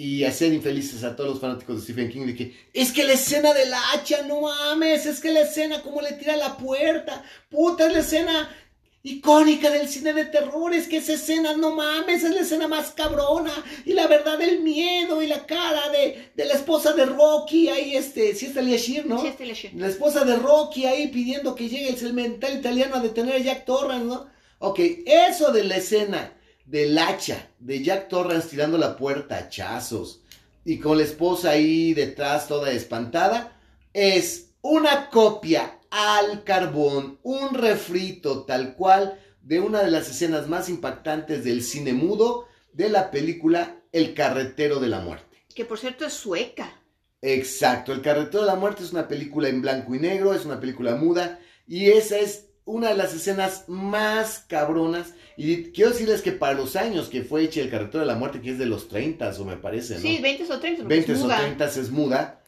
y 0.00 0.24
hacer 0.24 0.54
infelices 0.54 1.04
a 1.04 1.14
todos 1.14 1.28
los 1.28 1.40
fanáticos 1.40 1.76
de 1.76 1.82
Stephen 1.82 2.10
King 2.10 2.24
de 2.24 2.34
que 2.34 2.56
es 2.72 2.90
que 2.90 3.04
la 3.04 3.12
escena 3.12 3.52
del 3.52 3.70
hacha, 3.74 4.22
no 4.22 4.40
mames, 4.40 5.04
es 5.04 5.20
que 5.20 5.30
la 5.30 5.42
escena 5.42 5.82
como 5.82 6.00
le 6.00 6.12
tira 6.12 6.32
a 6.32 6.36
la 6.38 6.56
puerta, 6.56 7.22
puta, 7.50 7.86
es 7.86 7.92
la 7.92 7.98
escena 7.98 8.56
icónica 9.02 9.68
del 9.68 9.90
cine 9.90 10.14
de 10.14 10.24
terror, 10.24 10.72
es 10.72 10.88
que 10.88 10.96
esa 10.96 11.12
escena, 11.12 11.54
no 11.54 11.74
mames, 11.76 12.24
es 12.24 12.34
la 12.34 12.40
escena 12.40 12.66
más 12.66 12.92
cabrona 12.92 13.52
y 13.84 13.92
la 13.92 14.06
verdad 14.06 14.40
el 14.40 14.60
miedo 14.60 15.20
y 15.20 15.26
la 15.26 15.44
cara 15.44 15.90
de, 15.90 16.30
de 16.34 16.44
la 16.46 16.54
esposa 16.54 16.94
de 16.94 17.04
Rocky, 17.04 17.68
ahí 17.68 17.94
este, 17.94 18.34
si 18.34 18.46
es 18.46 18.54
Talia 18.54 18.78
Shear, 18.78 19.04
¿no? 19.04 19.20
Sí, 19.20 19.44
le 19.44 19.52
shit. 19.52 19.74
La 19.74 19.88
esposa 19.88 20.24
de 20.24 20.36
Rocky 20.36 20.86
ahí 20.86 21.08
pidiendo 21.08 21.54
que 21.54 21.68
llegue 21.68 21.90
el 21.90 21.98
cemental 21.98 22.56
italiano 22.56 22.96
a 22.96 23.00
detener 23.00 23.34
a 23.34 23.38
Jack 23.38 23.66
Torrance, 23.66 24.06
¿no? 24.06 24.30
Ok, 24.60 24.80
eso 25.04 25.52
de 25.52 25.64
la 25.64 25.76
escena 25.76 26.39
del 26.70 26.96
hacha 26.98 27.48
de 27.58 27.82
Jack 27.82 28.08
Torrance 28.08 28.48
tirando 28.48 28.78
la 28.78 28.96
puerta 28.96 29.34
a 29.34 29.38
hachazos 29.40 30.22
y 30.64 30.78
con 30.78 30.98
la 30.98 31.04
esposa 31.04 31.50
ahí 31.50 31.94
detrás 31.94 32.46
toda 32.46 32.70
espantada, 32.70 33.60
es 33.92 34.50
una 34.62 35.10
copia 35.10 35.80
al 35.90 36.44
carbón, 36.44 37.18
un 37.24 37.54
refrito 37.54 38.44
tal 38.44 38.76
cual 38.76 39.18
de 39.42 39.58
una 39.58 39.82
de 39.82 39.90
las 39.90 40.08
escenas 40.08 40.46
más 40.48 40.68
impactantes 40.68 41.42
del 41.42 41.64
cine 41.64 41.92
mudo 41.92 42.46
de 42.72 42.88
la 42.88 43.10
película 43.10 43.82
El 43.90 44.14
carretero 44.14 44.78
de 44.78 44.88
la 44.88 45.00
muerte. 45.00 45.44
Que 45.52 45.64
por 45.64 45.78
cierto 45.78 46.06
es 46.06 46.12
sueca. 46.12 46.80
Exacto, 47.20 47.92
El 47.92 48.00
carretero 48.00 48.42
de 48.42 48.46
la 48.46 48.54
muerte 48.54 48.84
es 48.84 48.92
una 48.92 49.08
película 49.08 49.48
en 49.48 49.60
blanco 49.60 49.92
y 49.96 49.98
negro, 49.98 50.34
es 50.34 50.44
una 50.44 50.60
película 50.60 50.94
muda 50.94 51.40
y 51.66 51.90
esa 51.90 52.18
es 52.18 52.49
una 52.70 52.88
de 52.88 52.96
las 52.96 53.14
escenas 53.14 53.64
más 53.68 54.44
cabronas 54.48 55.14
y 55.36 55.72
quiero 55.72 55.90
decirles 55.90 56.22
que 56.22 56.32
para 56.32 56.54
los 56.54 56.76
años 56.76 57.08
que 57.08 57.22
fue 57.22 57.42
hecha 57.42 57.60
El 57.60 57.70
carretero 57.70 58.00
de 58.00 58.06
la 58.06 58.14
muerte, 58.14 58.40
que 58.40 58.50
es 58.50 58.58
de 58.58 58.66
los 58.66 58.88
30 58.88 59.32
o 59.38 59.44
me 59.44 59.56
parece, 59.56 59.94
¿no? 59.94 60.00
Sí, 60.00 60.18
20 60.20 60.44
o 60.44 60.60
30. 60.60 60.82
porque 60.82 60.94
20 60.96 61.12
es 61.12 61.18
o 61.18 61.22
muda. 61.22 61.38
30 61.38 61.64
es 61.64 61.90
muda. 61.90 62.42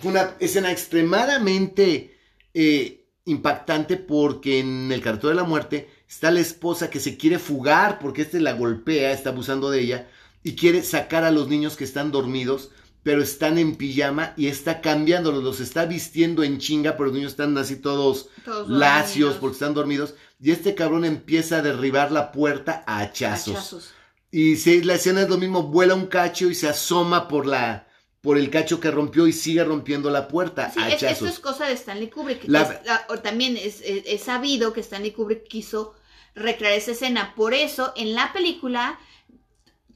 Fue 0.00 0.12
una 0.12 0.36
escena 0.38 0.70
extremadamente 0.70 2.16
eh, 2.54 3.06
impactante 3.24 3.96
porque 3.96 4.60
en 4.60 4.92
el 4.92 5.02
carretero 5.02 5.30
de 5.30 5.34
la 5.34 5.44
muerte 5.44 5.88
está 6.08 6.30
la 6.30 6.40
esposa 6.40 6.90
que 6.90 7.00
se 7.00 7.16
quiere 7.16 7.38
fugar 7.38 7.98
porque 7.98 8.22
este 8.22 8.40
la 8.40 8.52
golpea, 8.52 9.12
está 9.12 9.30
abusando 9.30 9.70
de 9.70 9.80
ella 9.80 10.08
y 10.42 10.54
quiere 10.54 10.82
sacar 10.82 11.24
a 11.24 11.30
los 11.30 11.48
niños 11.48 11.76
que 11.76 11.84
están 11.84 12.12
dormidos, 12.12 12.70
pero 13.02 13.22
están 13.22 13.56
en 13.58 13.76
pijama 13.76 14.34
y 14.36 14.48
está 14.48 14.80
cambiándolos, 14.80 15.42
los 15.42 15.60
está 15.60 15.86
vistiendo 15.86 16.42
en 16.42 16.58
chinga, 16.58 16.92
pero 16.92 17.06
los 17.06 17.14
niños 17.14 17.32
están 17.32 17.56
así 17.58 17.76
todos 17.76 18.28
Todos 18.44 18.68
lacios 18.68 19.14
dormidos. 19.20 19.36
porque 19.40 19.54
están 19.54 19.74
dormidos 19.74 20.14
y 20.40 20.50
este 20.50 20.74
cabrón 20.74 21.04
empieza 21.04 21.56
a 21.58 21.62
derribar 21.62 22.12
la 22.12 22.30
puerta 22.32 22.84
a 22.86 23.00
hachazos. 23.00 23.54
Hachazos. 23.56 23.90
Y 24.30 24.56
si 24.56 24.82
la 24.82 24.94
escena 24.94 25.22
es 25.22 25.28
lo 25.28 25.38
mismo, 25.38 25.64
vuela 25.64 25.94
un 25.94 26.06
cacho 26.06 26.48
y 26.50 26.54
se 26.54 26.68
asoma 26.68 27.26
por 27.28 27.46
la 27.46 27.86
por 28.22 28.36
el 28.36 28.50
cacho 28.50 28.80
que 28.80 28.90
rompió 28.90 29.26
y 29.26 29.32
sigue 29.32 29.64
rompiendo 29.64 30.10
la 30.10 30.28
puerta 30.28 30.70
Sí, 30.70 30.78
a 30.78 30.88
es- 30.88 30.94
esto 30.96 31.06
hachazos. 31.06 31.28
es 31.30 31.38
cosa 31.40 31.66
de 31.66 31.72
Stanley 31.72 32.10
Kubrick. 32.10 32.42
La- 32.48 32.62
Es- 32.62 32.84
la- 32.86 33.06
o 33.08 33.18
también 33.20 33.56
es 33.56 33.82
sabido 34.22 34.74
que 34.74 34.80
Stanley 34.80 35.12
Kubrick 35.12 35.44
quiso 35.48 35.94
recrear 36.34 36.74
esa 36.74 36.90
escena. 36.90 37.34
Por 37.34 37.54
eso, 37.54 37.94
en 37.96 38.12
la 38.14 38.30
película, 38.34 39.00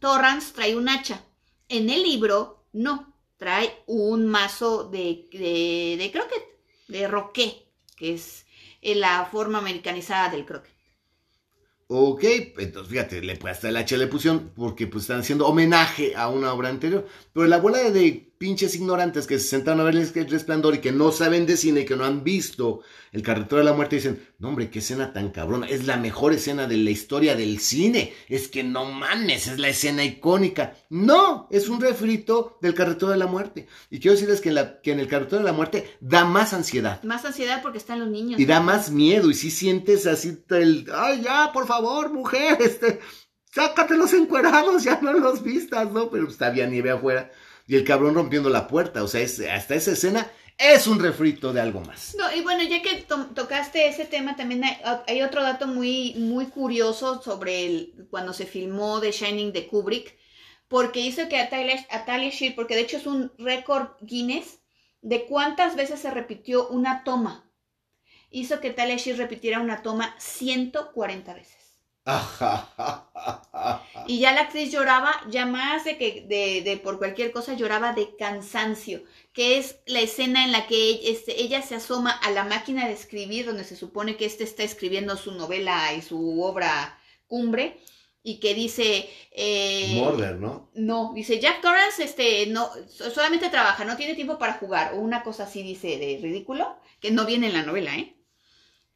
Torrance 0.00 0.52
trae 0.54 0.74
un 0.74 0.88
hacha. 0.88 1.22
En 1.68 1.90
el 1.90 2.02
libro, 2.02 2.63
no. 2.74 3.12
Trae 3.36 3.70
un 3.86 4.26
mazo 4.26 4.84
de, 4.84 5.28
de, 5.32 5.96
de 5.98 6.10
croquet, 6.12 6.44
de 6.88 7.08
roqué, 7.08 7.66
que 7.96 8.14
es 8.14 8.46
eh, 8.80 8.94
la 8.94 9.26
forma 9.26 9.58
americanizada 9.58 10.28
del 10.30 10.46
croquet. 10.46 10.72
Ok, 11.86 12.24
entonces 12.58 12.90
fíjate, 12.90 13.20
le, 13.20 13.38
hasta 13.48 13.68
el 13.68 13.76
H 13.76 13.96
le 13.98 14.06
porque 14.56 14.86
pues 14.86 15.04
están 15.04 15.20
haciendo 15.20 15.46
homenaje 15.46 16.16
a 16.16 16.28
una 16.28 16.52
obra 16.52 16.70
anterior. 16.70 17.06
Pero 17.32 17.46
la 17.46 17.58
bola 17.58 17.90
de 17.90 18.32
pinches 18.44 18.74
ignorantes 18.74 19.26
que 19.26 19.38
se 19.38 19.48
sentaron 19.48 19.80
a 19.80 19.84
ver 19.84 19.94
el 19.96 20.28
resplandor 20.28 20.74
y 20.74 20.78
que 20.80 20.92
no 20.92 21.12
saben 21.12 21.46
de 21.46 21.56
cine 21.56 21.80
y 21.80 21.84
que 21.86 21.96
no 21.96 22.04
han 22.04 22.22
visto 22.22 22.82
el 23.10 23.22
carretero 23.22 23.56
de 23.56 23.64
la 23.64 23.72
muerte 23.72 23.96
dicen, 23.96 24.28
no 24.38 24.50
hombre, 24.50 24.68
qué 24.68 24.80
escena 24.80 25.14
tan 25.14 25.30
cabrona, 25.30 25.66
es 25.66 25.86
la 25.86 25.96
mejor 25.96 26.34
escena 26.34 26.66
de 26.66 26.76
la 26.76 26.90
historia 26.90 27.36
del 27.36 27.58
cine, 27.58 28.12
es 28.28 28.48
que 28.48 28.62
no 28.62 28.84
mames, 28.84 29.46
es 29.46 29.58
la 29.58 29.68
escena 29.68 30.04
icónica. 30.04 30.74
No, 30.90 31.48
es 31.50 31.70
un 31.70 31.80
refrito 31.80 32.58
del 32.60 32.74
carretero 32.74 33.12
de 33.12 33.16
la 33.16 33.26
muerte. 33.26 33.66
Y 33.88 33.98
quiero 33.98 34.12
decirles 34.12 34.42
que 34.42 34.50
en, 34.50 34.56
la, 34.56 34.82
que 34.82 34.92
en 34.92 35.00
el 35.00 35.08
carretero 35.08 35.38
de 35.38 35.44
la 35.44 35.54
muerte 35.54 35.96
da 36.00 36.26
más 36.26 36.52
ansiedad. 36.52 37.02
Más 37.02 37.24
ansiedad 37.24 37.62
porque 37.62 37.78
están 37.78 38.00
los 38.00 38.10
niños. 38.10 38.38
Y 38.38 38.44
da 38.44 38.60
más 38.60 38.90
miedo 38.90 39.30
y 39.30 39.34
si 39.34 39.50
sientes 39.50 40.06
así 40.06 40.44
el, 40.50 40.86
ay 40.92 41.22
ya, 41.22 41.50
por 41.50 41.66
favor, 41.66 42.12
mujer, 42.12 42.58
este, 42.60 43.00
sácate 43.54 43.96
los 43.96 44.12
encuerados, 44.12 44.84
ya 44.84 45.00
no 45.00 45.14
los 45.14 45.42
vistas, 45.42 45.90
¿no? 45.92 46.10
Pero 46.10 46.28
está 46.28 46.48
había 46.48 46.66
nieve 46.66 46.90
afuera 46.90 47.30
y 47.66 47.76
el 47.76 47.84
cabrón 47.84 48.14
rompiendo 48.14 48.50
la 48.50 48.68
puerta, 48.68 49.02
o 49.02 49.08
sea, 49.08 49.24
hasta 49.24 49.74
esa 49.74 49.92
escena 49.92 50.30
es 50.58 50.86
un 50.86 51.00
refrito 51.00 51.52
de 51.52 51.60
algo 51.60 51.80
más. 51.80 52.14
No, 52.18 52.34
y 52.34 52.42
bueno, 52.42 52.62
ya 52.62 52.80
que 52.82 53.04
tocaste 53.34 53.88
ese 53.88 54.04
tema, 54.04 54.36
también 54.36 54.62
hay, 55.06 55.22
otro 55.22 55.42
dato 55.42 55.66
muy, 55.66 56.14
muy 56.14 56.46
curioso 56.46 57.20
sobre 57.22 57.90
cuando 58.10 58.32
se 58.32 58.46
filmó 58.46 59.00
The 59.00 59.12
Shining 59.12 59.52
de 59.52 59.66
Kubrick, 59.66 60.16
porque 60.68 61.00
hizo 61.00 61.28
que 61.28 61.38
a 61.38 61.48
Talia, 61.48 61.84
a 61.90 62.04
Talia 62.04 62.30
Shear, 62.30 62.54
porque 62.54 62.74
de 62.74 62.82
hecho 62.82 62.96
es 62.96 63.06
un 63.06 63.32
récord 63.38 63.88
Guinness 64.00 64.60
de 65.02 65.26
cuántas 65.26 65.76
veces 65.76 66.00
se 66.00 66.10
repitió 66.10 66.68
una 66.68 67.04
toma. 67.04 67.50
Hizo 68.30 68.60
que 68.60 68.70
Talia 68.70 68.96
Shear 68.96 69.18
repitiera 69.18 69.60
una 69.60 69.82
toma 69.82 70.14
140 70.18 71.34
veces. 71.34 71.63
y 74.06 74.18
ya 74.18 74.32
la 74.32 74.42
actriz 74.42 74.70
lloraba, 74.70 75.18
ya 75.30 75.46
más 75.46 75.84
de 75.84 75.96
que 75.96 76.26
de, 76.28 76.60
de, 76.62 76.76
por 76.76 76.98
cualquier 76.98 77.32
cosa 77.32 77.54
lloraba 77.54 77.94
de 77.94 78.14
cansancio, 78.16 79.02
que 79.32 79.56
es 79.58 79.76
la 79.86 80.00
escena 80.00 80.44
en 80.44 80.52
la 80.52 80.66
que 80.66 81.10
este, 81.10 81.42
ella 81.42 81.62
se 81.62 81.76
asoma 81.76 82.10
a 82.10 82.30
la 82.30 82.44
máquina 82.44 82.86
de 82.86 82.92
escribir, 82.92 83.46
donde 83.46 83.64
se 83.64 83.76
supone 83.76 84.16
que 84.16 84.26
este 84.26 84.44
está 84.44 84.64
escribiendo 84.64 85.16
su 85.16 85.32
novela 85.32 85.94
y 85.94 86.02
su 86.02 86.42
obra 86.42 86.98
cumbre, 87.26 87.80
y 88.22 88.38
que 88.38 88.52
dice 88.54 89.08
eh, 89.32 89.94
Morder, 89.96 90.36
¿no? 90.36 90.68
No, 90.74 91.12
dice 91.14 91.40
Jack 91.40 91.62
Torrance, 91.62 92.04
este, 92.04 92.46
no, 92.46 92.70
solamente 92.88 93.50
trabaja, 93.50 93.84
no 93.84 93.96
tiene 93.96 94.14
tiempo 94.14 94.38
para 94.38 94.54
jugar, 94.54 94.94
o 94.94 94.98
una 94.98 95.22
cosa 95.22 95.44
así 95.44 95.62
dice 95.62 95.98
de 95.98 96.18
ridículo, 96.20 96.76
que 97.00 97.10
no 97.10 97.24
viene 97.24 97.46
en 97.48 97.54
la 97.54 97.62
novela, 97.62 97.96
¿eh? 97.96 98.13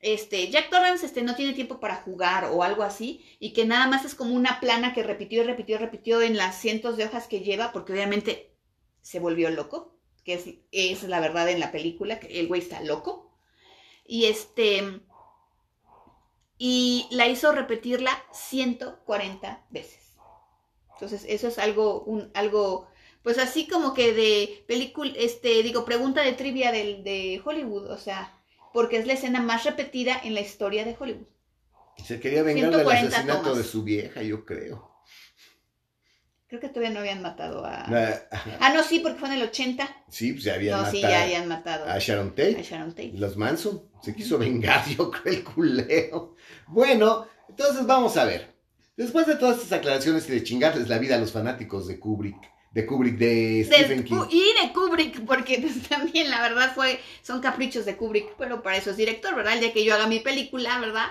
Este, 0.01 0.49
Jack 0.49 0.71
Torrance 0.71 1.05
este, 1.05 1.23
no 1.23 1.35
tiene 1.35 1.55
tiempo 1.55 1.81
para 1.81 1.97
jugar 1.97 2.51
o 2.53 2.63
algo 2.63 2.83
así, 2.83 3.25
y 3.41 3.53
que 3.53 3.67
nada 3.67 3.87
más 3.89 4.05
es 4.05 4.15
como 4.15 4.35
una 4.35 4.61
plana 4.61 4.95
que 4.95 5.03
repitió 5.03 5.43
y 5.43 5.47
repitió 5.47 5.77
y 5.77 5.79
repitió 5.79 6.23
en 6.23 6.37
las 6.37 6.61
cientos 6.61 6.97
de 6.97 7.05
hojas 7.05 7.27
que 7.27 7.41
lleva, 7.41 7.73
porque 7.73 7.93
obviamente 7.93 8.55
se 9.03 9.21
volvió 9.21 9.51
loco, 9.51 9.99
que 10.25 10.35
es, 10.35 10.47
es 10.73 11.03
la 11.05 11.21
verdad 11.21 11.49
en 11.49 11.61
la 11.61 11.73
película, 11.73 12.21
que 12.21 12.41
el 12.41 12.49
güey 12.49 12.61
está 12.61 12.81
loco. 12.83 13.33
Y 14.05 14.27
este, 14.27 15.03
y 16.59 17.07
la 17.11 17.27
hizo 17.27 17.53
repetirla 17.53 18.11
140 18.33 19.67
veces. 19.71 20.15
Entonces, 20.95 21.25
eso 21.29 21.49
es 21.49 21.59
algo, 21.59 22.03
un, 22.03 22.31
algo, 22.35 22.89
pues 23.23 23.39
así 23.39 23.69
como 23.69 23.95
que 23.95 24.13
de 24.13 24.65
película, 24.67 25.13
este, 25.17 25.63
digo, 25.63 25.85
pregunta 25.85 26.23
de 26.23 26.33
trivia 26.33 26.73
de, 26.73 27.03
de 27.03 27.41
Hollywood, 27.45 27.91
o 27.91 27.99
sea, 27.99 28.38
porque 28.73 28.99
es 28.99 29.07
la 29.07 29.15
escena 29.15 29.41
más 29.43 29.65
repetida 29.65 30.21
en 30.23 30.35
la 30.35 30.41
historia 30.41 30.85
de 30.85 30.97
Hollywood. 30.99 31.27
Se 32.05 32.21
quería 32.21 32.43
vengar 32.43 32.75
del 32.75 32.89
asesinato 32.89 33.55
de 33.55 33.65
su 33.65 33.83
vieja, 33.83 34.23
yo 34.23 34.45
creo. 34.45 34.89
Creo 36.49 36.61
que 36.61 36.69
todavía 36.69 36.91
no 36.91 37.01
habían 37.01 37.21
matado 37.21 37.63
a... 37.67 37.85
ah, 38.61 38.73
no, 38.73 38.83
sí, 38.83 39.01
porque 39.01 39.19
fue 39.19 39.29
en 39.29 39.35
el 39.35 39.43
80. 39.43 40.05
Sí, 40.09 40.33
pues 40.33 40.45
ya 40.45 40.55
habían 40.55 40.79
matado. 40.79 40.87
No, 40.87 40.99
sí, 40.99 41.03
ya 41.03 41.23
habían 41.25 41.49
matado. 41.49 41.87
A 41.87 41.99
Sharon 41.99 42.31
Tate. 42.31 42.57
A 42.59 42.63
Sharon 42.63 42.91
Tate. 42.91 43.13
Los 43.15 43.37
Manson. 43.37 43.83
Se 44.03 44.15
quiso 44.15 44.39
vengar, 44.39 44.83
yo 44.97 45.11
creo, 45.11 45.35
el 45.35 45.45
culeo. 45.45 46.37
Bueno, 46.69 47.27
entonces 47.51 47.87
vamos 47.87 48.17
a 48.17 48.25
ver. 48.25 48.55
Después 48.97 49.27
de 49.27 49.37
todas 49.37 49.59
estas 49.59 49.79
aclaraciones 49.79 50.27
y 50.29 50.33
de 50.33 50.43
chingarles 50.43 50.89
la 50.89 50.99
vida 50.99 51.17
a 51.17 51.19
los 51.19 51.33
fanáticos 51.33 51.87
de 51.87 52.01
Kubrick, 52.01 52.51
de 52.71 52.87
Kubrick, 52.87 53.17
de 53.17 53.65
Stephen 53.65 54.05
King. 54.05 54.23
Y 54.31 54.43
de 54.61 54.73
Kubrick, 54.73 55.21
porque 55.27 55.59
pues, 55.61 55.89
también 55.89 56.31
la 56.31 56.43
verdad 56.43 56.73
fue, 56.75 57.01
son 57.23 57.41
caprichos 57.41 57.85
de 57.85 57.97
Kubrick, 57.97 58.35
pero 58.39 58.63
para 58.63 58.77
eso 58.77 58.91
es 58.91 58.97
director, 58.97 59.35
¿verdad? 59.35 59.55
El 59.55 59.61
día 59.61 59.73
que 59.73 59.85
yo 59.85 59.95
haga 59.95 60.07
mi 60.07 60.21
película, 60.21 60.79
¿verdad? 60.81 61.09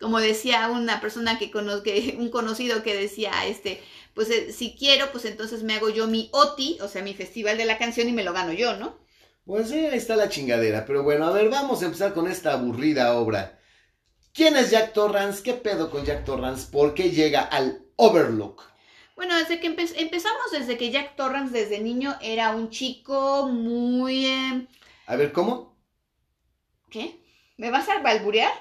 Como 0.00 0.20
decía 0.20 0.68
una 0.68 1.00
persona 1.00 1.38
que 1.38 1.50
conozco, 1.50 1.90
un 2.18 2.30
conocido 2.30 2.82
que 2.82 2.96
decía, 2.96 3.32
este, 3.46 3.82
pues 4.14 4.30
eh, 4.30 4.52
si 4.52 4.74
quiero, 4.76 5.10
pues 5.12 5.24
entonces 5.24 5.62
me 5.62 5.74
hago 5.74 5.90
yo 5.90 6.06
mi 6.06 6.28
OTI, 6.32 6.78
o 6.80 6.88
sea, 6.88 7.02
mi 7.02 7.14
festival 7.14 7.56
de 7.56 7.64
la 7.64 7.78
canción 7.78 8.08
y 8.08 8.12
me 8.12 8.24
lo 8.24 8.32
gano 8.32 8.52
yo, 8.52 8.76
¿no? 8.76 9.00
Pues 9.44 9.70
sí, 9.70 9.78
ahí 9.78 9.98
está 9.98 10.14
la 10.14 10.28
chingadera, 10.28 10.84
pero 10.86 11.02
bueno, 11.02 11.26
a 11.26 11.32
ver, 11.32 11.48
vamos 11.48 11.82
a 11.82 11.86
empezar 11.86 12.14
con 12.14 12.30
esta 12.30 12.52
aburrida 12.52 13.14
obra. 13.14 13.58
¿Quién 14.32 14.56
es 14.56 14.70
Jack 14.70 14.92
Torrance? 14.92 15.42
¿Qué 15.42 15.54
pedo 15.54 15.90
con 15.90 16.04
Jack 16.04 16.24
Torrance? 16.24 16.70
¿Por 16.70 16.94
qué 16.94 17.10
llega 17.10 17.42
al 17.42 17.84
Overlook? 17.96 18.71
Bueno, 19.16 19.36
desde 19.36 19.60
que 19.60 19.66
empezamos, 19.66 20.50
desde 20.52 20.76
que 20.78 20.90
Jack 20.90 21.16
Torrance 21.16 21.52
desde 21.52 21.80
niño 21.80 22.16
era 22.20 22.54
un 22.54 22.70
chico 22.70 23.48
muy... 23.48 24.26
Eh, 24.26 24.66
a 25.06 25.16
ver, 25.16 25.32
¿cómo? 25.32 25.76
¿Qué? 26.90 27.20
¿Me 27.56 27.70
vas 27.70 27.88
a 27.88 27.98
balburear? 27.98 28.52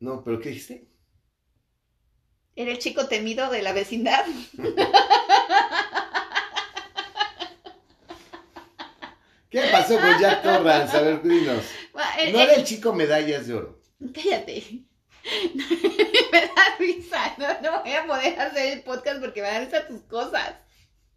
No, 0.00 0.22
pero 0.22 0.40
¿qué 0.40 0.50
dijiste? 0.50 0.86
Era 2.54 2.70
el 2.70 2.78
chico 2.78 3.08
temido 3.08 3.50
de 3.50 3.62
la 3.62 3.72
vecindad. 3.72 4.24
¿Qué 9.50 9.60
pasó 9.70 9.98
con 9.98 10.18
Jack 10.18 10.42
Torrance? 10.42 10.96
A 10.96 11.00
ver, 11.02 11.22
dinos. 11.22 11.64
no 12.32 12.40
era 12.40 12.54
el 12.54 12.64
chico 12.64 12.92
medallas 12.92 13.46
de 13.46 13.54
oro. 13.54 13.82
Cállate. 14.14 14.84
me 16.32 16.40
da 16.40 16.76
risa, 16.78 17.34
no, 17.38 17.46
voy 17.82 17.92
a 17.92 18.06
poder 18.06 18.40
hacer 18.40 18.72
el 18.72 18.82
podcast 18.82 19.20
porque 19.20 19.42
me 19.42 19.48
da 19.48 19.60
risa 19.60 19.86
tus 19.86 20.02
cosas. 20.02 20.54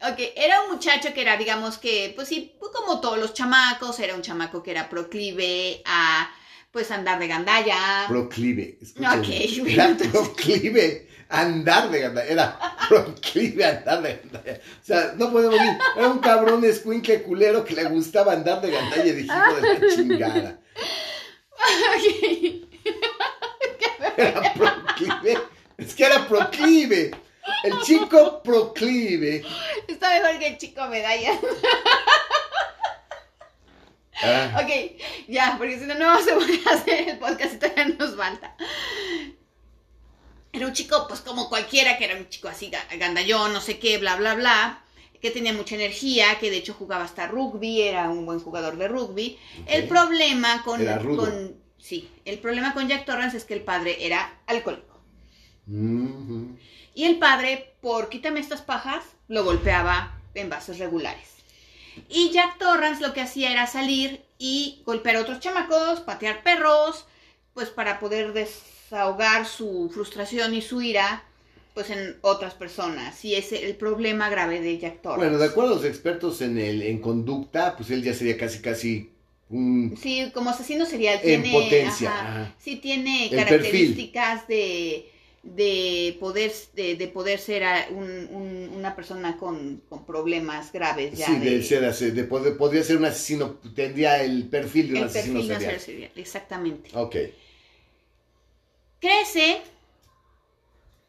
ok, 0.00 0.18
era 0.36 0.62
un 0.62 0.72
muchacho 0.72 1.12
que 1.12 1.22
era, 1.22 1.36
digamos 1.36 1.78
que, 1.78 2.12
pues 2.14 2.28
sí, 2.28 2.56
pues 2.58 2.72
como 2.72 3.00
todos 3.00 3.18
los 3.18 3.34
chamacos, 3.34 3.98
era 4.00 4.14
un 4.14 4.22
chamaco 4.22 4.62
que 4.62 4.70
era 4.70 4.88
proclive 4.88 5.82
a, 5.84 6.30
pues, 6.70 6.90
andar 6.90 7.18
de 7.18 7.28
gandalla. 7.28 8.06
Proclive, 8.08 8.78
ok. 8.98 9.28
Era 9.66 9.96
proclive 9.96 11.08
andar 11.28 11.90
de 11.90 12.00
gandalla, 12.00 12.28
era 12.28 12.58
proclive 12.88 13.64
andar 13.64 14.02
de 14.02 14.16
gandalla. 14.16 14.60
O 14.82 14.84
sea, 14.84 15.12
no 15.16 15.32
podemos 15.32 15.58
decir, 15.58 15.78
era 15.96 16.08
un 16.08 16.18
cabrón 16.18 16.64
escuincle 16.64 17.22
culero 17.22 17.64
que 17.64 17.74
le 17.74 17.84
gustaba 17.84 18.32
andar 18.32 18.60
de 18.60 18.70
gandalla 18.70 19.04
y 19.04 19.12
dije, 19.12 19.32
hijo 19.32 19.60
de 19.60 19.78
la 19.78 19.94
chingada. 19.94 20.58
Era 24.16 24.54
proclive. 24.54 25.38
Es 25.76 25.94
que 25.94 26.04
era 26.04 26.26
proclive. 26.26 27.10
El 27.64 27.80
chico 27.82 28.42
proclive. 28.42 29.44
Está 29.88 30.10
mejor 30.10 30.38
que 30.38 30.46
el 30.48 30.58
chico 30.58 30.86
medalla. 30.86 31.38
Ah. 34.22 34.62
Ok, 34.62 34.70
ya, 35.28 35.56
porque 35.58 35.78
si 35.78 35.84
no, 35.84 35.94
no 35.94 36.06
vamos 36.06 36.26
a 36.26 36.34
poder 36.34 36.60
hacer 36.70 37.08
el 37.10 37.18
podcast 37.18 37.54
y 37.54 37.58
todavía 37.58 37.84
nos 37.98 38.16
falta. 38.16 38.56
Era 40.56 40.66
un 40.66 40.72
chico, 40.72 41.06
pues 41.06 41.20
como 41.20 41.48
cualquiera, 41.48 41.98
que 41.98 42.06
era 42.06 42.16
un 42.16 42.28
chico 42.28 42.48
así, 42.48 42.70
gandallón, 42.98 43.52
no 43.52 43.60
sé 43.60 43.78
qué, 43.78 43.98
bla, 43.98 44.16
bla, 44.16 44.34
bla 44.34 44.82
que 45.20 45.30
tenía 45.30 45.52
mucha 45.52 45.74
energía, 45.74 46.38
que 46.38 46.50
de 46.50 46.58
hecho 46.58 46.74
jugaba 46.74 47.04
hasta 47.04 47.26
rugby, 47.26 47.82
era 47.82 48.08
un 48.10 48.26
buen 48.26 48.40
jugador 48.40 48.76
de 48.76 48.88
rugby. 48.88 49.38
El 49.66 49.88
problema 49.88 50.62
con, 50.62 50.84
con, 51.16 51.56
sí, 51.78 52.08
el 52.24 52.38
problema 52.38 52.74
con 52.74 52.88
Jack 52.88 53.06
Torrance 53.06 53.36
es 53.36 53.44
que 53.44 53.54
el 53.54 53.62
padre 53.62 54.06
era 54.06 54.38
alcohólico. 54.46 55.00
Y 55.66 57.04
el 57.04 57.18
padre, 57.18 57.74
por 57.80 58.08
quítame 58.08 58.40
estas 58.40 58.62
pajas, 58.62 59.04
lo 59.28 59.44
golpeaba 59.44 60.18
en 60.34 60.48
vasos 60.48 60.78
regulares. 60.78 61.28
Y 62.08 62.30
Jack 62.30 62.58
Torrance 62.58 63.02
lo 63.02 63.12
que 63.12 63.22
hacía 63.22 63.50
era 63.50 63.66
salir 63.66 64.24
y 64.38 64.82
golpear 64.84 65.16
a 65.16 65.22
otros 65.22 65.40
chamacos, 65.40 66.00
patear 66.00 66.42
perros, 66.42 67.06
pues 67.54 67.70
para 67.70 67.98
poder 67.98 68.32
desahogar 68.90 69.46
su 69.46 69.90
frustración 69.92 70.54
y 70.54 70.62
su 70.62 70.80
ira 70.80 71.24
pues 71.74 71.90
en 71.90 72.16
otras 72.22 72.54
personas 72.54 73.22
y 73.22 73.34
es 73.34 73.52
el 73.52 73.74
problema 73.76 74.30
grave 74.30 74.62
de 74.62 74.78
Jack 74.78 75.02
Torrance. 75.02 75.26
Bueno, 75.26 75.38
de 75.38 75.44
acuerdo 75.44 75.72
a 75.72 75.76
los 75.76 75.84
expertos 75.84 76.40
en 76.40 76.56
el 76.56 76.80
en 76.80 77.00
conducta, 77.00 77.76
pues 77.76 77.90
él 77.90 78.02
ya 78.02 78.14
sería 78.14 78.38
casi 78.38 78.60
casi 78.60 79.10
un 79.50 79.94
Sí, 80.00 80.30
como 80.32 80.50
asesino 80.50 80.86
serial 80.86 81.20
en 81.22 81.42
potencia. 81.50 82.54
sí 82.58 82.76
tiene 82.76 83.28
características 83.30 84.48
de 84.48 85.10
de 85.42 86.16
poder 86.18 86.50
de, 86.74 87.08
poder 87.12 87.38
ser 87.38 87.62
una 87.92 88.96
persona 88.96 89.36
con, 89.36 89.82
problemas 90.06 90.72
graves 90.72 91.16
ya 91.16 91.26
sí 91.26 91.38
de, 91.38 91.62
ser 91.62 92.12
de 92.14 92.24
poder, 92.24 92.56
podría 92.56 92.82
ser 92.82 92.96
un 92.96 93.04
asesino 93.04 93.58
tendría 93.74 94.24
el 94.24 94.48
perfil 94.48 94.88
de 94.88 94.92
un 94.94 94.98
el 94.98 95.04
asesino 95.04 95.34
perfil 95.40 95.56
serial. 95.56 95.80
serial 95.80 96.10
exactamente 96.16 96.90
Ok. 96.94 97.16
Crece 99.00 99.62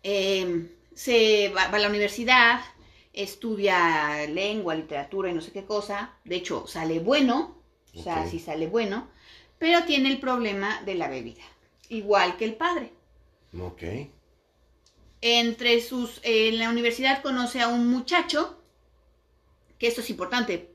Em, 0.10 0.70
se 0.94 1.50
va, 1.50 1.64
a 1.64 1.80
la 1.80 1.90
universidad, 1.90 2.62
estudia 3.12 4.26
lengua, 4.28 4.74
literatura 4.74 5.30
y 5.30 5.34
no 5.34 5.42
sé 5.42 5.52
qué 5.52 5.66
cosa, 5.66 6.14
de 6.24 6.38
hecho 6.38 6.66
sale 6.66 7.00
bueno, 7.00 7.58
o 7.94 8.04
sea, 8.04 8.26
sí 8.26 8.40
sale 8.40 8.68
bueno, 8.68 9.10
pero 9.58 9.84
tiene 9.84 10.10
el 10.10 10.22
problema 10.22 10.82
de 10.84 10.96
la 10.96 11.10
bebida, 11.10 11.44
igual 11.90 12.38
que 12.38 12.46
el 12.46 12.56
padre. 12.56 12.94
Ok. 13.60 13.84
Entre 15.20 15.82
sus, 15.82 16.22
en 16.24 16.58
la 16.58 16.70
universidad 16.70 17.22
conoce 17.22 17.60
a 17.60 17.68
un 17.68 17.90
muchacho, 17.90 18.62
que 19.80 19.88
esto 19.88 20.00
es 20.00 20.10
importante, 20.10 20.72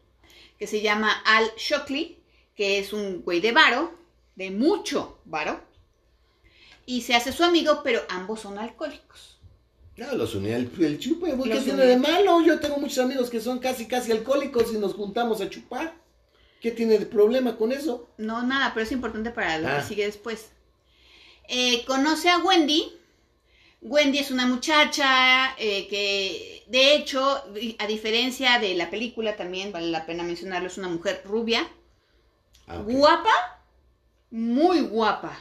que 0.58 0.66
se 0.66 0.82
llama 0.82 1.10
Al 1.24 1.52
Shockley, 1.56 2.18
que 2.54 2.78
es 2.78 2.92
un 2.92 3.22
güey 3.22 3.40
de 3.40 3.52
varo, 3.52 3.96
de 4.34 4.50
mucho 4.50 5.20
varo, 5.24 5.71
y 6.86 7.02
se 7.02 7.14
hace 7.14 7.32
su 7.32 7.44
amigo, 7.44 7.80
pero 7.84 8.00
ambos 8.08 8.40
son 8.40 8.58
alcohólicos. 8.58 9.38
Claro, 9.94 10.16
los 10.16 10.34
unía 10.34 10.56
el, 10.56 10.70
el 10.82 10.98
chupe, 10.98 11.32
güey, 11.32 11.50
¿qué 11.50 11.60
tiene 11.60 11.84
de 11.84 11.98
malo? 11.98 12.40
Yo 12.40 12.58
tengo 12.60 12.78
muchos 12.78 12.98
amigos 12.98 13.28
que 13.30 13.40
son 13.40 13.58
casi, 13.58 13.86
casi 13.86 14.10
alcohólicos 14.10 14.72
y 14.72 14.78
nos 14.78 14.94
juntamos 14.94 15.40
a 15.40 15.50
chupar. 15.50 15.94
¿Qué 16.60 16.70
tiene 16.70 16.98
de 16.98 17.06
problema 17.06 17.56
con 17.56 17.72
eso? 17.72 18.08
No, 18.18 18.42
nada, 18.42 18.72
pero 18.72 18.84
es 18.86 18.92
importante 18.92 19.30
para 19.30 19.58
lo 19.58 19.68
Ah. 19.68 19.78
que 19.78 19.82
sigue 19.88 20.06
después. 20.06 20.50
Eh, 21.48 21.84
conoce 21.86 22.30
a 22.30 22.38
Wendy. 22.38 22.92
Wendy 23.82 24.18
es 24.18 24.30
una 24.30 24.46
muchacha 24.46 25.54
eh, 25.58 25.88
que, 25.88 26.62
de 26.68 26.94
hecho, 26.94 27.42
a 27.78 27.86
diferencia 27.88 28.60
de 28.60 28.74
la 28.76 28.90
película, 28.90 29.36
también 29.36 29.72
vale 29.72 29.90
la 29.90 30.06
pena 30.06 30.22
mencionarlo, 30.22 30.68
es 30.68 30.78
una 30.78 30.88
mujer 30.88 31.22
rubia, 31.24 31.68
Ah, 32.68 32.76
guapa, 32.78 33.32
muy 34.30 34.80
guapa, 34.82 35.36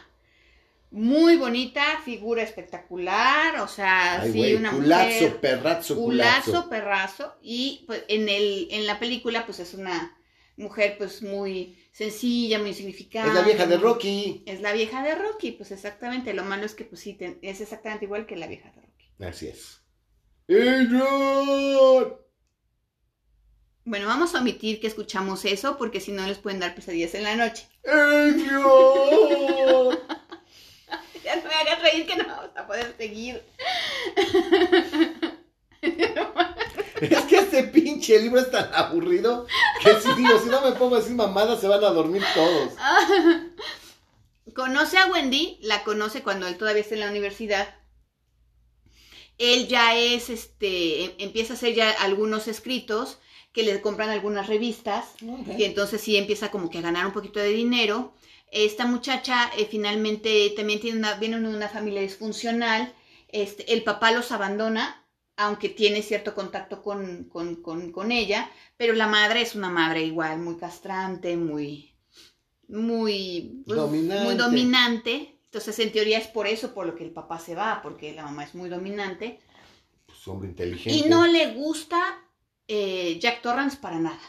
muy 0.91 1.37
bonita, 1.37 1.83
figura 2.03 2.43
espectacular, 2.43 3.59
o 3.61 3.67
sea, 3.67 4.21
Ay, 4.21 4.33
sí, 4.33 4.53
una 4.55 4.71
culazo, 4.71 5.13
mujer 5.13 5.39
perrazo, 5.39 5.95
culazo, 5.95 6.51
culazo. 6.51 6.69
perrazo, 6.69 7.35
y 7.41 7.85
pues, 7.87 8.03
en, 8.09 8.27
el, 8.27 8.67
en 8.71 8.85
la 8.85 8.99
película, 8.99 9.45
pues 9.45 9.59
es 9.59 9.73
una 9.73 10.17
mujer, 10.57 10.95
pues 10.97 11.23
muy 11.23 11.77
sencilla, 11.91 12.59
muy 12.59 12.69
insignificante. 12.69 13.29
Es 13.29 13.35
la 13.35 13.41
vieja 13.41 13.65
de 13.65 13.77
Rocky. 13.77 14.43
Es 14.45 14.61
la 14.61 14.73
vieja 14.73 15.01
de 15.03 15.15
Rocky, 15.15 15.51
pues 15.53 15.71
exactamente. 15.71 16.33
Lo 16.33 16.43
malo 16.43 16.65
es 16.65 16.75
que, 16.75 16.83
pues 16.85 17.01
sí, 17.01 17.17
es 17.41 17.61
exactamente 17.61 18.05
igual 18.05 18.25
que 18.25 18.35
la 18.35 18.47
vieja 18.47 18.69
de 18.71 18.81
Rocky. 18.81 19.11
Así 19.19 19.47
es. 19.47 19.81
Bueno, 23.83 24.05
vamos 24.07 24.35
a 24.35 24.41
omitir 24.41 24.79
que 24.79 24.87
escuchamos 24.87 25.45
eso, 25.45 25.77
porque 25.77 25.99
si 25.99 26.11
no 26.11 26.27
les 26.27 26.37
pueden 26.37 26.59
dar 26.59 26.75
pesadillas 26.75 27.15
en 27.15 27.23
la 27.23 27.35
noche. 27.35 27.67
¡Adrian! 27.85 28.61
Ya 31.31 31.41
no 31.41 31.47
me 31.49 31.55
hagas 31.55 31.81
reír 31.81 32.05
que 32.05 32.15
no 32.15 32.25
vamos 32.27 32.49
a 32.55 32.67
poder 32.67 32.93
seguir. 32.97 33.41
Es 37.01 37.21
que 37.23 37.37
este 37.37 37.63
pinche 37.63 38.19
libro 38.19 38.39
es 38.39 38.51
tan 38.51 38.69
aburrido 38.73 39.47
que 39.83 39.99
si 39.99 40.13
digo, 40.13 40.37
si 40.39 40.49
no 40.49 40.61
me 40.61 40.73
pongo 40.73 40.97
así 40.97 41.13
mamada 41.13 41.59
se 41.59 41.67
van 41.67 41.83
a 41.83 41.89
dormir 41.89 42.23
todos. 42.35 42.73
Conoce 44.55 44.97
a 44.97 45.07
Wendy, 45.07 45.57
la 45.61 45.83
conoce 45.83 46.21
cuando 46.21 46.47
él 46.47 46.57
todavía 46.57 46.81
está 46.81 46.93
en 46.95 46.99
la 47.01 47.09
universidad. 47.09 47.73
Él 49.37 49.67
ya 49.67 49.95
es, 49.95 50.29
este, 50.29 51.05
em- 51.05 51.11
empieza 51.17 51.53
a 51.53 51.55
hacer 51.55 51.73
ya 51.73 51.89
algunos 51.89 52.47
escritos 52.47 53.17
que 53.53 53.63
le 53.63 53.81
compran 53.81 54.09
algunas 54.11 54.47
revistas. 54.47 55.05
Y 55.57 55.63
entonces 55.63 56.01
sí 56.01 56.17
empieza 56.17 56.51
como 56.51 56.69
que 56.69 56.77
a 56.77 56.81
ganar 56.81 57.05
un 57.07 57.13
poquito 57.13 57.39
de 57.39 57.49
dinero. 57.49 58.13
Esta 58.51 58.85
muchacha 58.85 59.49
eh, 59.57 59.65
finalmente 59.65 60.53
también 60.55 60.81
tiene 60.81 60.99
una, 60.99 61.15
viene 61.15 61.39
de 61.39 61.47
una 61.47 61.69
familia 61.69 62.01
disfuncional. 62.01 62.93
Este, 63.29 63.73
el 63.73 63.83
papá 63.83 64.11
los 64.11 64.31
abandona, 64.33 65.07
aunque 65.37 65.69
tiene 65.69 66.01
cierto 66.01 66.35
contacto 66.35 66.83
con, 66.83 67.23
con, 67.29 67.61
con, 67.61 67.91
con 67.93 68.11
ella, 68.11 68.51
pero 68.75 68.93
la 68.93 69.07
madre 69.07 69.41
es 69.41 69.55
una 69.55 69.69
madre 69.69 70.03
igual, 70.03 70.39
muy 70.39 70.57
castrante, 70.57 71.37
muy, 71.37 71.95
muy, 72.67 73.63
pues, 73.65 73.77
Dominante. 73.77 74.23
muy 74.25 74.35
dominante. 74.35 75.39
Entonces, 75.45 75.79
en 75.79 75.91
teoría 75.91 76.17
es 76.17 76.27
por 76.27 76.45
eso 76.45 76.73
por 76.73 76.85
lo 76.85 76.95
que 76.95 77.03
el 77.05 77.11
papá 77.11 77.39
se 77.39 77.55
va, 77.55 77.81
porque 77.81 78.13
la 78.13 78.23
mamá 78.23 78.43
es 78.43 78.53
muy 78.53 78.69
dominante. 78.69 79.39
Pues 80.05 80.27
hombre 80.27 80.49
inteligente. 80.49 80.91
Y 80.91 81.09
no 81.09 81.25
le 81.25 81.53
gusta 81.53 82.21
eh, 82.67 83.17
Jack 83.19 83.41
Torrance 83.41 83.77
para 83.77 83.99
nada. 83.99 84.19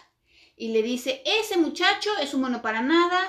Y 0.56 0.68
le 0.68 0.82
dice, 0.82 1.22
ese 1.24 1.56
muchacho 1.56 2.10
es 2.20 2.34
un 2.34 2.42
bueno 2.42 2.62
para 2.62 2.82
nada. 2.82 3.20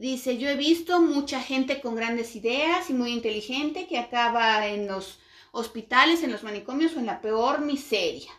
Dice, 0.00 0.38
yo 0.38 0.48
he 0.48 0.56
visto 0.56 0.98
mucha 1.02 1.42
gente 1.42 1.82
con 1.82 1.94
grandes 1.94 2.34
ideas 2.34 2.88
y 2.88 2.94
muy 2.94 3.12
inteligente 3.12 3.86
que 3.86 3.98
acaba 3.98 4.66
en 4.66 4.86
los 4.86 5.18
hospitales, 5.52 6.22
en 6.22 6.32
los 6.32 6.42
manicomios 6.42 6.96
o 6.96 7.00
en 7.00 7.04
la 7.04 7.20
peor 7.20 7.60
miseria. 7.60 8.30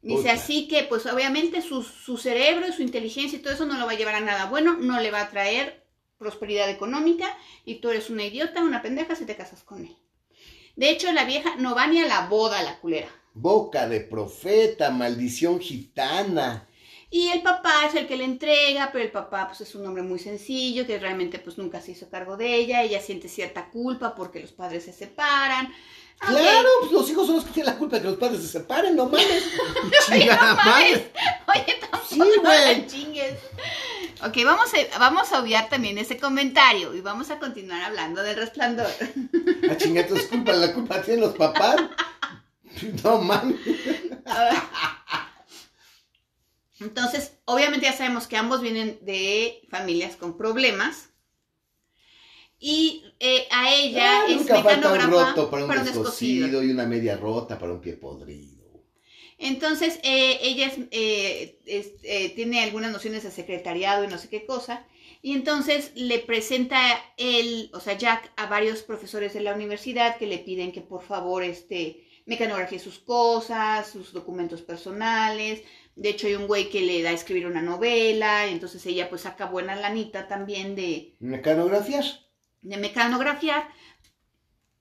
Dice, 0.00 0.22
Puta. 0.22 0.32
así 0.32 0.66
que 0.66 0.84
pues 0.84 1.04
obviamente 1.04 1.60
su, 1.60 1.82
su 1.82 2.16
cerebro 2.16 2.66
y 2.66 2.72
su 2.72 2.80
inteligencia 2.80 3.38
y 3.38 3.42
todo 3.42 3.52
eso 3.52 3.66
no 3.66 3.78
lo 3.78 3.84
va 3.84 3.92
a 3.92 3.96
llevar 3.96 4.14
a 4.14 4.20
nada 4.20 4.46
bueno, 4.46 4.78
no 4.80 4.98
le 4.98 5.10
va 5.10 5.20
a 5.20 5.28
traer 5.28 5.84
prosperidad 6.16 6.70
económica 6.70 7.36
y 7.66 7.80
tú 7.80 7.90
eres 7.90 8.08
una 8.08 8.24
idiota, 8.24 8.62
una 8.62 8.80
pendeja 8.80 9.14
si 9.14 9.26
te 9.26 9.36
casas 9.36 9.62
con 9.62 9.84
él. 9.84 9.94
De 10.74 10.88
hecho, 10.88 11.12
la 11.12 11.26
vieja 11.26 11.56
no 11.56 11.74
va 11.74 11.86
ni 11.86 12.00
a 12.00 12.06
la 12.06 12.28
boda, 12.28 12.62
la 12.62 12.80
culera. 12.80 13.08
Boca 13.34 13.86
de 13.88 14.00
profeta, 14.00 14.90
maldición 14.90 15.60
gitana. 15.60 16.66
Y 17.14 17.28
el 17.28 17.42
papá 17.42 17.86
es 17.86 17.94
el 17.94 18.08
que 18.08 18.16
le 18.16 18.24
entrega, 18.24 18.90
pero 18.90 19.04
el 19.04 19.12
papá 19.12 19.46
pues 19.46 19.60
es 19.60 19.76
un 19.76 19.86
hombre 19.86 20.02
muy 20.02 20.18
sencillo, 20.18 20.84
que 20.84 20.98
realmente 20.98 21.38
pues 21.38 21.56
nunca 21.58 21.80
se 21.80 21.92
hizo 21.92 22.10
cargo 22.10 22.36
de 22.36 22.56
ella, 22.56 22.82
ella 22.82 23.00
siente 23.00 23.28
cierta 23.28 23.70
culpa 23.70 24.16
porque 24.16 24.40
los 24.40 24.50
padres 24.50 24.84
se 24.84 24.92
separan. 24.92 25.72
Claro, 26.18 26.68
pues 26.80 26.90
los 26.90 27.08
hijos 27.08 27.28
son 27.28 27.36
los 27.36 27.44
que 27.44 27.52
tienen 27.52 27.72
la 27.72 27.78
culpa 27.78 27.94
de 27.94 28.02
que 28.02 28.08
los 28.08 28.18
padres 28.18 28.40
se 28.40 28.48
separen, 28.48 28.96
no 28.96 29.04
mames. 29.04 29.44
no 29.84 30.16
Chingada 30.16 30.54
madre. 30.56 31.12
Oye, 31.54 31.76
tampoco 31.80 32.04
Sí, 32.04 32.18
no 32.18 32.42
la 32.42 32.86
chingues. 32.88 33.38
Ok, 34.26 34.36
vamos 34.44 34.70
a, 34.74 34.98
vamos 34.98 35.32
a 35.32 35.40
obviar 35.40 35.68
también 35.68 35.98
ese 35.98 36.18
comentario 36.18 36.94
y 36.94 37.00
vamos 37.00 37.30
a 37.30 37.38
continuar 37.38 37.80
hablando 37.82 38.24
del 38.24 38.34
resplandor. 38.34 38.90
A 39.70 39.76
chingatos, 39.76 40.22
culpa, 40.22 40.52
la 40.52 40.72
culpa 40.72 41.00
tienen 41.00 41.20
los 41.20 41.36
papás. 41.36 41.76
No 43.04 43.18
mames. 43.18 43.54
Entonces, 46.84 47.38
obviamente 47.44 47.86
ya 47.86 47.92
sabemos 47.92 48.26
que 48.26 48.36
ambos 48.36 48.60
vienen 48.60 48.98
de 49.02 49.62
familias 49.70 50.16
con 50.16 50.36
problemas. 50.36 51.10
Y 52.58 53.04
eh, 53.20 53.46
a 53.50 53.74
ella 53.74 54.20
Ah, 54.22 54.26
es 54.28 54.40
un 54.40 54.46
para 54.46 54.76
un 54.76 55.50
para 55.50 55.64
un 55.64 55.84
descosido 55.84 56.62
y 56.62 56.70
una 56.70 56.86
media 56.86 57.16
rota 57.16 57.58
para 57.58 57.72
un 57.72 57.80
pie 57.80 57.94
podrido. 57.94 58.54
Entonces, 59.38 59.98
eh, 60.02 60.38
ella 60.42 60.66
es, 60.68 60.78
eh, 60.90 61.58
es, 61.66 61.92
eh, 62.02 62.30
tiene 62.34 62.62
algunas 62.62 62.92
nociones 62.92 63.24
de 63.24 63.30
secretariado 63.30 64.04
y 64.04 64.08
no 64.08 64.18
sé 64.18 64.28
qué 64.28 64.46
cosa. 64.46 64.86
Y 65.22 65.32
entonces 65.32 65.92
le 65.94 66.18
presenta 66.20 66.78
él, 67.16 67.70
o 67.72 67.80
sea, 67.80 67.96
Jack, 67.98 68.32
a 68.36 68.46
varios 68.46 68.82
profesores 68.82 69.34
de 69.34 69.40
la 69.40 69.54
universidad 69.54 70.16
que 70.18 70.26
le 70.26 70.38
piden 70.38 70.72
que 70.72 70.82
por 70.82 71.02
favor 71.02 71.42
este, 71.42 72.04
mecanografíe 72.26 72.78
sus 72.78 72.98
cosas, 72.98 73.90
sus 73.90 74.12
documentos 74.12 74.62
personales. 74.62 75.62
De 75.96 76.08
hecho, 76.10 76.26
hay 76.26 76.34
un 76.34 76.46
güey 76.46 76.70
que 76.70 76.80
le 76.80 77.02
da 77.02 77.10
a 77.10 77.14
escribir 77.14 77.46
una 77.46 77.62
novela. 77.62 78.46
Entonces 78.46 78.84
ella 78.86 79.08
pues 79.08 79.22
saca 79.22 79.46
buena 79.46 79.76
lanita 79.76 80.28
también 80.28 80.74
de, 80.74 81.14
Mecanografías. 81.20 82.20
de 82.62 82.76
mecanografiar. 82.76 83.68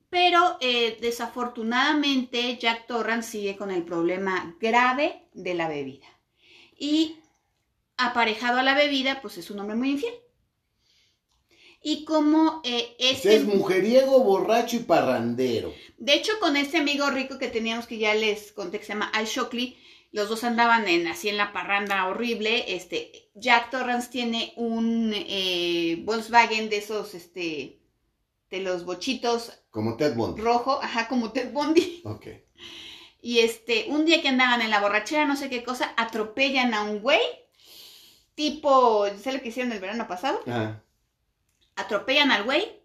Pero 0.10 0.58
eh, 0.62 0.98
desafortunadamente 1.02 2.58
Jack 2.58 2.88
Torrance 2.88 3.32
sigue 3.32 3.58
con 3.58 3.72
el 3.72 3.84
problema 3.84 4.56
grave 4.60 5.24
de 5.34 5.54
la 5.56 5.68
bebida. 5.68 6.08
Y 6.78 7.18
aparejado 7.98 8.60
a 8.60 8.64
la 8.64 8.76
bebida, 8.76 9.22
pues 9.22 9.38
es 9.38 9.50
un 9.50 9.60
hombre 9.60 9.76
muy 9.76 9.92
infiel. 9.92 10.14
Y 11.82 12.06
como 12.06 12.62
eh, 12.64 12.96
este... 12.98 13.36
Es 13.36 13.44
mujeriego, 13.44 14.24
borracho 14.24 14.78
y 14.78 14.80
parrandero. 14.80 15.74
De 15.98 16.14
hecho, 16.14 16.34
con 16.40 16.56
este 16.56 16.78
amigo 16.78 17.10
rico 17.10 17.38
que 17.38 17.50
teníamos 17.50 17.88
que 17.88 17.98
ya 17.98 18.16
les 18.16 18.54
conté 18.54 18.80
que 18.80 18.86
se 18.86 18.94
llama 18.94 19.10
Al 19.14 19.26
Shockley, 19.26 19.78
los 20.14 20.30
dos 20.30 20.44
andaban 20.44 20.88
en, 20.88 21.08
así 21.08 21.28
en 21.28 21.38
la 21.38 21.52
parranda 21.52 22.08
horrible. 22.08 22.76
Este, 22.76 23.30
Jack 23.34 23.72
Torrance 23.72 24.10
tiene 24.10 24.54
un 24.56 25.12
eh, 25.14 26.02
Volkswagen 26.06 26.70
de 26.70 26.78
esos, 26.78 27.16
este, 27.16 27.82
de 28.52 28.60
los 28.60 28.86
bochitos 28.86 29.52
Como 29.72 29.98
Ted 29.98 30.16
Bundy. 30.16 30.42
rojo, 30.42 30.80
ajá, 30.82 31.08
como 31.08 31.32
Ted 31.32 31.52
Bundy. 31.52 32.02
Ok. 32.06 32.28
Y 33.22 33.40
este, 33.40 33.86
un 33.88 34.06
día 34.06 34.22
que 34.22 34.28
andaban 34.28 34.62
en 34.62 34.70
la 34.70 34.82
borrachera, 34.82 35.26
no 35.26 35.36
sé 35.36 35.50
qué 35.50 35.64
cosa, 35.64 35.94
atropellan 35.98 36.74
a 36.74 36.84
un 36.84 37.00
güey, 37.00 37.22
tipo, 38.36 39.08
¿sabes 39.08 39.36
lo 39.36 39.42
que 39.42 39.48
hicieron 39.48 39.72
el 39.72 39.80
verano 39.80 40.08
pasado? 40.08 40.42
Ah, 40.46 40.82
atropellan 41.76 42.32
al 42.32 42.44
güey, 42.44 42.82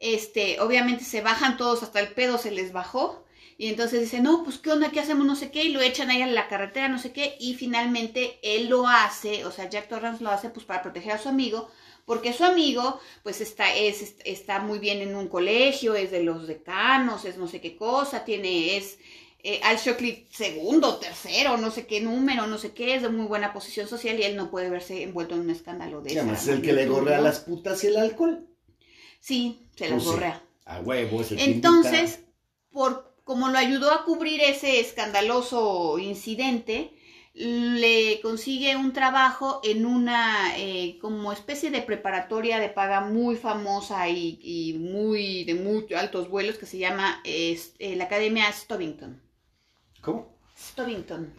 este, 0.00 0.58
obviamente 0.60 1.04
se 1.04 1.20
bajan 1.20 1.56
todos, 1.58 1.82
hasta 1.82 2.00
el 2.00 2.14
pedo 2.14 2.38
se 2.38 2.50
les 2.50 2.72
bajó, 2.72 3.23
y 3.56 3.68
entonces 3.68 4.00
dicen, 4.00 4.24
no, 4.24 4.42
pues 4.44 4.58
qué 4.58 4.70
onda, 4.70 4.90
qué 4.90 5.00
hacemos, 5.00 5.26
no 5.26 5.36
sé 5.36 5.50
qué, 5.50 5.64
y 5.64 5.72
lo 5.72 5.80
echan 5.80 6.10
ahí 6.10 6.22
a 6.22 6.26
la 6.26 6.48
carretera, 6.48 6.88
no 6.88 6.98
sé 6.98 7.12
qué, 7.12 7.36
y 7.38 7.54
finalmente 7.54 8.38
él 8.42 8.68
lo 8.68 8.88
hace, 8.88 9.44
o 9.44 9.50
sea, 9.52 9.68
Jack 9.68 9.88
Torrance 9.88 10.22
lo 10.24 10.30
hace 10.30 10.50
pues 10.50 10.66
para 10.66 10.82
proteger 10.82 11.12
a 11.12 11.18
su 11.18 11.28
amigo, 11.28 11.68
porque 12.04 12.32
su 12.32 12.44
amigo 12.44 13.00
pues 13.22 13.40
está, 13.40 13.74
es, 13.74 14.16
está 14.24 14.58
muy 14.60 14.78
bien 14.78 15.00
en 15.00 15.14
un 15.14 15.28
colegio, 15.28 15.94
es 15.94 16.10
de 16.10 16.22
los 16.22 16.46
decanos, 16.46 17.24
es 17.24 17.36
no 17.38 17.48
sé 17.48 17.60
qué 17.60 17.76
cosa, 17.76 18.24
tiene, 18.24 18.76
es 18.76 18.98
eh, 19.42 19.60
Al 19.62 19.76
Shockley 19.78 20.26
segundo, 20.30 20.96
tercero, 20.98 21.56
no 21.56 21.70
sé 21.70 21.86
qué 21.86 22.00
número, 22.00 22.46
no 22.46 22.58
sé 22.58 22.72
qué, 22.72 22.94
es 22.96 23.02
de 23.02 23.08
muy 23.08 23.26
buena 23.26 23.52
posición 23.52 23.88
social 23.88 24.18
y 24.18 24.24
él 24.24 24.36
no 24.36 24.50
puede 24.50 24.70
verse 24.70 25.02
envuelto 25.02 25.34
en 25.34 25.42
un 25.42 25.50
escándalo 25.50 26.00
de 26.02 26.12
además 26.12 26.42
es 26.42 26.48
el 26.48 26.62
que 26.62 26.72
le 26.72 26.86
gorrea 26.86 27.20
las 27.20 27.40
putas 27.40 27.82
y 27.84 27.88
el 27.88 27.96
alcohol. 27.98 28.46
Sí, 29.20 29.70
se 29.76 29.88
las 29.88 30.02
Pues 30.02 30.04
sí. 30.04 30.08
gorrea. 30.10 30.42
A 30.66 30.80
huevo, 30.80 31.20
es 31.22 31.32
el 31.32 31.42
que 31.42 31.44
Entonces, 31.44 32.20
por 32.70 33.13
como 33.24 33.48
lo 33.48 33.58
ayudó 33.58 33.90
a 33.90 34.04
cubrir 34.04 34.40
ese 34.42 34.80
escandaloso 34.80 35.98
incidente, 35.98 36.92
le 37.34 38.20
consigue 38.22 38.76
un 38.76 38.92
trabajo 38.92 39.60
en 39.64 39.86
una 39.86 40.56
eh, 40.56 40.98
como 41.00 41.32
especie 41.32 41.70
de 41.70 41.82
preparatoria 41.82 42.60
de 42.60 42.68
paga 42.68 43.00
muy 43.00 43.34
famosa 43.34 44.08
y, 44.08 44.38
y 44.40 44.74
muy 44.74 45.44
de 45.44 45.54
muy 45.54 45.92
altos 45.94 46.28
vuelos 46.28 46.58
que 46.58 46.66
se 46.66 46.78
llama 46.78 47.20
eh, 47.24 47.58
la 47.96 48.04
Academia 48.04 48.52
Stovington. 48.52 49.20
¿Cómo? 50.00 50.38
Stovington. 50.56 51.32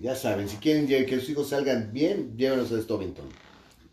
Ya 0.00 0.14
saben, 0.14 0.46
si 0.46 0.58
quieren 0.58 0.86
que 0.86 1.20
sus 1.20 1.30
hijos 1.30 1.48
salgan 1.48 1.90
bien, 1.90 2.36
llévenos 2.36 2.70
a 2.70 2.82
Stovington. 2.82 3.26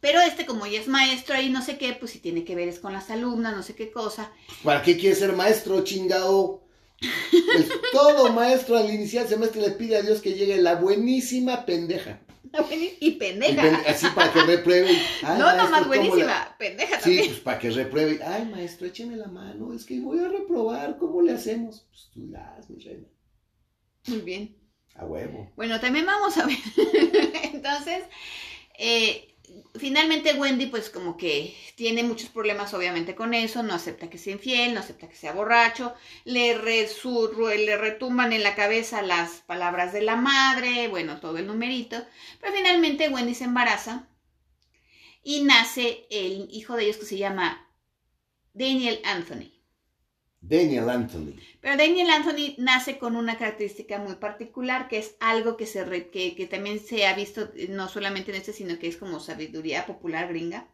Pero 0.01 0.19
este, 0.19 0.45
como 0.45 0.67
ya 0.67 0.81
es 0.81 0.89
maestro 0.89 1.35
ahí, 1.35 1.49
no 1.49 1.61
sé 1.61 1.77
qué, 1.77 1.93
pues 1.93 2.11
si 2.11 2.19
tiene 2.19 2.43
que 2.43 2.55
ver 2.55 2.67
es 2.67 2.79
con 2.79 2.91
las 2.91 3.09
alumnas, 3.09 3.55
no 3.55 3.63
sé 3.63 3.73
qué 3.73 3.89
cosa. 3.89 4.31
¿Para 4.63 4.81
qué 4.81 4.97
quiere 4.97 5.15
ser 5.15 5.33
maestro, 5.33 5.83
chingado? 5.85 6.66
El- 7.01 7.69
todo 7.91 8.33
maestro 8.33 8.77
al 8.77 8.89
iniciar 8.93 9.23
el 9.23 9.29
semestre 9.29 9.61
le 9.61 9.71
pide 9.71 9.97
a 9.97 10.01
Dios 10.01 10.21
que 10.21 10.33
llegue 10.33 10.57
la 10.57 10.75
buenísima 10.75 11.65
pendeja. 11.65 12.21
Y 12.71 12.97
Y 12.99 13.11
pendeja. 13.11 13.61
pen- 13.61 13.75
así 13.87 14.07
para 14.15 14.31
que 14.33 14.41
repruebe. 14.41 14.89
"Ay, 15.21 15.37
no, 15.37 15.45
maestro, 15.45 15.63
nomás 15.65 15.81
¿cómo 15.81 15.93
la-?" 15.93 16.01
buenísima, 16.01 16.55
pendeja 16.57 16.95
Sí, 16.97 17.01
también. 17.03 17.25
pues 17.27 17.39
para 17.41 17.59
que 17.59 17.69
repruebe. 17.71 18.23
Ay, 18.23 18.45
maestro, 18.45 18.87
écheme 18.87 19.15
la 19.15 19.27
mano, 19.27 19.73
es 19.73 19.85
que 19.85 19.99
voy 19.99 20.19
a 20.19 20.29
reprobar, 20.29 20.97
¿cómo 20.97 21.21
le 21.21 21.33
hacemos? 21.33 21.85
Pues 21.89 22.09
tú 22.13 22.31
das, 22.31 22.69
mi 22.69 22.79
reina. 22.83 23.07
Muy 24.07 24.19
bien. 24.21 24.57
A 24.95 25.05
huevo. 25.05 25.51
Bueno, 25.55 25.79
también 25.79 26.05
vamos 26.07 26.35
a 26.37 26.45
ver. 26.47 26.57
Entonces, 27.53 28.03
eh, 28.79 29.35
finalmente 29.77 30.33
Wendy 30.33 30.67
pues 30.67 30.89
como 30.89 31.17
que 31.17 31.55
tiene 31.75 32.03
muchos 32.03 32.29
problemas 32.29 32.73
obviamente 32.73 33.15
con 33.15 33.33
eso, 33.33 33.63
no 33.63 33.73
acepta 33.73 34.09
que 34.09 34.17
sea 34.17 34.33
infiel, 34.33 34.73
no 34.73 34.79
acepta 34.81 35.07
que 35.09 35.15
sea 35.15 35.33
borracho, 35.33 35.93
le, 36.25 36.57
resurru- 36.61 37.55
le 37.65 37.77
retumban 37.77 38.33
en 38.33 38.43
la 38.43 38.55
cabeza 38.55 39.01
las 39.01 39.41
palabras 39.41 39.93
de 39.93 40.01
la 40.01 40.15
madre, 40.15 40.87
bueno, 40.87 41.19
todo 41.19 41.37
el 41.37 41.47
numerito, 41.47 41.97
pero 42.39 42.53
finalmente 42.53 43.09
Wendy 43.09 43.35
se 43.35 43.45
embaraza 43.45 44.07
y 45.23 45.41
nace 45.43 46.07
el 46.09 46.47
hijo 46.51 46.75
de 46.75 46.85
ellos 46.85 46.97
que 46.97 47.05
se 47.05 47.17
llama 47.17 47.69
Daniel 48.53 49.01
Anthony. 49.05 49.56
Daniel 50.41 50.89
Anthony. 50.89 51.35
Pero 51.61 51.77
Daniel 51.77 52.09
Anthony 52.09 52.55
nace 52.57 52.97
con 52.97 53.15
una 53.15 53.37
característica 53.37 53.99
muy 53.99 54.15
particular, 54.15 54.87
que 54.87 54.97
es 54.99 55.15
algo 55.19 55.57
que, 55.57 55.65
se 55.67 55.83
re- 55.85 56.09
que, 56.09 56.35
que 56.35 56.47
también 56.47 56.79
se 56.79 57.05
ha 57.05 57.13
visto 57.15 57.49
eh, 57.55 57.67
no 57.69 57.87
solamente 57.89 58.31
en 58.31 58.37
este, 58.37 58.53
sino 58.53 58.79
que 58.79 58.87
es 58.87 58.97
como 58.97 59.19
sabiduría 59.19 59.85
popular 59.85 60.27
gringa, 60.29 60.67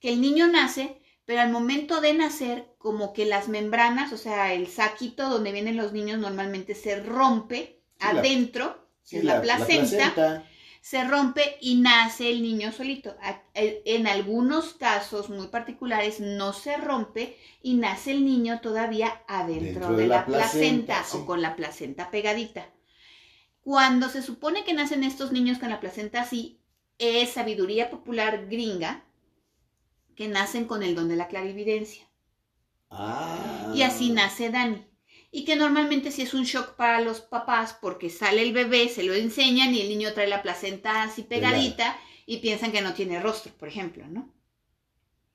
que 0.00 0.10
el 0.10 0.20
niño 0.20 0.48
nace, 0.48 0.98
pero 1.26 1.40
al 1.42 1.50
momento 1.52 2.00
de 2.00 2.14
nacer, 2.14 2.66
como 2.78 3.12
que 3.14 3.26
las 3.26 3.48
membranas, 3.48 4.12
o 4.12 4.18
sea, 4.18 4.54
el 4.54 4.68
saquito 4.68 5.28
donde 5.30 5.52
vienen 5.52 5.76
los 5.78 5.92
niños 5.92 6.18
normalmente 6.20 6.74
se 6.74 7.00
rompe 7.02 7.80
Sí, 7.98 8.12
la- 8.12 8.20
adentro, 8.20 8.88
Sí, 9.02 9.16
que 9.16 9.18
es 9.18 9.24
la, 9.24 9.40
placenta, 9.40 10.06
placenta. 10.06 10.46
Se 10.84 11.02
rompe 11.02 11.56
y 11.62 11.76
nace 11.76 12.28
el 12.28 12.42
niño 12.42 12.70
solito. 12.70 13.16
Eh, 13.54 13.80
En 13.86 14.06
algunos 14.06 14.74
casos 14.74 15.30
muy 15.30 15.46
particulares 15.46 16.20
no 16.20 16.52
se 16.52 16.76
rompe 16.76 17.38
y 17.62 17.72
nace 17.72 18.10
el 18.10 18.22
niño 18.22 18.60
todavía 18.60 19.22
adentro 19.26 19.94
de, 19.94 20.06
la, 20.06 20.26
placenta, 20.26 21.02
sí. 21.02 21.16
o 21.16 21.24
con 21.24 21.40
la 21.40 21.56
placenta 21.56 22.10
pegadita. 22.10 22.68
Cuando 23.62 24.10
se 24.10 24.20
supone 24.20 24.64
que 24.64 24.74
nacen 24.74 25.04
estos 25.04 25.32
niños 25.32 25.56
con 25.56 25.70
la 25.70 25.80
placenta 25.80 26.20
así, 26.20 26.60
es 26.98 27.30
sabiduría 27.30 27.88
popular 27.88 28.48
gringa 28.50 29.04
que 30.14 30.28
nacen 30.28 30.66
con 30.66 30.82
el 30.82 30.94
don 30.94 31.08
de 31.08 31.16
la 31.16 31.28
clarividencia. 31.28 32.06
Ah. 32.90 33.72
Y 33.74 33.80
así 33.80 34.10
nace 34.10 34.50
Dani. 34.50 34.84
Y 35.36 35.44
que 35.44 35.56
normalmente 35.56 36.12
sí 36.12 36.22
es 36.22 36.32
un 36.32 36.44
shock 36.44 36.76
para 36.76 37.00
los 37.00 37.20
papás 37.20 37.76
porque 37.80 38.08
sale 38.08 38.40
el 38.40 38.52
bebé, 38.52 38.88
se 38.88 39.02
lo 39.02 39.14
enseñan 39.14 39.74
y 39.74 39.80
el 39.80 39.88
niño 39.88 40.12
trae 40.12 40.28
la 40.28 40.42
placenta 40.42 41.02
así 41.02 41.24
pegadita 41.24 41.98
y 42.24 42.36
piensan 42.36 42.70
que 42.70 42.80
no 42.82 42.94
tiene 42.94 43.18
rostro, 43.20 43.52
por 43.54 43.66
ejemplo, 43.66 44.06
¿no? 44.06 44.32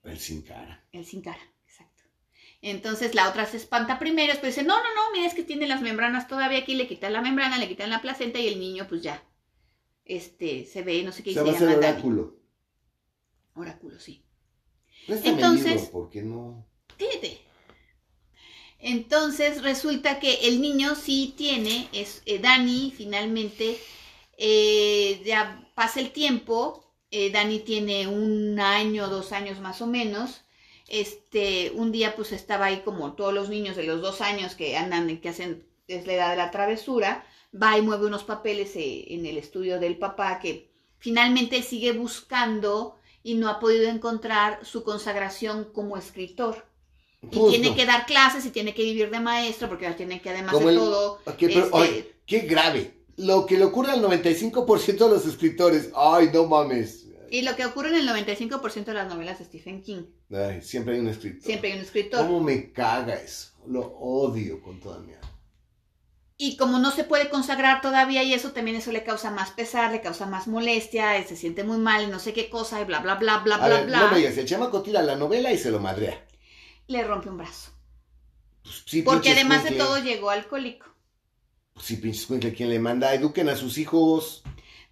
El 0.05 0.17
sin 0.17 0.41
cara. 0.41 0.81
El 0.93 1.05
sin 1.05 1.21
cara, 1.21 1.41
exacto. 1.67 2.03
Entonces 2.61 3.13
la 3.13 3.27
otra 3.27 3.45
se 3.45 3.57
espanta 3.57 3.99
primero, 3.99 4.31
después 4.31 4.55
dice, 4.55 4.65
no, 4.65 4.77
no, 4.77 4.95
no, 4.95 5.11
mira, 5.11 5.27
es 5.27 5.33
que 5.33 5.43
tiene 5.43 5.67
las 5.67 5.81
membranas 5.81 6.29
todavía 6.29 6.59
aquí, 6.59 6.75
le 6.75 6.87
quitan 6.87 7.11
la 7.11 7.21
membrana, 7.21 7.57
le 7.57 7.67
quitan 7.67 7.89
la 7.89 8.01
placenta 8.01 8.39
y 8.39 8.47
el 8.47 8.57
niño 8.57 8.85
pues 8.87 9.01
ya, 9.03 9.21
este, 10.05 10.63
se 10.65 10.81
ve, 10.81 11.03
no 11.03 11.11
sé 11.11 11.23
qué, 11.23 11.31
y 11.31 11.33
Se 11.33 11.41
se 11.41 11.45
va 11.45 11.51
a 11.51 11.55
hacer 11.55 11.77
oráculo. 11.77 12.37
Oráculo, 13.53 13.99
sí. 13.99 14.23
Préstame 15.07 15.33
Entonces- 15.35 15.65
el 15.65 15.75
libro, 15.79 15.91
porque 15.91 16.21
no. 16.21 16.65
Fíjate. 16.97 17.48
Entonces 18.79 19.61
resulta 19.61 20.19
que 20.19 20.47
el 20.47 20.61
niño 20.61 20.95
sí 20.95 21.33
tiene, 21.37 21.89
es 21.91 22.21
eh, 22.25 22.39
Dani 22.39 22.93
finalmente, 22.95 23.77
eh, 24.37 25.21
ya 25.25 25.69
pasa 25.75 25.99
el 25.99 26.11
tiempo, 26.11 26.85
eh, 27.11 27.31
Dani 27.31 27.59
tiene 27.59 28.07
un 28.07 28.59
año, 28.59 29.07
dos 29.09 29.31
años 29.33 29.59
más 29.59 29.81
o 29.81 29.87
menos, 29.87 30.41
este, 30.87 31.71
un 31.75 31.91
día 31.91 32.15
pues 32.15 32.31
estaba 32.31 32.65
ahí 32.65 32.81
como 32.83 33.13
todos 33.13 33.33
los 33.33 33.49
niños 33.49 33.75
de 33.75 33.83
los 33.83 34.01
dos 34.01 34.21
años 34.21 34.55
que 34.55 34.77
andan, 34.77 35.19
que 35.19 35.29
hacen, 35.29 35.67
es 35.87 36.07
la 36.07 36.13
edad 36.13 36.29
de 36.31 36.37
la 36.37 36.51
travesura, 36.51 37.25
va 37.53 37.77
y 37.77 37.81
mueve 37.81 38.07
unos 38.07 38.23
papeles 38.23 38.75
eh, 38.75 39.13
en 39.13 39.25
el 39.25 39.37
estudio 39.37 39.79
del 39.79 39.97
papá 39.97 40.39
que 40.39 40.71
finalmente 40.97 41.61
sigue 41.63 41.91
buscando 41.91 42.97
y 43.23 43.35
no 43.35 43.49
ha 43.49 43.59
podido 43.59 43.89
encontrar 43.89 44.65
su 44.65 44.83
consagración 44.83 45.65
como 45.73 45.97
escritor. 45.97 46.65
Y 47.21 47.49
tiene 47.49 47.75
que 47.75 47.85
dar 47.85 48.05
clases 48.05 48.45
y 48.45 48.49
tiene 48.49 48.73
que 48.73 48.83
vivir 48.83 49.09
de 49.11 49.19
maestro 49.19 49.67
porque 49.67 49.89
tiene 49.91 50.21
que 50.21 50.29
además 50.29 50.53
Como 50.53 50.67
de 50.67 50.73
el- 50.73 50.79
todo... 50.79 51.13
Ok, 51.25 51.35
pero, 51.39 51.65
este, 51.65 51.69
oye, 51.77 52.15
qué 52.25 52.39
grave. 52.41 52.93
Lo 53.17 53.45
que 53.45 53.57
le 53.57 53.65
ocurre 53.65 53.91
al 53.91 54.01
95% 54.01 54.97
de 55.05 55.09
los 55.09 55.25
escritores. 55.25 55.89
Ay, 55.95 56.29
no 56.33 56.45
mames. 56.47 57.07
Y 57.29 57.41
lo 57.41 57.55
que 57.55 57.65
ocurre 57.65 57.89
en 57.89 57.95
el 57.95 58.07
95% 58.07 58.85
de 58.85 58.93
las 58.93 59.09
novelas 59.09 59.39
de 59.39 59.45
Stephen 59.45 59.81
King. 59.83 60.03
Ay, 60.31 60.61
siempre 60.61 60.93
hay 60.95 61.01
un 61.01 61.09
escritor. 61.09 61.43
Siempre 61.43 61.71
hay 61.71 61.77
un 61.77 61.83
escritor. 61.83 62.21
¿Cómo 62.25 62.39
me 62.39 62.71
caga 62.71 63.15
eso? 63.15 63.49
Lo 63.67 63.81
odio 63.81 64.61
con 64.61 64.79
toda 64.79 64.99
mi 64.99 65.13
alma. 65.13 65.27
Y 66.37 66.55
como 66.55 66.79
no 66.79 66.89
se 66.91 67.03
puede 67.03 67.29
consagrar 67.29 67.81
todavía 67.81 68.23
y 68.23 68.33
eso 68.33 68.53
también 68.53 68.77
eso 68.77 68.93
le 68.93 69.03
causa 69.03 69.29
más 69.29 69.51
pesar, 69.51 69.91
le 69.91 69.99
causa 69.99 70.25
más 70.25 70.47
molestia, 70.47 71.19
y 71.19 71.25
se 71.25 71.35
siente 71.35 71.65
muy 71.65 71.77
mal 71.77 72.03
y 72.05 72.07
no 72.07 72.17
sé 72.17 72.31
qué 72.31 72.49
cosa 72.49 72.79
y 72.79 72.85
bla, 72.85 72.99
bla, 72.99 73.15
bla, 73.15 73.39
bla, 73.39 73.55
A 73.55 73.57
bla, 73.57 73.67
ver, 73.67 73.85
bla. 73.87 73.99
no 74.03 74.11
me 74.11 74.19
digas, 74.19 74.37
el 74.37 74.45
chamaco 74.45 74.81
tira 74.81 75.03
la 75.03 75.17
novela 75.17 75.51
y 75.51 75.57
se 75.57 75.69
lo 75.69 75.79
madrea. 75.81 76.25
Le 76.89 77.03
rompe 77.03 77.29
un 77.29 77.37
brazo. 77.37 77.71
Pues, 78.63 78.83
sí, 78.85 79.01
Porque 79.01 79.31
además 79.31 79.63
de 79.63 79.71
todo 79.71 79.97
llegó 79.99 80.29
alcohólico. 80.29 80.87
Pues 81.73 81.85
sí, 81.85 81.95
pinche 81.97 82.19
escuincle, 82.19 82.53
¿quién 82.53 82.69
le 82.69 82.79
manda? 82.79 83.13
Eduquen 83.13 83.49
a 83.49 83.55
sus 83.55 83.77
hijos. 83.77 84.43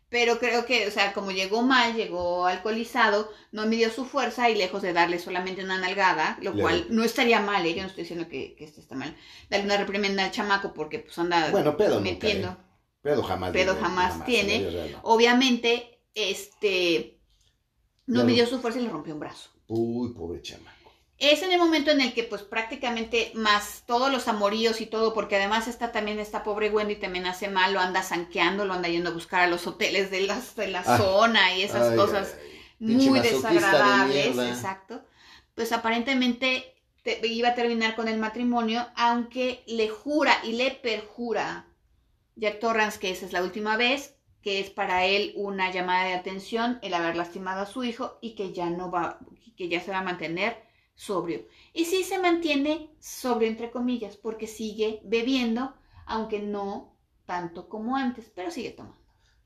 Pero 0.09 0.39
creo 0.39 0.65
que, 0.65 0.87
o 0.87 0.91
sea, 0.91 1.11
como 1.13 1.31
llegó 1.31 1.61
mal, 1.63 1.93
llegó 1.95 2.45
alcoholizado, 2.45 3.29
no 3.51 3.65
midió 3.65 3.91
su 3.91 4.05
fuerza 4.05 4.49
y 4.49 4.55
lejos 4.55 4.81
de 4.81 4.93
darle 4.93 5.19
solamente 5.19 5.63
una 5.65 5.77
nalgada, 5.79 6.37
lo 6.41 6.53
Le- 6.53 6.61
cual 6.61 6.87
no 6.89 7.03
estaría 7.03 7.41
mal, 7.41 7.65
¿eh? 7.65 7.75
yo 7.75 7.81
no 7.81 7.87
estoy 7.89 8.03
diciendo 8.03 8.29
que, 8.29 8.55
que 8.55 8.63
esto 8.63 8.79
está 8.79 8.95
mal, 8.95 9.17
darle 9.49 9.65
una 9.65 9.75
reprimenda 9.77 10.23
al 10.23 10.31
chamaco 10.31 10.73
porque 10.73 10.99
pues 10.99 11.17
anda 11.17 11.51
Bueno, 11.51 11.75
pedo 11.75 11.95
nunca, 11.95 12.11
metiendo. 12.11 12.47
¿eh? 12.49 12.57
Pedo 13.01 13.21
jamás. 13.23 13.51
Pedo 13.51 13.75
jamás 13.75 14.25
tiene. 14.25 14.59
no. 14.91 14.99
Obviamente, 15.03 15.99
este, 16.15 17.19
no 18.05 18.13
Claro. 18.15 18.27
midió 18.27 18.47
su 18.47 18.59
fuerza 18.61 18.79
y 18.79 18.83
le 18.83 18.89
rompió 18.89 19.13
un 19.13 19.19
brazo. 19.19 19.49
Uy, 19.67 20.13
pobre 20.13 20.41
chamaco. 20.41 20.76
Es 21.19 21.41
en 21.41 21.51
el 21.51 21.57
momento 21.57 21.89
en 21.91 21.99
el 22.01 22.13
que 22.13 22.23
pues 22.23 22.43
prácticamente 22.43 23.31
más 23.33 23.83
todos 23.87 24.11
los 24.11 24.27
amoríos 24.27 24.81
y 24.81 24.85
todo, 24.85 25.13
porque 25.15 25.35
además 25.37 25.67
está 25.67 25.91
también 25.91 26.19
esta 26.19 26.43
pobre 26.43 26.69
Wendy 26.69 26.95
también 26.97 27.25
hace 27.25 27.47
mal, 27.49 27.73
lo 27.73 27.79
anda 27.79 28.03
sanqueando, 28.03 28.65
lo 28.65 28.73
anda 28.75 28.87
yendo 28.87 29.09
a 29.09 29.13
buscar 29.13 29.41
a 29.41 29.47
los 29.47 29.65
hoteles 29.65 30.11
de, 30.11 30.21
las, 30.21 30.55
de 30.55 30.67
la 30.67 30.83
Ah. 30.85 30.97
zona 30.97 31.55
y 31.55 31.63
esas 31.63 31.89
Ay, 31.89 31.97
cosas 31.97 32.35
ay, 32.39 32.51
muy 32.79 33.19
de 33.19 33.31
desagradables, 33.31 34.37
exacto. 34.37 35.01
Pues 35.55 35.71
aparentemente 35.71 36.75
te- 37.01 37.25
iba 37.27 37.49
a 37.49 37.55
terminar 37.55 37.95
con 37.95 38.07
el 38.07 38.19
matrimonio, 38.19 38.87
aunque 38.95 39.63
le 39.65 39.89
jura 39.89 40.37
y 40.43 40.51
le 40.53 40.69
perjura 40.71 41.65
Jack 42.35 42.59
Torrance 42.59 42.99
que 42.99 43.09
esa 43.11 43.25
es 43.25 43.33
la 43.33 43.41
última 43.43 43.75
vez, 43.77 44.15
que 44.43 44.59
es 44.59 44.69
para 44.69 45.05
él 45.05 45.33
una 45.35 45.71
llamada 45.71 46.05
de 46.05 46.13
atención 46.13 46.77
el 46.83 46.93
haber 46.93 47.15
lastimado 47.15 47.61
a 47.61 47.65
su 47.65 47.83
hijo 47.83 48.19
y 48.21 48.35
que 48.35 48.53
ya 48.53 48.69
no 48.69 48.91
va, 48.91 49.17
que 49.57 49.67
ya 49.67 49.81
se 49.81 49.89
va 49.91 49.99
a 49.99 50.03
mantener 50.03 50.66
sobrio. 50.97 51.47
Y 51.73 51.85
sí 51.85 52.03
se 52.03 52.19
mantiene 52.19 52.91
sobrio 52.99 53.47
entre 53.47 53.71
comillas, 53.71 54.17
porque 54.17 54.47
sigue 54.47 54.99
bebiendo, 55.05 55.73
aunque 56.05 56.39
no 56.39 56.97
tanto 57.25 57.69
como 57.69 57.95
antes, 57.95 58.29
pero 58.35 58.51
sigue 58.51 58.71
tomando. 58.71 58.97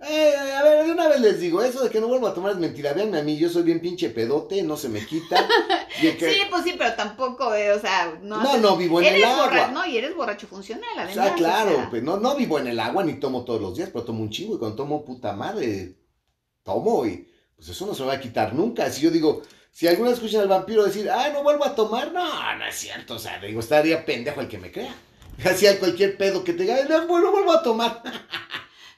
Eh, 0.03 0.33
a 0.35 0.63
ver, 0.63 0.85
de 0.87 0.91
una 0.93 1.07
vez 1.07 1.19
les 1.21 1.39
digo, 1.39 1.61
eso 1.61 1.83
de 1.83 1.91
que 1.91 1.99
no 2.01 2.07
vuelvo 2.07 2.25
a 2.27 2.33
tomar 2.33 2.53
es 2.53 2.57
mentira. 2.57 2.91
Véanme 2.93 3.19
a 3.19 3.23
mí, 3.23 3.37
yo 3.37 3.49
soy 3.49 3.61
bien 3.61 3.79
pinche 3.79 4.09
pedote, 4.09 4.63
no 4.63 4.75
se 4.75 4.89
me 4.89 5.05
quita. 5.05 5.47
Que- 6.01 6.17
Sí, 6.17 6.39
pues 6.49 6.63
sí, 6.63 6.73
pero 6.75 6.95
tampoco, 6.95 7.53
eh, 7.53 7.71
o 7.73 7.79
sea, 7.79 8.17
no. 8.23 8.41
No, 8.41 8.57
no 8.57 8.77
vivo 8.77 8.99
en 8.99 9.13
el 9.13 9.23
agua. 9.23 9.45
borra- 9.49 9.71
No, 9.71 9.85
y 9.85 9.97
eres 9.97 10.15
borracho 10.15 10.47
funcional, 10.47 10.89
O 10.97 10.99
además. 11.01 11.13
sea, 11.27 11.35
claro, 11.35 11.75
sea. 11.75 11.89
pues 11.91 12.01
no, 12.01 12.17
no 12.17 12.35
vivo 12.35 12.57
en 12.57 12.65
el 12.67 12.79
agua 12.79 13.03
ni 13.03 13.19
tomo 13.19 13.43
todos 13.45 13.61
los 13.61 13.75
días, 13.77 13.91
pero 13.93 14.03
tomo 14.05 14.23
un 14.23 14.31
chingo 14.31 14.55
y 14.55 14.57
cuando 14.57 14.77
tomo 14.77 15.05
puta 15.05 15.33
madre, 15.33 15.97
tomo 16.63 17.05
y 17.05 17.27
pues 17.55 17.69
eso 17.69 17.85
no 17.85 17.93
se 17.93 18.01
me 18.01 18.07
va 18.07 18.13
a 18.15 18.19
quitar 18.19 18.55
nunca. 18.55 18.89
Si 18.89 19.01
yo 19.01 19.11
digo, 19.11 19.43
si 19.71 19.87
alguna 19.87 20.09
vez 20.09 20.17
escuchan 20.19 20.41
al 20.41 20.47
vampiro 20.47 20.83
decir, 20.83 21.09
ah, 21.09 21.29
no 21.33 21.43
vuelvo 21.43 21.65
a 21.65 21.75
tomar, 21.75 22.11
no, 22.11 22.57
no 22.57 22.65
es 22.65 22.75
cierto, 22.75 23.15
o 23.15 23.19
sea, 23.19 23.39
digo, 23.39 23.59
estaría 23.59 24.05
pendejo 24.05 24.41
el 24.41 24.47
que 24.47 24.57
me 24.57 24.71
crea. 24.71 24.93
Hacía 25.45 25.79
cualquier 25.79 26.17
pedo 26.17 26.43
que 26.43 26.53
te 26.53 26.63
diga, 26.63 26.83
no, 26.89 27.07
bueno, 27.07 27.31
vuelvo 27.31 27.53
a 27.53 27.63
tomar. 27.63 28.01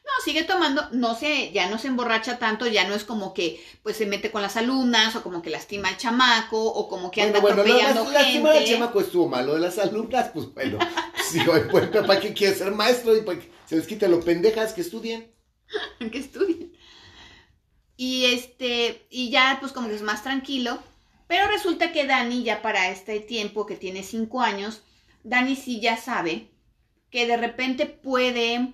No, 0.06 0.24
sigue 0.26 0.44
tomando, 0.44 0.90
no 0.92 1.16
se, 1.16 1.52
ya 1.54 1.70
no 1.70 1.80
se 1.80 1.88
emborracha 1.88 2.38
tanto, 2.38 2.68
ya 2.68 2.86
no 2.88 2.94
es 2.94 3.04
como 3.06 3.34
que 3.34 3.64
pues 3.84 3.96
se 3.98 4.06
mete 4.06 4.32
con 4.32 4.42
las 4.42 4.58
alumnas, 4.58 5.16
o 5.16 5.24
como 5.24 5.42
que 5.42 5.50
lastima 5.50 5.88
al 5.88 5.98
chamaco, 5.98 6.62
o 6.62 6.90
como 6.90 7.10
que 7.10 7.22
anda 7.22 7.40
bueno, 7.40 7.64
bueno, 7.64 7.74
atropellando 7.74 8.04
las- 8.12 8.22
lastimar 8.22 8.52
al 8.52 8.58
gente. 8.60 8.74
chamaco 8.74 9.00
estuvo 9.00 9.28
malo 9.30 9.54
de 9.56 9.62
las 9.62 9.80
alumnas, 9.80 10.30
pues 10.34 10.54
bueno, 10.54 10.78
sí, 11.32 11.40
oye, 11.48 11.62
pues, 11.62 11.88
¿para 11.88 12.20
qué 12.20 12.34
quieres 12.34 12.58
ser 12.60 12.72
maestro? 12.74 13.16
Y 13.18 13.22
para 13.22 13.40
que 13.40 13.50
se 13.66 13.78
les 13.78 13.88
quite 13.88 14.08
lo 14.10 14.20
pendejas 14.20 14.74
que 14.74 14.82
estudien. 14.82 15.32
que 16.12 16.20
estudien. 16.20 16.74
Y 18.06 18.26
este, 18.26 19.08
y 19.10 19.30
ya 19.30 19.60
pues 19.62 19.72
como 19.72 19.88
que 19.88 19.96
es 19.96 20.02
más 20.02 20.24
tranquilo. 20.24 20.78
Pero 21.26 21.48
resulta 21.48 21.94
que 21.94 22.06
Dani, 22.06 22.44
ya 22.44 22.62
para 22.62 22.90
este 22.90 23.22
tiempo 23.22 23.66
que 23.66 23.78
tiene 23.78 24.04
cinco 24.04 24.42
años, 24.42 24.82
Dani 25.24 25.56
sí 25.56 25.80
ya 25.80 25.96
sabe 25.96 26.50
que 27.10 27.26
de 27.28 27.38
repente 27.38 27.86
puede 27.86 28.74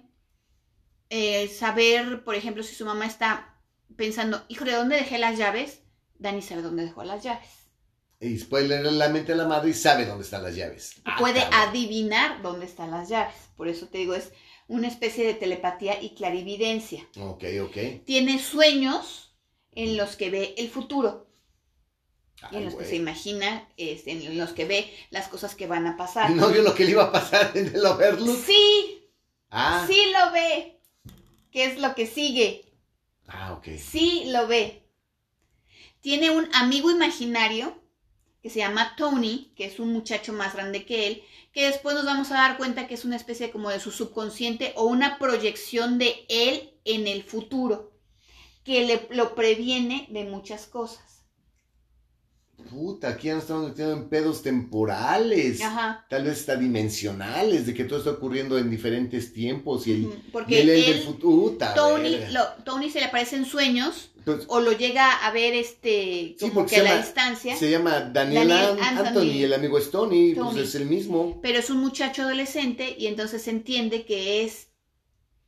eh, 1.11 1.47
saber, 1.47 2.23
por 2.23 2.33
ejemplo, 2.33 2.63
si 2.63 2.73
su 2.73 2.85
mamá 2.85 3.05
está 3.05 3.55
pensando, 3.95 4.43
hijo, 4.47 4.65
¿de 4.65 4.73
dónde 4.73 4.95
dejé 4.95 5.19
las 5.19 5.37
llaves? 5.37 5.81
Dani 6.17 6.41
sabe 6.41 6.63
dónde 6.63 6.85
dejó 6.85 7.03
las 7.03 7.21
llaves. 7.21 7.49
Y 8.19 8.35
puede 8.45 8.67
leer 8.67 8.91
la 8.91 9.09
mente 9.09 9.33
a 9.33 9.35
la 9.35 9.47
madre 9.47 9.69
y 9.69 9.73
sabe 9.75 10.07
dónde 10.07 10.23
están 10.23 10.41
las 10.41 10.55
llaves. 10.55 10.95
Ah, 11.05 11.17
puede 11.19 11.43
adivinar 11.51 12.41
dónde 12.41 12.65
están 12.65 12.89
las 12.89 13.09
llaves. 13.09 13.35
Por 13.55 13.67
eso 13.67 13.85
te 13.89 13.99
digo, 13.99 14.15
es 14.15 14.31
una 14.69 14.87
especie 14.87 15.25
de 15.25 15.33
telepatía 15.33 16.01
y 16.01 16.11
clarividencia. 16.11 17.05
Ok, 17.19 17.43
ok. 17.63 18.05
Tiene 18.05 18.39
sueñños 18.39 19.35
en 19.73 19.97
los 19.97 20.15
que 20.15 20.29
ve 20.29 20.55
el 20.57 20.69
futuro 20.69 21.27
en 22.51 22.65
los 22.65 22.75
que 22.75 22.85
se 22.85 22.95
imagina, 22.95 23.67
este, 23.75 24.11
en 24.11 24.37
los 24.37 24.53
que 24.53 24.65
ve 24.65 24.89
las 25.09 25.27
cosas 25.27 25.55
que 25.55 25.67
van 25.67 25.87
a 25.87 25.97
pasar. 25.97 26.31
Y 26.31 26.35
no 26.35 26.49
vio 26.49 26.61
lo 26.61 26.73
que 26.73 26.85
le 26.85 26.91
iba 26.91 27.03
a 27.03 27.11
pasar 27.11 27.51
en 27.55 27.67
el 27.75 27.85
Overlook. 27.85 28.37
Sí, 28.45 28.95
Ah, 29.51 29.83
sí 29.87 29.99
lo 30.13 30.31
ve. 30.31 30.79
¿Qué 31.51 31.65
es 31.65 31.79
lo 31.79 31.95
que 31.95 32.05
sigue? 32.05 32.65
ah, 33.27 33.53
ok. 33.53 33.67
Sí 33.77 34.25
lo 34.27 34.47
ve. 34.47 34.83
Tiene 36.01 36.29
un 36.29 36.47
amigo 36.53 36.89
imaginario 36.91 37.78
que 38.41 38.49
se 38.49 38.59
llama 38.59 38.95
Tony, 38.95 39.53
que 39.55 39.65
es 39.65 39.79
un 39.79 39.91
muchacho 39.91 40.33
más 40.33 40.53
grande 40.53 40.85
que 40.85 41.07
él, 41.07 41.23
que 41.51 41.65
después 41.67 41.95
nos 41.95 42.05
vamos 42.05 42.31
a 42.31 42.35
dar 42.35 42.57
cuenta 42.57 42.87
que 42.87 42.93
es 42.93 43.03
una 43.05 43.15
especie 43.17 43.51
como 43.51 43.69
de 43.69 43.79
su 43.79 43.91
subconsciente 43.91 44.73
o 44.75 44.85
una 44.85 45.17
proyección 45.19 45.97
de 45.97 46.25
él 46.29 46.71
en 46.85 47.07
el 47.07 47.23
futuro, 47.23 47.91
que 48.63 48.85
le, 48.85 49.07
lo 49.11 49.35
previene 49.35 50.07
de 50.11 50.23
muchas 50.25 50.67
cosas. 50.67 51.03
Puta, 52.69 53.09
aquí 53.09 53.27
ya 53.27 53.35
nos 53.35 53.43
estamos 53.43 53.69
metiendo 53.69 53.93
en 53.93 54.09
pedos 54.09 54.43
temporales. 54.43 55.61
Ajá. 55.61 56.05
Tal 56.09 56.25
vez 56.25 56.39
está 56.39 56.57
dimensionales, 56.57 57.65
de 57.65 57.73
que 57.73 57.85
todo 57.85 57.99
está 57.99 58.11
ocurriendo 58.11 58.57
en 58.57 58.69
diferentes 58.69 59.33
tiempos 59.33 59.87
y 59.87 59.93
el, 59.93 60.01
y 60.03 60.07
Porque 60.31 60.61
el, 60.61 60.69
el 60.69 60.81
del 60.85 60.97
él, 60.97 61.03
futuro. 61.03 61.57
Tony, 61.73 62.17
lo- 62.31 62.63
Tony 62.65 62.89
se 62.89 62.99
le 62.99 63.05
aparece 63.05 63.37
en 63.37 63.45
sueños 63.45 64.11
Entonces, 64.33 64.47
o 64.55 64.59
lo 64.59 64.71
llega 64.71 65.25
a 65.25 65.31
ver 65.31 65.53
este 65.53 66.35
Sí, 66.37 66.49
como 66.49 66.53
porque 66.55 66.75
que 66.75 66.81
a 66.81 66.83
la 66.83 66.97
distancia, 66.97 67.55
se 67.57 67.69
llama 67.69 68.01
Daniel, 68.01 68.47
Daniel 68.47 68.77
An- 68.83 68.97
Anthony. 69.07 69.43
El 69.43 69.53
amigo 69.53 69.77
es 69.77 69.91
Tony, 69.91 70.33
Tony. 70.33 70.51
pues 70.53 70.67
es 70.69 70.75
el 70.75 70.85
mismo. 70.85 71.39
pero 71.41 71.59
es 71.59 71.69
un 71.69 71.77
muchacho 71.77 72.23
adolescente 72.23 72.95
y 72.97 73.07
entonces 73.07 73.41
se 73.43 73.51
entiende 73.51 74.05
que 74.05 74.43
es 74.43 74.67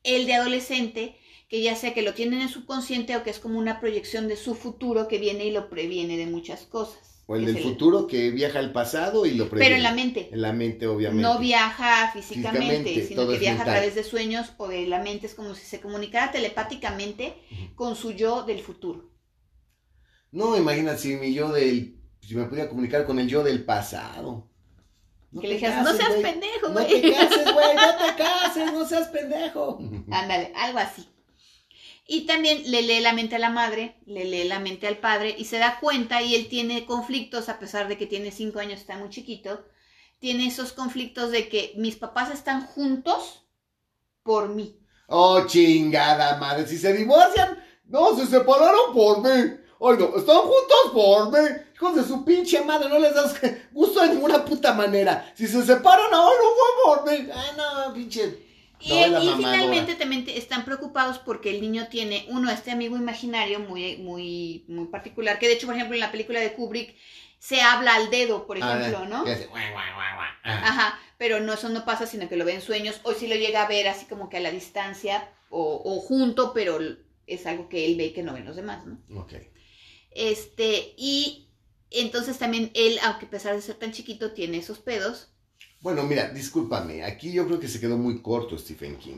el 0.04 0.26
de 0.26 0.34
adolescente 0.36 1.16
que 1.50 1.62
ya 1.62 1.76
sea 1.76 1.94
que 1.94 2.02
lo 2.02 2.14
tiene 2.14 2.38
en 2.38 2.44
el 2.44 2.50
subconsciente 2.50 3.16
o 3.18 3.24
que 3.24 3.30
es 3.30 3.40
como 3.40 3.60
una 3.60 3.80
proyección 3.82 4.28
de 4.30 4.38
su 4.38 4.56
futuro 4.56 5.08
que 5.10 5.18
viene 5.18 5.46
y 5.46 5.52
lo 5.52 5.70
previene 5.70 6.16
de 6.18 6.26
muchas 6.26 6.62
cosas. 6.62 7.11
O 7.32 7.36
el 7.36 7.46
que 7.46 7.54
del 7.54 7.64
futuro 7.64 8.08
que 8.08 8.30
viaja 8.32 8.60
al 8.60 8.72
pasado 8.72 9.26
y 9.26 9.34
lo 9.36 9.50
previene. 9.50 9.66
Pero 9.66 9.76
en 9.78 9.84
la 9.84 9.94
mente. 9.94 10.30
En 10.32 10.42
la 10.42 10.54
mente, 10.54 10.88
obviamente. 10.88 11.24
No 11.24 11.40
viaja 11.40 12.12
físicamente, 12.14 12.60
Físicamente, 12.68 13.08
sino 13.08 13.28
que 13.28 13.38
viaja 13.40 13.58
mental. 13.60 13.70
a 13.76 13.78
través 13.80 13.96
de 13.96 14.04
sueños 14.04 14.52
o 14.58 14.68
de 14.68 14.86
la 14.88 15.00
mente. 15.00 15.28
Es 15.28 15.36
como 15.36 15.56
si 15.56 15.66
se 15.66 15.80
comunicara 15.82 16.32
telepáticamente 16.32 17.36
con 17.76 17.96
su 17.96 18.12
yo 18.12 18.44
del 18.44 18.60
futuro. 18.62 19.10
No, 20.32 20.56
imagínate 20.58 20.98
si 21.00 21.16
mi 21.16 21.34
yo 21.34 21.50
del. 21.52 21.98
Si 22.22 22.36
me 22.36 22.46
pudiera 22.46 22.70
comunicar 22.70 23.06
con 23.06 23.20
el 23.20 23.28
yo 23.28 23.44
del 23.44 23.64
pasado. 23.66 24.48
que 25.34 25.40
te 25.42 25.48
le 25.48 25.54
dijeras, 25.56 25.84
no 25.84 25.94
seas 25.94 26.14
pendejo, 26.14 26.68
No 26.68 26.74
güey. 26.74 27.02
te 27.02 27.12
cases, 27.14 27.54
güey, 27.54 27.76
no 27.76 27.96
te 27.98 28.16
cases, 28.24 28.74
no 28.74 28.86
seas 28.86 29.08
pendejo. 29.08 29.80
Ándale, 30.12 30.52
algo 30.56 30.80
así. 30.80 31.08
Y 32.14 32.26
también 32.26 32.70
le 32.70 32.82
lee 32.82 33.00
la 33.00 33.14
mente 33.14 33.38
a 33.38 33.40
la 33.40 33.50
madre, 33.50 33.96
le 34.06 34.26
lee 34.26 34.44
la 34.44 34.60
mente 34.60 34.86
al 34.86 34.98
padre 34.98 35.34
y 35.38 35.46
se 35.46 35.60
da 35.60 35.80
cuenta 35.80 36.22
y 36.22 36.36
él 36.36 36.50
tiene 36.50 36.86
conflictos, 36.86 37.48
a 37.48 37.58
pesar 37.58 37.88
de 37.88 37.98
que 37.98 38.06
tiene 38.06 38.32
cinco 38.32 38.60
años, 38.60 38.82
está 38.82 38.98
muy 38.98 39.10
chiquito, 39.10 39.64
tiene 40.20 40.48
esos 40.48 40.74
conflictos 40.74 41.32
de 41.32 41.48
que 41.48 41.72
mis 41.78 41.96
papás 41.96 42.30
están 42.30 42.68
juntos 42.68 43.46
por 44.24 44.50
mí. 44.50 44.78
Oh, 45.08 45.46
chingada 45.48 46.36
madre, 46.36 46.68
si 46.68 46.78
se 46.78 46.92
divorcian, 46.92 47.58
no, 47.86 48.14
se 48.18 48.28
separaron 48.28 48.94
por 48.94 49.20
mí. 49.20 49.30
Ay, 49.30 49.96
no, 49.98 50.18
están 50.18 50.42
juntos 50.42 50.92
por 50.92 51.32
mí. 51.32 51.48
Hijos 51.74 51.96
de 51.96 52.04
su 52.04 52.26
pinche 52.26 52.62
madre, 52.66 52.90
no 52.90 53.00
les 53.00 53.16
das 53.16 53.40
gusto 53.72 54.02
de 54.02 54.10
ninguna 54.10 54.44
puta 54.44 54.74
manera. 54.74 55.32
Si 55.34 55.48
se 55.48 55.64
separan, 55.64 56.14
ahora 56.14 56.36
no 56.42 56.50
fue 56.58 56.84
por 56.84 57.10
mí. 57.10 57.30
Ah, 57.34 57.88
no, 57.88 57.94
pinche. 57.94 58.51
Y, 58.82 58.90
finalmente 59.38 59.96
también 59.96 60.26
están 60.28 60.66
preocupados 60.66 61.20
porque 61.20 61.52
el 61.52 61.62
niño 61.62 61.88
tiene, 61.90 62.26
uno, 62.30 62.50
este 62.50 62.72
amigo 62.72 62.98
imaginario 62.98 63.60
muy, 63.60 63.98
muy, 63.98 64.66
muy 64.68 64.88
particular, 64.88 65.40
que 65.40 65.48
de 65.48 65.54
hecho, 65.54 65.68
por 65.68 65.76
ejemplo, 65.76 65.96
en 65.96 66.02
la 66.02 66.12
película 66.12 66.40
de 66.40 66.54
Kubrick 66.54 66.96
se 67.38 67.62
habla 67.62 67.96
al 67.96 68.10
dedo, 68.10 68.46
por 68.48 68.58
ejemplo, 68.58 69.00
Ah, 69.00 69.08
¿no? 69.08 69.24
que 69.24 69.32
hace 69.32 69.48
guay, 69.48 69.72
guay, 69.72 69.94
guay, 69.94 70.16
guay. 70.16 70.30
Ah. 70.44 70.62
Ajá, 70.66 71.00
pero 71.18 71.40
no, 71.40 71.54
eso 71.54 71.70
no 71.70 71.86
pasa, 71.86 72.06
sino 72.06 72.28
que 72.28 72.36
lo 72.36 72.46
ve 72.46 72.54
en 72.54 72.62
sueños, 72.62 73.00
o 73.04 73.14
si 73.14 73.28
lo 73.28 73.36
llega 73.36 73.64
a 73.64 73.68
ver 73.68 73.88
así 73.88 74.06
como 74.06 74.30
que 74.30 74.38
a 74.38 74.42
la 74.42 74.52
distancia, 74.52 75.30
o, 75.50 75.82
o 75.84 76.00
junto, 76.00 76.54
pero 76.54 76.80
es 77.28 77.46
algo 77.46 77.70
que 77.70 77.86
él 77.86 77.96
ve 77.98 78.06
y 78.06 78.14
que 78.14 78.24
no 78.24 78.34
ven 78.34 78.46
los 78.46 78.56
demás, 78.56 78.86
¿no? 78.86 79.00
Ok. 79.22 79.34
Este, 80.12 80.94
y 80.98 81.48
entonces 81.90 82.38
también 82.38 82.72
él, 82.74 83.00
aunque 83.04 83.26
a 83.26 83.30
pesar 83.30 83.56
de 83.56 83.62
ser 83.62 83.76
tan 83.76 83.92
chiquito, 83.92 84.32
tiene 84.32 84.58
esos 84.58 84.80
pedos. 84.80 85.31
Bueno, 85.82 86.04
mira, 86.04 86.30
discúlpame, 86.30 87.04
aquí 87.04 87.32
yo 87.32 87.48
creo 87.48 87.60
que 87.60 87.68
se 87.68 87.80
quedó 87.80 87.98
muy 87.98 88.22
corto 88.22 88.58
Stephen 88.58 88.98
King. 88.98 89.18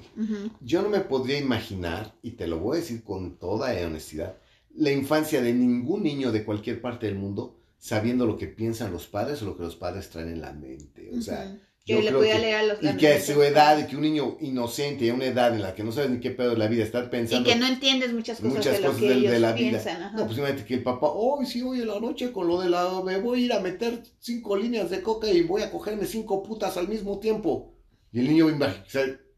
Yo 0.62 0.82
no 0.82 0.90
me 0.90 1.02
podría 1.02 1.38
imaginar, 1.38 2.16
y 2.22 2.32
te 2.32 2.48
lo 2.48 2.60
voy 2.60 2.78
a 2.78 2.82
decir 2.82 3.04
con 3.04 3.38
toda 3.38 3.74
honestidad, 3.86 4.38
la 4.76 4.92
infancia 4.92 5.42
de 5.42 5.54
ningún 5.54 6.04
niño 6.04 6.32
de 6.32 6.46
cualquier 6.46 6.82
parte 6.82 7.06
del 7.06 7.16
mundo 7.16 7.60
sabiendo 7.78 8.26
lo 8.26 8.38
que 8.38 8.48
piensan 8.48 8.94
los 8.94 9.08
padres 9.08 9.42
o 9.42 9.46
lo 9.46 9.58
que 9.58 9.64
los 9.64 9.76
padres 9.76 10.10
traen 10.10 10.30
en 10.30 10.40
la 10.40 10.54
mente. 10.54 11.12
O 11.18 11.22
sea, 11.22 11.60
que 11.86 12.02
le 12.02 12.12
podía 12.12 12.34
que- 12.36 12.40
leer 12.40 12.56
a 12.56 12.64
los 12.64 12.84
y 12.84 12.98
que 12.98 13.08
a 13.14 13.22
su 13.22 13.42
edad, 13.44 13.78
y 13.80 13.88
que 13.88 13.96
un 13.96 14.02
niño 14.04 14.38
inocente, 14.40 15.10
a 15.10 15.14
una 15.14 15.26
edad 15.26 15.54
en 15.54 15.62
la 15.62 15.76
que 15.76 15.84
no 15.84 15.92
sabes 15.92 16.12
ni 16.12 16.20
qué 16.20 16.32
pedo 16.32 16.52
de 16.52 16.58
la 16.58 16.68
vida, 16.68 16.84
estar 16.84 17.06
Y 17.06 17.10
pensando 17.10 17.50
que 17.50 17.56
no 17.56 17.68
entiendes 17.68 18.14
muchas 18.14 18.40
cosas 18.40 18.54
muchas 18.58 18.74
de 18.78 18.80
lo 18.82 18.88
cosas 18.88 19.02
que 19.02 19.10
de, 19.10 19.14
ellos 19.16 19.32
de 19.32 19.40
la 19.40 19.52
vida. 19.54 19.70
piensan. 19.72 20.02
ajá. 20.04 20.18
No, 20.18 20.26
pues 20.26 20.38
imagínate 20.38 20.66
que 20.66 20.74
el 20.76 20.84
papá, 20.84 21.08
hoy 21.10 21.46
sí, 21.46 21.62
hoy 21.62 21.82
en 21.82 21.88
la 21.88 22.00
noche 22.00 22.32
con 22.32 22.48
lo 22.48 22.62
de 22.62 22.70
la, 22.70 23.02
me 23.04 23.20
voy 23.20 23.44
a 23.44 23.46
ir 23.46 23.54
a 23.54 23.60
meter 23.60 24.02
cinco 24.20 24.56
líneas 24.58 24.90
de 24.90 25.02
coca 25.02 25.30
y 25.30 25.42
voy 25.42 25.62
a 25.62 25.72
cogerme 25.72 26.06
cinco 26.06 26.42
putas 26.44 26.78
al 26.78 26.88
mismo 26.88 27.20
tiempo. 27.20 27.74
Y 28.12 28.20
el 28.20 28.28
niño, 28.30 28.48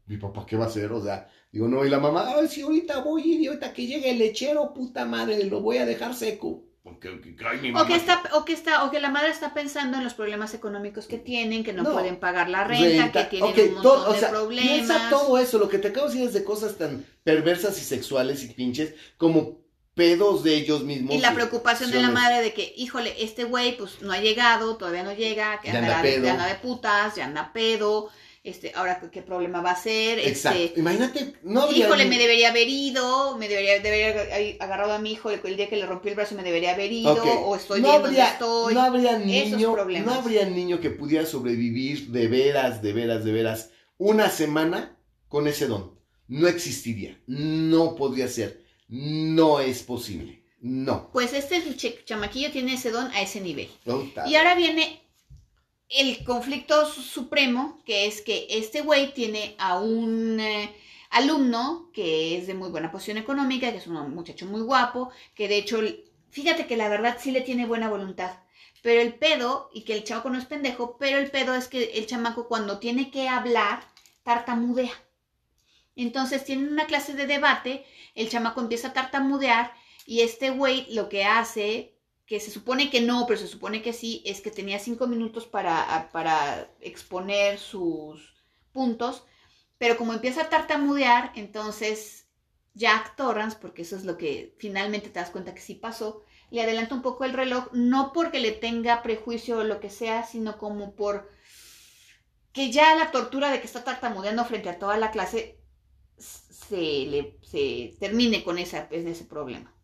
mi 0.06 0.16
papá, 0.18 0.46
¿qué 0.46 0.56
va 0.56 0.64
a 0.64 0.68
hacer? 0.68 0.92
O 0.92 1.02
sea, 1.02 1.28
digo, 1.52 1.68
no, 1.68 1.84
y 1.84 1.90
la 1.90 1.98
mamá, 1.98 2.34
ay, 2.36 2.48
sí, 2.48 2.60
ahorita 2.62 3.00
voy 3.02 3.22
a 3.22 3.26
ir 3.26 3.40
y 3.40 3.46
ahorita 3.48 3.72
que 3.72 3.86
llegue 3.86 4.10
el 4.10 4.18
lechero, 4.18 4.72
puta 4.74 5.04
madre, 5.04 5.42
lo 5.44 5.60
voy 5.60 5.78
a 5.78 5.86
dejar 5.86 6.14
seco. 6.14 6.65
Porque, 6.86 7.20
que- 7.20 7.36
ay, 7.44 7.58
mi 7.60 7.70
O 7.70 7.72
mamá. 7.72 7.86
que 7.88 7.96
está, 7.96 8.22
o 8.34 8.44
que 8.44 8.52
está, 8.52 8.84
o 8.84 8.92
que 8.92 9.00
la 9.00 9.10
madre 9.10 9.30
está 9.30 9.52
pensando 9.52 9.96
en 9.98 10.04
los 10.04 10.14
problemas 10.14 10.54
económicos 10.54 11.06
que 11.06 11.18
tienen, 11.18 11.64
que 11.64 11.72
no, 11.72 11.82
No. 11.82 11.90
pueden 11.92 12.20
pagar 12.20 12.48
la 12.48 12.62
renta, 12.62 13.10
que 13.10 13.24
tienen 13.24 13.50
Ok, 13.50 13.58
un 13.58 13.74
montón 13.74 13.82
todo- 13.82 14.08
o 14.10 14.12
de 14.12 14.20
sea, 14.20 14.30
problemas. 14.30 14.68
Piensa 14.72 15.10
todo 15.10 15.36
eso, 15.36 15.58
lo 15.58 15.68
que 15.68 15.78
te 15.78 15.88
acabo 15.88 16.06
de 16.06 16.12
decir 16.12 16.28
es 16.28 16.32
de 16.34 16.44
cosas 16.44 16.76
tan 16.78 17.04
perversas 17.24 17.76
y 17.78 17.84
sexuales 17.84 18.44
y 18.44 18.48
pinches 18.54 18.94
como 19.16 19.58
pedos 19.94 20.44
de 20.44 20.54
ellos 20.54 20.84
mismos. 20.84 21.12
Y 21.16 21.18
la 21.18 21.34
preocupación 21.34 21.90
de 21.90 22.00
la 22.00 22.10
madre 22.10 22.40
de 22.40 22.54
que, 22.54 22.72
híjole, 22.76 23.14
este 23.18 23.42
güey 23.42 23.76
pues 23.76 24.00
no 24.02 24.12
ha 24.12 24.20
llegado, 24.20 24.76
todavía 24.76 25.02
no 25.02 25.12
llega, 25.12 25.60
que 25.60 25.72
Ya 25.72 25.78
anda, 25.80 26.02
pedo. 26.02 26.24
ya 26.24 26.32
anda 26.34 26.46
de 26.46 26.54
putas, 26.54 27.16
ya 27.16 27.24
anda 27.24 27.52
pedo, 27.52 28.10
este, 28.48 28.72
ahora 28.74 29.00
qué- 29.12 29.22
problema 29.22 29.60
va 29.60 29.72
a 29.72 29.76
ser, 29.82 30.18
Exacto. 30.20 30.58
este, 30.58 30.80
Imagínate, 30.80 31.34
no 31.42 31.62
habría. 31.62 31.86
híjole, 31.86 32.04
ni- 32.04 32.10
me 32.10 32.18
debería 32.18 32.50
haber 32.50 32.68
ido, 32.68 33.36
me 33.36 33.48
debería, 33.48 33.80
debería 33.80 34.08
haber 34.10 34.56
agarrado 34.60 34.92
a 34.92 34.98
mi 34.98 35.12
hijo 35.12 35.30
el, 35.30 35.40
el 35.44 35.56
día 35.56 35.68
que 35.68 35.76
le 35.76 35.86
rompió 35.86 36.10
el 36.10 36.16
brazo, 36.16 36.34
me 36.34 36.42
debería 36.42 36.72
haber 36.74 36.92
ido, 36.92 37.14
o 37.22 37.56
estoy 37.56 37.80
no 37.80 37.88
bien 37.88 38.02
habría, 38.04 38.18
donde 38.20 38.32
estoy. 38.32 38.74
No 38.74 38.80
habría 38.82 39.18
niño, 39.18 39.76
no 40.04 40.12
habría 40.14 40.46
niño 40.46 40.80
que 40.80 40.90
pudiera 40.90 41.26
sobrevivir 41.26 42.08
de 42.08 42.28
veras, 42.28 42.82
de 42.82 42.92
veras, 42.92 43.24
de 43.24 43.32
veras, 43.32 43.70
una 43.98 44.30
semana 44.30 44.96
con 45.28 45.46
ese 45.48 45.66
don. 45.66 45.94
no 46.28 46.48
existiría, 46.48 47.20
no 47.26 47.94
podría 47.94 48.26
ser, 48.28 48.62
no 48.88 49.60
es 49.60 49.82
posible, 49.82 50.42
no. 50.60 51.10
Pues 51.12 51.32
este 51.32 51.62
ch- 51.76 52.04
chamaquillo 52.04 52.50
tiene 52.50 52.74
ese 52.74 52.90
don 52.90 53.06
a 53.12 53.20
ese 53.22 53.40
nivel. 53.40 53.68
Y 54.26 54.34
ahora 54.34 54.54
viene 54.56 55.02
el 55.88 56.24
conflicto 56.24 56.86
su- 56.86 57.02
supremo, 57.02 57.80
que 57.86 58.06
es 58.06 58.22
que 58.22 58.46
este 58.50 58.80
güey 58.82 59.12
tiene 59.14 59.54
a 59.58 59.78
un 59.80 60.40
eh, 60.40 60.74
alumno 61.10 61.90
que 61.92 62.36
es 62.38 62.46
de 62.46 62.54
muy 62.54 62.70
buena 62.70 62.90
posición 62.92 63.18
económica, 63.18 63.70
que 63.70 63.78
es 63.78 63.86
un 63.86 64.14
muchacho 64.14 64.46
muy 64.46 64.60
guapo, 64.62 65.10
que 65.34 65.48
de 65.48 65.58
hecho, 65.58 65.80
fíjate 66.30 66.66
que 66.66 66.76
la 66.76 66.88
verdad 66.88 67.18
sí 67.20 67.30
le 67.32 67.40
tiene 67.42 67.66
buena 67.66 67.88
voluntad. 67.88 68.32
Pero 68.82 69.00
el 69.00 69.14
pedo, 69.14 69.70
y 69.74 69.82
que 69.82 69.94
el 69.94 70.04
chamaco 70.04 70.30
no 70.30 70.38
es 70.38 70.44
pendejo, 70.46 70.96
pero 70.98 71.18
el 71.18 71.30
pedo 71.30 71.54
es 71.54 71.66
que 71.68 71.84
el 71.94 72.06
chamaco 72.06 72.46
cuando 72.48 72.78
tiene 72.78 73.10
que 73.10 73.28
hablar, 73.28 73.82
tartamudea. 74.22 74.92
Entonces 75.96 76.44
tienen 76.44 76.68
una 76.72 76.86
clase 76.86 77.14
de 77.14 77.26
debate, 77.26 77.84
el 78.14 78.28
chamaco 78.28 78.60
empieza 78.60 78.88
a 78.88 78.92
tartamudear 78.92 79.72
y 80.06 80.20
este 80.20 80.50
güey 80.50 80.86
lo 80.94 81.08
que 81.08 81.24
hace 81.24 81.95
que 82.26 82.40
se 82.40 82.50
supone 82.50 82.90
que 82.90 83.00
no, 83.00 83.24
pero 83.26 83.38
se 83.38 83.46
supone 83.46 83.82
que 83.82 83.92
sí, 83.92 84.22
es 84.26 84.40
que 84.40 84.50
tenía 84.50 84.78
cinco 84.78 85.06
minutos 85.06 85.46
para, 85.46 86.10
para 86.12 86.70
exponer 86.80 87.58
sus 87.58 88.34
puntos, 88.72 89.24
pero 89.78 89.96
como 89.96 90.12
empieza 90.12 90.42
a 90.42 90.48
tartamudear, 90.48 91.32
entonces 91.36 92.26
Jack 92.74 93.16
Torrance, 93.16 93.56
porque 93.60 93.82
eso 93.82 93.96
es 93.96 94.04
lo 94.04 94.18
que 94.18 94.54
finalmente 94.58 95.08
te 95.08 95.20
das 95.20 95.30
cuenta 95.30 95.54
que 95.54 95.60
sí 95.60 95.74
pasó, 95.74 96.24
le 96.50 96.62
adelanta 96.62 96.94
un 96.94 97.02
poco 97.02 97.24
el 97.24 97.32
reloj, 97.32 97.68
no 97.72 98.12
porque 98.12 98.40
le 98.40 98.52
tenga 98.52 99.02
prejuicio 99.02 99.58
o 99.58 99.64
lo 99.64 99.80
que 99.80 99.90
sea, 99.90 100.24
sino 100.24 100.58
como 100.58 100.94
por 100.94 101.30
que 102.52 102.72
ya 102.72 102.94
la 102.96 103.10
tortura 103.10 103.50
de 103.50 103.60
que 103.60 103.66
está 103.66 103.84
tartamudeando 103.84 104.44
frente 104.44 104.70
a 104.70 104.78
toda 104.78 104.96
la 104.96 105.10
clase 105.10 105.60
se, 106.16 106.76
le, 106.76 107.38
se 107.42 107.94
termine 108.00 108.42
con 108.42 108.58
esa, 108.58 108.88
ese 108.90 109.24
problema. 109.24 109.75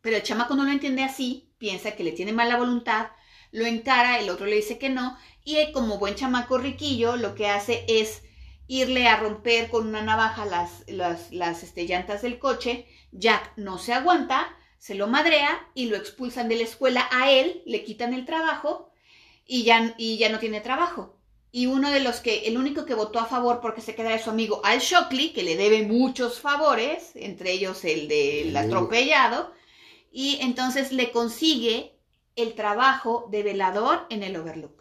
Pero 0.00 0.16
el 0.16 0.22
chamaco 0.22 0.54
no 0.54 0.64
lo 0.64 0.70
entiende 0.70 1.02
así, 1.02 1.50
piensa 1.58 1.92
que 1.92 2.04
le 2.04 2.12
tiene 2.12 2.32
mala 2.32 2.56
voluntad, 2.56 3.08
lo 3.52 3.64
encara, 3.64 4.18
el 4.18 4.30
otro 4.30 4.46
le 4.46 4.56
dice 4.56 4.78
que 4.78 4.90
no, 4.90 5.16
y 5.44 5.56
él, 5.56 5.72
como 5.72 5.98
buen 5.98 6.14
chamaco 6.14 6.58
riquillo, 6.58 7.16
lo 7.16 7.34
que 7.34 7.48
hace 7.48 7.84
es 7.88 8.22
irle 8.68 9.06
a 9.06 9.16
romper 9.16 9.70
con 9.70 9.86
una 9.86 10.02
navaja 10.02 10.44
las, 10.44 10.84
las, 10.88 11.32
las 11.32 11.62
este, 11.62 11.86
llantas 11.86 12.22
del 12.22 12.38
coche. 12.38 12.86
Jack 13.12 13.52
no 13.56 13.78
se 13.78 13.92
aguanta, 13.92 14.48
se 14.78 14.94
lo 14.94 15.06
madrea 15.06 15.68
y 15.74 15.86
lo 15.86 15.96
expulsan 15.96 16.48
de 16.48 16.56
la 16.56 16.64
escuela 16.64 17.08
a 17.12 17.30
él, 17.30 17.62
le 17.64 17.84
quitan 17.84 18.12
el 18.12 18.24
trabajo 18.24 18.90
y 19.46 19.62
ya, 19.62 19.94
y 19.98 20.18
ya 20.18 20.28
no 20.28 20.38
tiene 20.38 20.60
trabajo. 20.60 21.16
Y 21.52 21.66
uno 21.66 21.90
de 21.90 22.00
los 22.00 22.20
que, 22.20 22.48
el 22.48 22.58
único 22.58 22.84
que 22.84 22.94
votó 22.94 23.18
a 23.18 23.26
favor 23.26 23.60
porque 23.60 23.80
se 23.80 23.94
queda 23.94 24.14
es 24.14 24.24
su 24.24 24.30
amigo 24.30 24.60
Al 24.64 24.80
Shockley, 24.80 25.32
que 25.32 25.42
le 25.42 25.56
debe 25.56 25.82
muchos 25.84 26.40
favores, 26.40 27.12
entre 27.14 27.52
ellos 27.52 27.84
el 27.84 28.08
del 28.08 28.54
atropellado, 28.56 29.52
y 30.18 30.38
entonces 30.40 30.92
le 30.92 31.12
consigue 31.12 31.92
el 32.36 32.54
trabajo 32.54 33.28
de 33.30 33.42
velador 33.42 34.06
en 34.08 34.22
el 34.22 34.34
Overlook. 34.36 34.80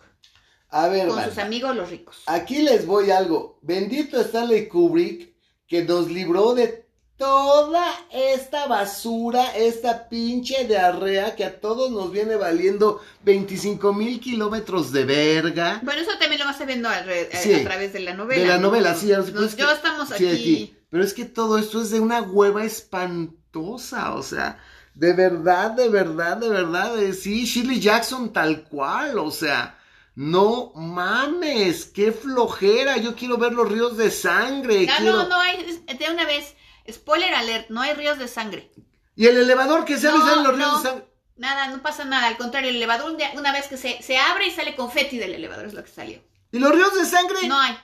A 0.69 0.87
ver, 0.87 1.09
Con 1.09 1.21
sus 1.25 1.37
amigos 1.39 1.75
los 1.75 1.89
ricos. 1.89 2.23
aquí 2.25 2.61
les 2.61 2.85
voy 2.85 3.11
algo. 3.11 3.59
Bendito 3.61 4.19
Stanley 4.21 4.69
Kubrick 4.69 5.35
que 5.67 5.83
nos 5.83 6.09
libró 6.09 6.53
de 6.53 6.85
toda 7.17 7.85
esta 8.11 8.67
basura, 8.67 9.55
esta 9.57 10.07
pinche 10.07 10.65
diarrea 10.67 11.35
que 11.35 11.43
a 11.43 11.59
todos 11.59 11.91
nos 11.91 12.11
viene 12.11 12.37
valiendo 12.37 13.01
25 13.23 13.91
mil 13.93 14.21
kilómetros 14.21 14.93
de 14.93 15.03
verga. 15.03 15.81
Bueno, 15.83 15.99
eso 16.01 16.11
también 16.17 16.39
lo 16.39 16.45
vas 16.45 16.61
a 16.61 16.65
viendo 16.65 16.87
a, 16.87 17.03
Sí. 17.41 17.53
a 17.55 17.63
través 17.63 17.91
de 17.91 17.99
la 17.99 18.13
novela. 18.13 18.41
de 18.41 18.47
la 18.47 18.57
¿no? 18.57 18.67
novela, 18.67 18.95
sí. 18.95 19.07
Nos- 19.07 19.31
pues 19.31 19.51
es 19.51 19.57
yo 19.57 19.67
que- 19.67 19.73
estamos 19.73 20.07
sí, 20.17 20.27
aquí. 20.27 20.75
Pero 20.89 21.03
es 21.03 21.13
que 21.13 21.25
todo 21.25 21.57
esto 21.57 21.81
es 21.81 21.89
de 21.89 21.99
una 21.99 22.21
hueva 22.21 22.63
espantosa, 22.63 24.13
o 24.15 24.23
sea, 24.23 24.59
de 24.95 25.13
verdad, 25.13 25.71
de 25.71 25.89
verdad, 25.89 26.37
de 26.37 26.49
verdad, 26.49 26.97
eh, 27.01 27.13
sí, 27.13 27.45
Shirley 27.45 27.79
Jackson 27.79 28.31
tal 28.33 28.63
cual, 28.63 29.19
o 29.19 29.29
sea, 29.29 29.77
no 30.15 30.71
mames, 30.75 31.85
qué 31.85 32.11
flojera, 32.11 32.97
yo 32.97 33.15
quiero 33.15 33.37
ver 33.37 33.51
los 33.53 33.69
ríos 33.69 33.97
de 33.97 34.09
sangre. 34.09 34.87
No, 34.87 34.95
quiero- 34.97 35.11
no, 35.23 35.27
no 35.29 35.39
hay, 35.39 35.57
es- 35.87 35.99
de 35.99 36.09
una 36.11 36.25
vez, 36.25 36.55
spoiler 36.89 37.33
alert, 37.35 37.69
no 37.69 37.81
hay 37.81 37.93
ríos 37.93 38.17
de 38.17 38.27
sangre. 38.27 38.71
Y 39.17 39.27
el 39.27 39.37
elevador 39.37 39.85
que 39.85 39.97
se 39.97 40.07
abre 40.07 40.19
y 40.19 40.23
No, 40.23 40.27
salen 40.29 40.43
los 40.45 40.55
ríos 40.55 40.71
no. 40.71 40.77
de 40.81 40.83
sangre. 40.89 41.05
Nada, 41.37 41.67
no 41.67 41.81
pasa 41.81 42.05
nada, 42.05 42.27
al 42.27 42.37
contrario, 42.37 42.69
el 42.69 42.77
elevador 42.77 43.17
una 43.35 43.51
vez 43.51 43.67
que 43.67 43.75
se, 43.77 44.01
se 44.01 44.17
abre 44.17 44.47
y 44.47 44.51
sale 44.51 44.75
confeti 44.75 45.17
del 45.17 45.33
elevador, 45.33 45.65
es 45.65 45.73
lo 45.73 45.83
que 45.83 45.91
salió. 45.91 46.23
¿Y 46.53 46.59
los 46.59 46.73
ríos 46.73 46.93
de 46.97 47.05
sangre? 47.05 47.45
No 47.47 47.59
hay, 47.59 47.77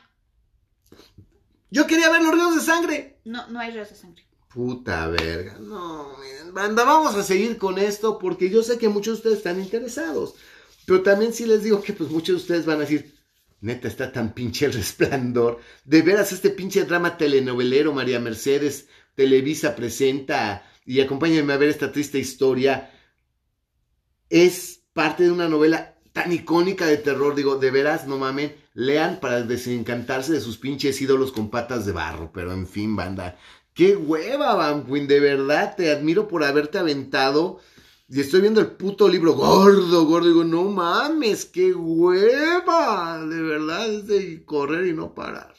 Yo 1.70 1.88
quería 1.88 2.09
ver 2.09 2.22
los 2.22 2.34
ríos 2.34 2.55
de 2.55 2.62
sangre. 2.62 3.20
no, 3.26 3.47
no 3.47 3.59
hay 3.59 3.72
ríos 3.72 3.89
de 3.89 3.95
sangre. 3.95 4.26
Puta 4.54 5.08
verga. 5.08 5.58
No, 5.60 6.10
banda, 6.54 6.84
vamos 6.84 7.16
a 7.16 7.24
seguir 7.24 7.58
con 7.58 7.78
esto 7.78 8.20
porque 8.20 8.49
yo 8.49 8.64
sé 8.64 8.78
que 8.78 8.89
muchos 8.89 9.14
de 9.14 9.18
ustedes 9.18 9.38
están 9.38 9.62
interesados. 9.62 10.36
Pero 10.86 11.02
también 11.04 11.34
sí 11.34 11.45
les 11.45 11.64
digo 11.64 11.82
que 11.82 11.93
pues 11.93 12.10
muchos 12.10 12.36
de 12.36 12.41
ustedes 12.41 12.66
van 12.66 12.78
a 12.78 12.82
decir, 12.82 13.16
neta, 13.62 13.88
está 13.88 14.12
tan 14.12 14.34
pinche 14.34 14.66
el 14.66 14.74
resplandor. 14.74 15.60
De 15.86 16.02
veras, 16.02 16.34
este 16.34 16.49
pinche 16.49 16.84
drama 16.84 17.18
telenovelero, 17.18 17.93
María 17.93 18.20
Mercedes, 18.20 18.88
Televisa 19.16 19.76
presenta 19.76 20.66
y 20.86 20.99
acompáñenme 20.99 21.54
a 21.54 21.58
ver 21.58 21.70
esta 21.70 21.91
triste 21.91 22.20
historia. 22.20 22.91
Es 24.30 24.84
parte 24.93 25.24
de 25.24 25.32
una 25.32 25.47
novela 25.47 25.97
tan 26.12 26.32
icónica 26.32 26.86
de 26.86 26.97
terror. 26.97 27.36
Digo, 27.36 27.58
de 27.58 27.72
veras, 27.72 28.08
no 28.08 28.18
mamen, 28.18 28.56
lean 28.74 29.20
para 29.20 29.43
desencantarse 29.43 30.34
de 30.34 30.41
sus 30.41 30.58
pinches 30.58 31.02
ídolos 31.02 31.32
con 31.32 31.49
patas 31.49 31.86
de 31.86 31.91
barro. 31.91 32.32
Pero 32.34 32.52
en 32.54 32.68
fin, 32.68 32.95
banda. 32.95 33.38
Qué 33.74 33.95
hueva, 33.97 34.55
Banquin, 34.55 35.07
de 35.07 35.19
verdad 35.19 35.76
te 35.76 35.91
admiro 35.91 36.28
por 36.28 36.43
haberte 36.43 36.78
aventado. 36.78 37.59
Y 38.09 38.19
estoy 38.22 38.41
viendo 38.41 38.59
el 38.61 38.72
puto 38.72 39.07
libro 39.09 39.34
gordo, 39.34 40.05
gordo. 40.05 40.28
Digo, 40.28 40.43
no 40.43 40.63
mames, 40.65 41.45
qué 41.45 41.74
hueva. 41.74 43.19
De 43.26 43.41
verdad, 43.41 43.89
es 43.89 44.07
de 44.07 44.43
correr 44.45 44.86
y 44.88 44.93
no 44.93 45.13
parar. 45.13 45.53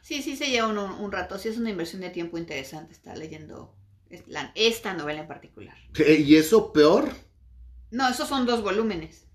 Sí, 0.00 0.22
sí 0.22 0.36
se 0.36 0.50
lleva 0.50 0.66
un, 0.68 0.78
un 0.78 1.12
rato, 1.12 1.38
sí 1.38 1.48
es 1.48 1.56
una 1.58 1.70
inversión 1.70 2.00
de 2.02 2.10
tiempo 2.10 2.36
interesante 2.38 2.92
estar 2.92 3.16
leyendo 3.16 3.74
es- 4.10 4.26
la- 4.26 4.50
esta 4.56 4.94
novela 4.94 5.20
en 5.20 5.28
particular. 5.28 5.76
Eh, 5.98 6.24
¿Y 6.26 6.36
eso 6.36 6.72
peor? 6.72 7.10
No, 7.90 8.08
esos 8.08 8.28
son 8.28 8.46
dos 8.46 8.62
volúmenes. 8.62 9.26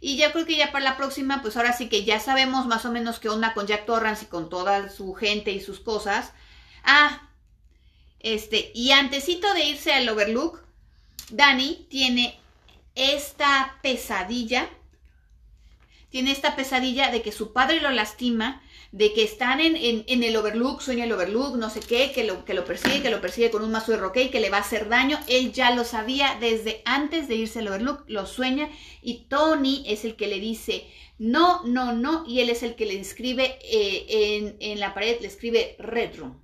Y 0.00 0.16
yo 0.18 0.32
creo 0.32 0.46
que 0.46 0.56
ya 0.56 0.72
para 0.72 0.84
la 0.84 0.96
próxima, 0.96 1.42
pues 1.42 1.56
ahora 1.56 1.72
sí 1.72 1.88
que 1.88 2.04
ya 2.04 2.20
sabemos 2.20 2.66
más 2.66 2.84
o 2.86 2.92
menos 2.92 3.20
qué 3.20 3.28
onda 3.30 3.54
con 3.54 3.66
Jack 3.66 3.86
Torrance 3.86 4.26
y 4.26 4.28
con 4.28 4.48
toda 4.50 4.88
su 4.90 5.14
gente 5.14 5.52
y 5.52 5.60
sus 5.60 5.80
cosas. 5.80 6.32
Ah, 6.84 7.30
este, 8.20 8.70
y 8.74 8.92
antesito 8.92 9.52
de 9.54 9.64
irse 9.64 9.92
al 9.92 10.08
Overlook, 10.08 10.62
Dani 11.30 11.86
tiene 11.88 12.38
esta 12.94 13.78
pesadilla, 13.82 14.68
tiene 16.10 16.30
esta 16.30 16.54
pesadilla 16.54 17.10
de 17.10 17.22
que 17.22 17.32
su 17.32 17.52
padre 17.52 17.80
lo 17.80 17.90
lastima, 17.90 18.62
de 18.92 19.12
que 19.12 19.24
están 19.24 19.60
en, 19.60 20.04
el 20.06 20.36
Overlook, 20.36 20.80
sueña 20.80 21.04
el 21.04 21.12
Overlook, 21.12 21.56
no 21.56 21.68
sé 21.68 21.80
qué, 21.80 22.12
que 22.12 22.22
lo, 22.22 22.44
que 22.44 22.54
lo 22.54 22.64
persigue, 22.64 23.02
que 23.02 23.10
lo 23.10 23.20
persigue 23.20 23.50
con 23.50 23.64
un 23.64 23.72
mazo 23.72 23.90
de 23.90 23.98
roque 23.98 24.22
y 24.22 24.30
que 24.30 24.38
le 24.38 24.50
va 24.50 24.58
a 24.58 24.60
hacer 24.60 24.88
daño. 24.88 25.18
Él 25.26 25.52
ya 25.52 25.74
lo 25.74 25.84
sabía 25.84 26.36
desde 26.38 26.82
antes 26.84 27.26
de 27.26 27.34
irse 27.34 27.58
al 27.58 27.68
Overlook, 27.68 28.04
lo 28.06 28.26
sueña 28.26 28.68
y 29.02 29.24
Tony 29.28 29.82
es 29.88 30.04
el 30.04 30.14
que 30.14 30.28
le 30.28 30.38
dice 30.38 30.86
no, 31.18 31.64
no, 31.64 31.92
no, 31.92 32.24
y 32.26 32.40
él 32.40 32.50
es 32.50 32.62
el 32.62 32.74
que 32.74 32.86
le 32.86 32.98
escribe 33.00 33.58
eh, 33.62 34.06
en, 34.08 34.56
en 34.60 34.80
la 34.80 34.94
pared, 34.94 35.20
le 35.20 35.28
escribe 35.28 35.76
Red 35.78 36.18
Room. 36.18 36.43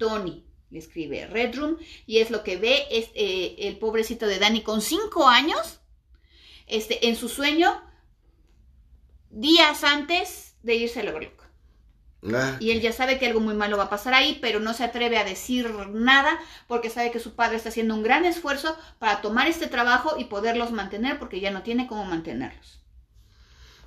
Tony 0.00 0.44
le 0.70 0.80
escribe 0.80 1.28
Red 1.28 1.56
Room 1.56 1.78
y 2.06 2.18
es 2.18 2.30
lo 2.32 2.42
que 2.44 2.56
ve 2.56 2.88
es 2.90 3.10
eh, 3.14 3.56
el 3.60 3.78
pobrecito 3.78 4.26
de 4.26 4.40
Danny 4.40 4.62
con 4.64 4.82
cinco 4.82 5.28
años 5.28 5.80
este, 6.66 7.08
en 7.08 7.16
su 7.16 7.28
sueño 7.28 7.82
días 9.30 9.84
antes 9.84 10.56
de 10.62 10.74
irse 10.76 11.00
al 11.00 11.08
Overlook. 11.08 11.40
Ah, 12.32 12.58
Y 12.60 12.70
él 12.70 12.80
ya 12.80 12.92
sabe 12.92 13.18
que 13.18 13.26
algo 13.26 13.40
muy 13.40 13.54
malo 13.54 13.76
va 13.78 13.84
a 13.84 13.90
pasar 13.90 14.14
ahí, 14.14 14.38
pero 14.40 14.60
no 14.60 14.74
se 14.74 14.84
atreve 14.84 15.18
a 15.18 15.24
decir 15.24 15.70
nada 15.92 16.38
porque 16.68 16.90
sabe 16.90 17.10
que 17.10 17.18
su 17.20 17.34
padre 17.34 17.56
está 17.56 17.70
haciendo 17.70 17.94
un 17.94 18.02
gran 18.04 18.24
esfuerzo 18.24 18.76
para 19.00 19.20
tomar 19.22 19.48
este 19.48 19.66
trabajo 19.68 20.16
y 20.18 20.24
poderlos 20.26 20.72
mantener 20.72 21.18
porque 21.18 21.40
ya 21.40 21.50
no 21.50 21.62
tiene 21.64 21.88
cómo 21.88 22.04
mantenerlos. 22.04 22.80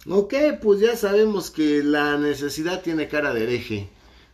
Ok, 0.08 0.34
pues 0.62 0.80
ya 0.82 0.96
sabemos 0.98 1.50
que 1.52 1.84
la 1.84 2.18
necesidad 2.18 2.82
tiene 2.82 3.08
cara 3.08 3.34
de 3.34 3.44
hereje. 3.44 3.90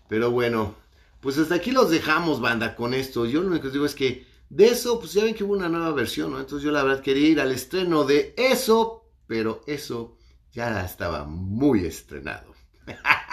Pero 0.08 0.32
bueno, 0.32 0.76
pues 1.22 1.38
hasta 1.38 1.56
aquí 1.56 1.72
los 1.72 1.90
dejamos, 1.90 2.40
banda, 2.42 2.76
con 2.76 2.94
esto. 2.94 3.26
Yo 3.26 3.42
lo 3.42 3.48
único 3.48 3.64
que 3.64 3.68
os 3.68 3.74
digo 3.74 3.86
es 3.86 3.96
que 3.96 4.26
de 4.50 4.68
eso, 4.68 5.00
pues 5.00 5.14
ya 5.14 5.24
ven 5.24 5.36
que 5.36 5.44
hubo 5.44 5.54
una 5.54 5.70
nueva 5.70 5.92
versión, 5.92 6.32
¿no? 6.32 6.40
Entonces 6.40 6.64
yo 6.66 6.72
la 6.72 6.84
verdad 6.84 7.02
quería 7.04 7.28
ir 7.30 7.40
al 7.42 7.52
estreno 7.52 8.04
de 8.06 8.34
eso, 8.38 9.06
pero 9.28 9.62
eso 9.68 10.18
ya 10.52 10.84
estaba 10.86 11.26
muy 11.26 11.86
estrenado. 11.86 12.54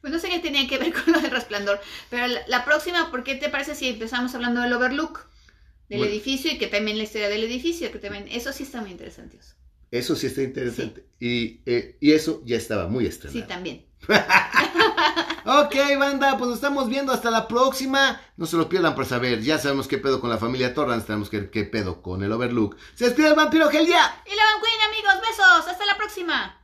Pues 0.00 0.12
no 0.12 0.18
sé 0.20 0.28
qué 0.30 0.38
tenía 0.38 0.68
que 0.68 0.78
ver 0.78 0.92
con 0.92 1.12
lo 1.14 1.20
del 1.20 1.30
resplandor, 1.32 1.80
pero 2.10 2.26
la, 2.28 2.40
la 2.46 2.64
próxima, 2.64 3.10
¿por 3.10 3.24
qué 3.24 3.34
te 3.36 3.48
parece 3.48 3.74
si 3.74 3.88
empezamos 3.88 4.34
hablando 4.34 4.60
del 4.60 4.72
Overlook? 4.72 5.26
Del 5.88 6.00
Bueno. 6.00 6.06
edificio 6.06 6.52
y 6.52 6.58
que 6.58 6.68
también 6.68 6.98
la 6.98 7.04
historia 7.04 7.28
del 7.30 7.44
edificio, 7.44 7.92
que 7.92 7.98
también, 8.00 8.28
eso 8.28 8.52
sí 8.52 8.64
está 8.64 8.80
muy 8.82 8.90
interesante. 8.92 9.38
Eso 9.90 10.16
sí 10.16 10.26
está 10.26 10.42
interesante. 10.42 11.06
Y, 11.20 11.62
eh, 11.66 11.96
y 12.00 12.12
eso 12.12 12.42
ya 12.44 12.56
estaba 12.56 12.88
muy 12.88 13.06
Sí, 13.06 13.08
estrenado. 13.10 13.46
también. 13.46 13.84
ok, 15.44 15.74
banda, 15.98 16.36
pues 16.36 16.48
nos 16.48 16.58
estamos 16.58 16.88
viendo 16.88 17.12
hasta 17.12 17.30
la 17.30 17.48
próxima. 17.48 18.20
No 18.36 18.46
se 18.46 18.56
lo 18.56 18.68
pierdan 18.68 18.94
por 18.94 19.06
saber. 19.06 19.42
Ya 19.42 19.58
sabemos 19.58 19.88
qué 19.88 19.98
pedo 19.98 20.20
con 20.20 20.30
la 20.30 20.38
familia 20.38 20.74
Torrance. 20.74 21.06
Tenemos 21.06 21.30
que 21.30 21.50
qué 21.50 21.64
pedo 21.64 22.02
con 22.02 22.22
el 22.22 22.32
Overlook. 22.32 22.76
Se 22.94 23.06
despide 23.06 23.28
el 23.28 23.34
vampiro 23.34 23.70
Heldia. 23.70 24.22
Y 24.26 24.30
la 24.30 24.44
Queen, 24.62 24.80
amigos. 24.88 25.28
Besos. 25.28 25.68
Hasta 25.68 25.86
la 25.86 25.96
próxima. 25.96 26.63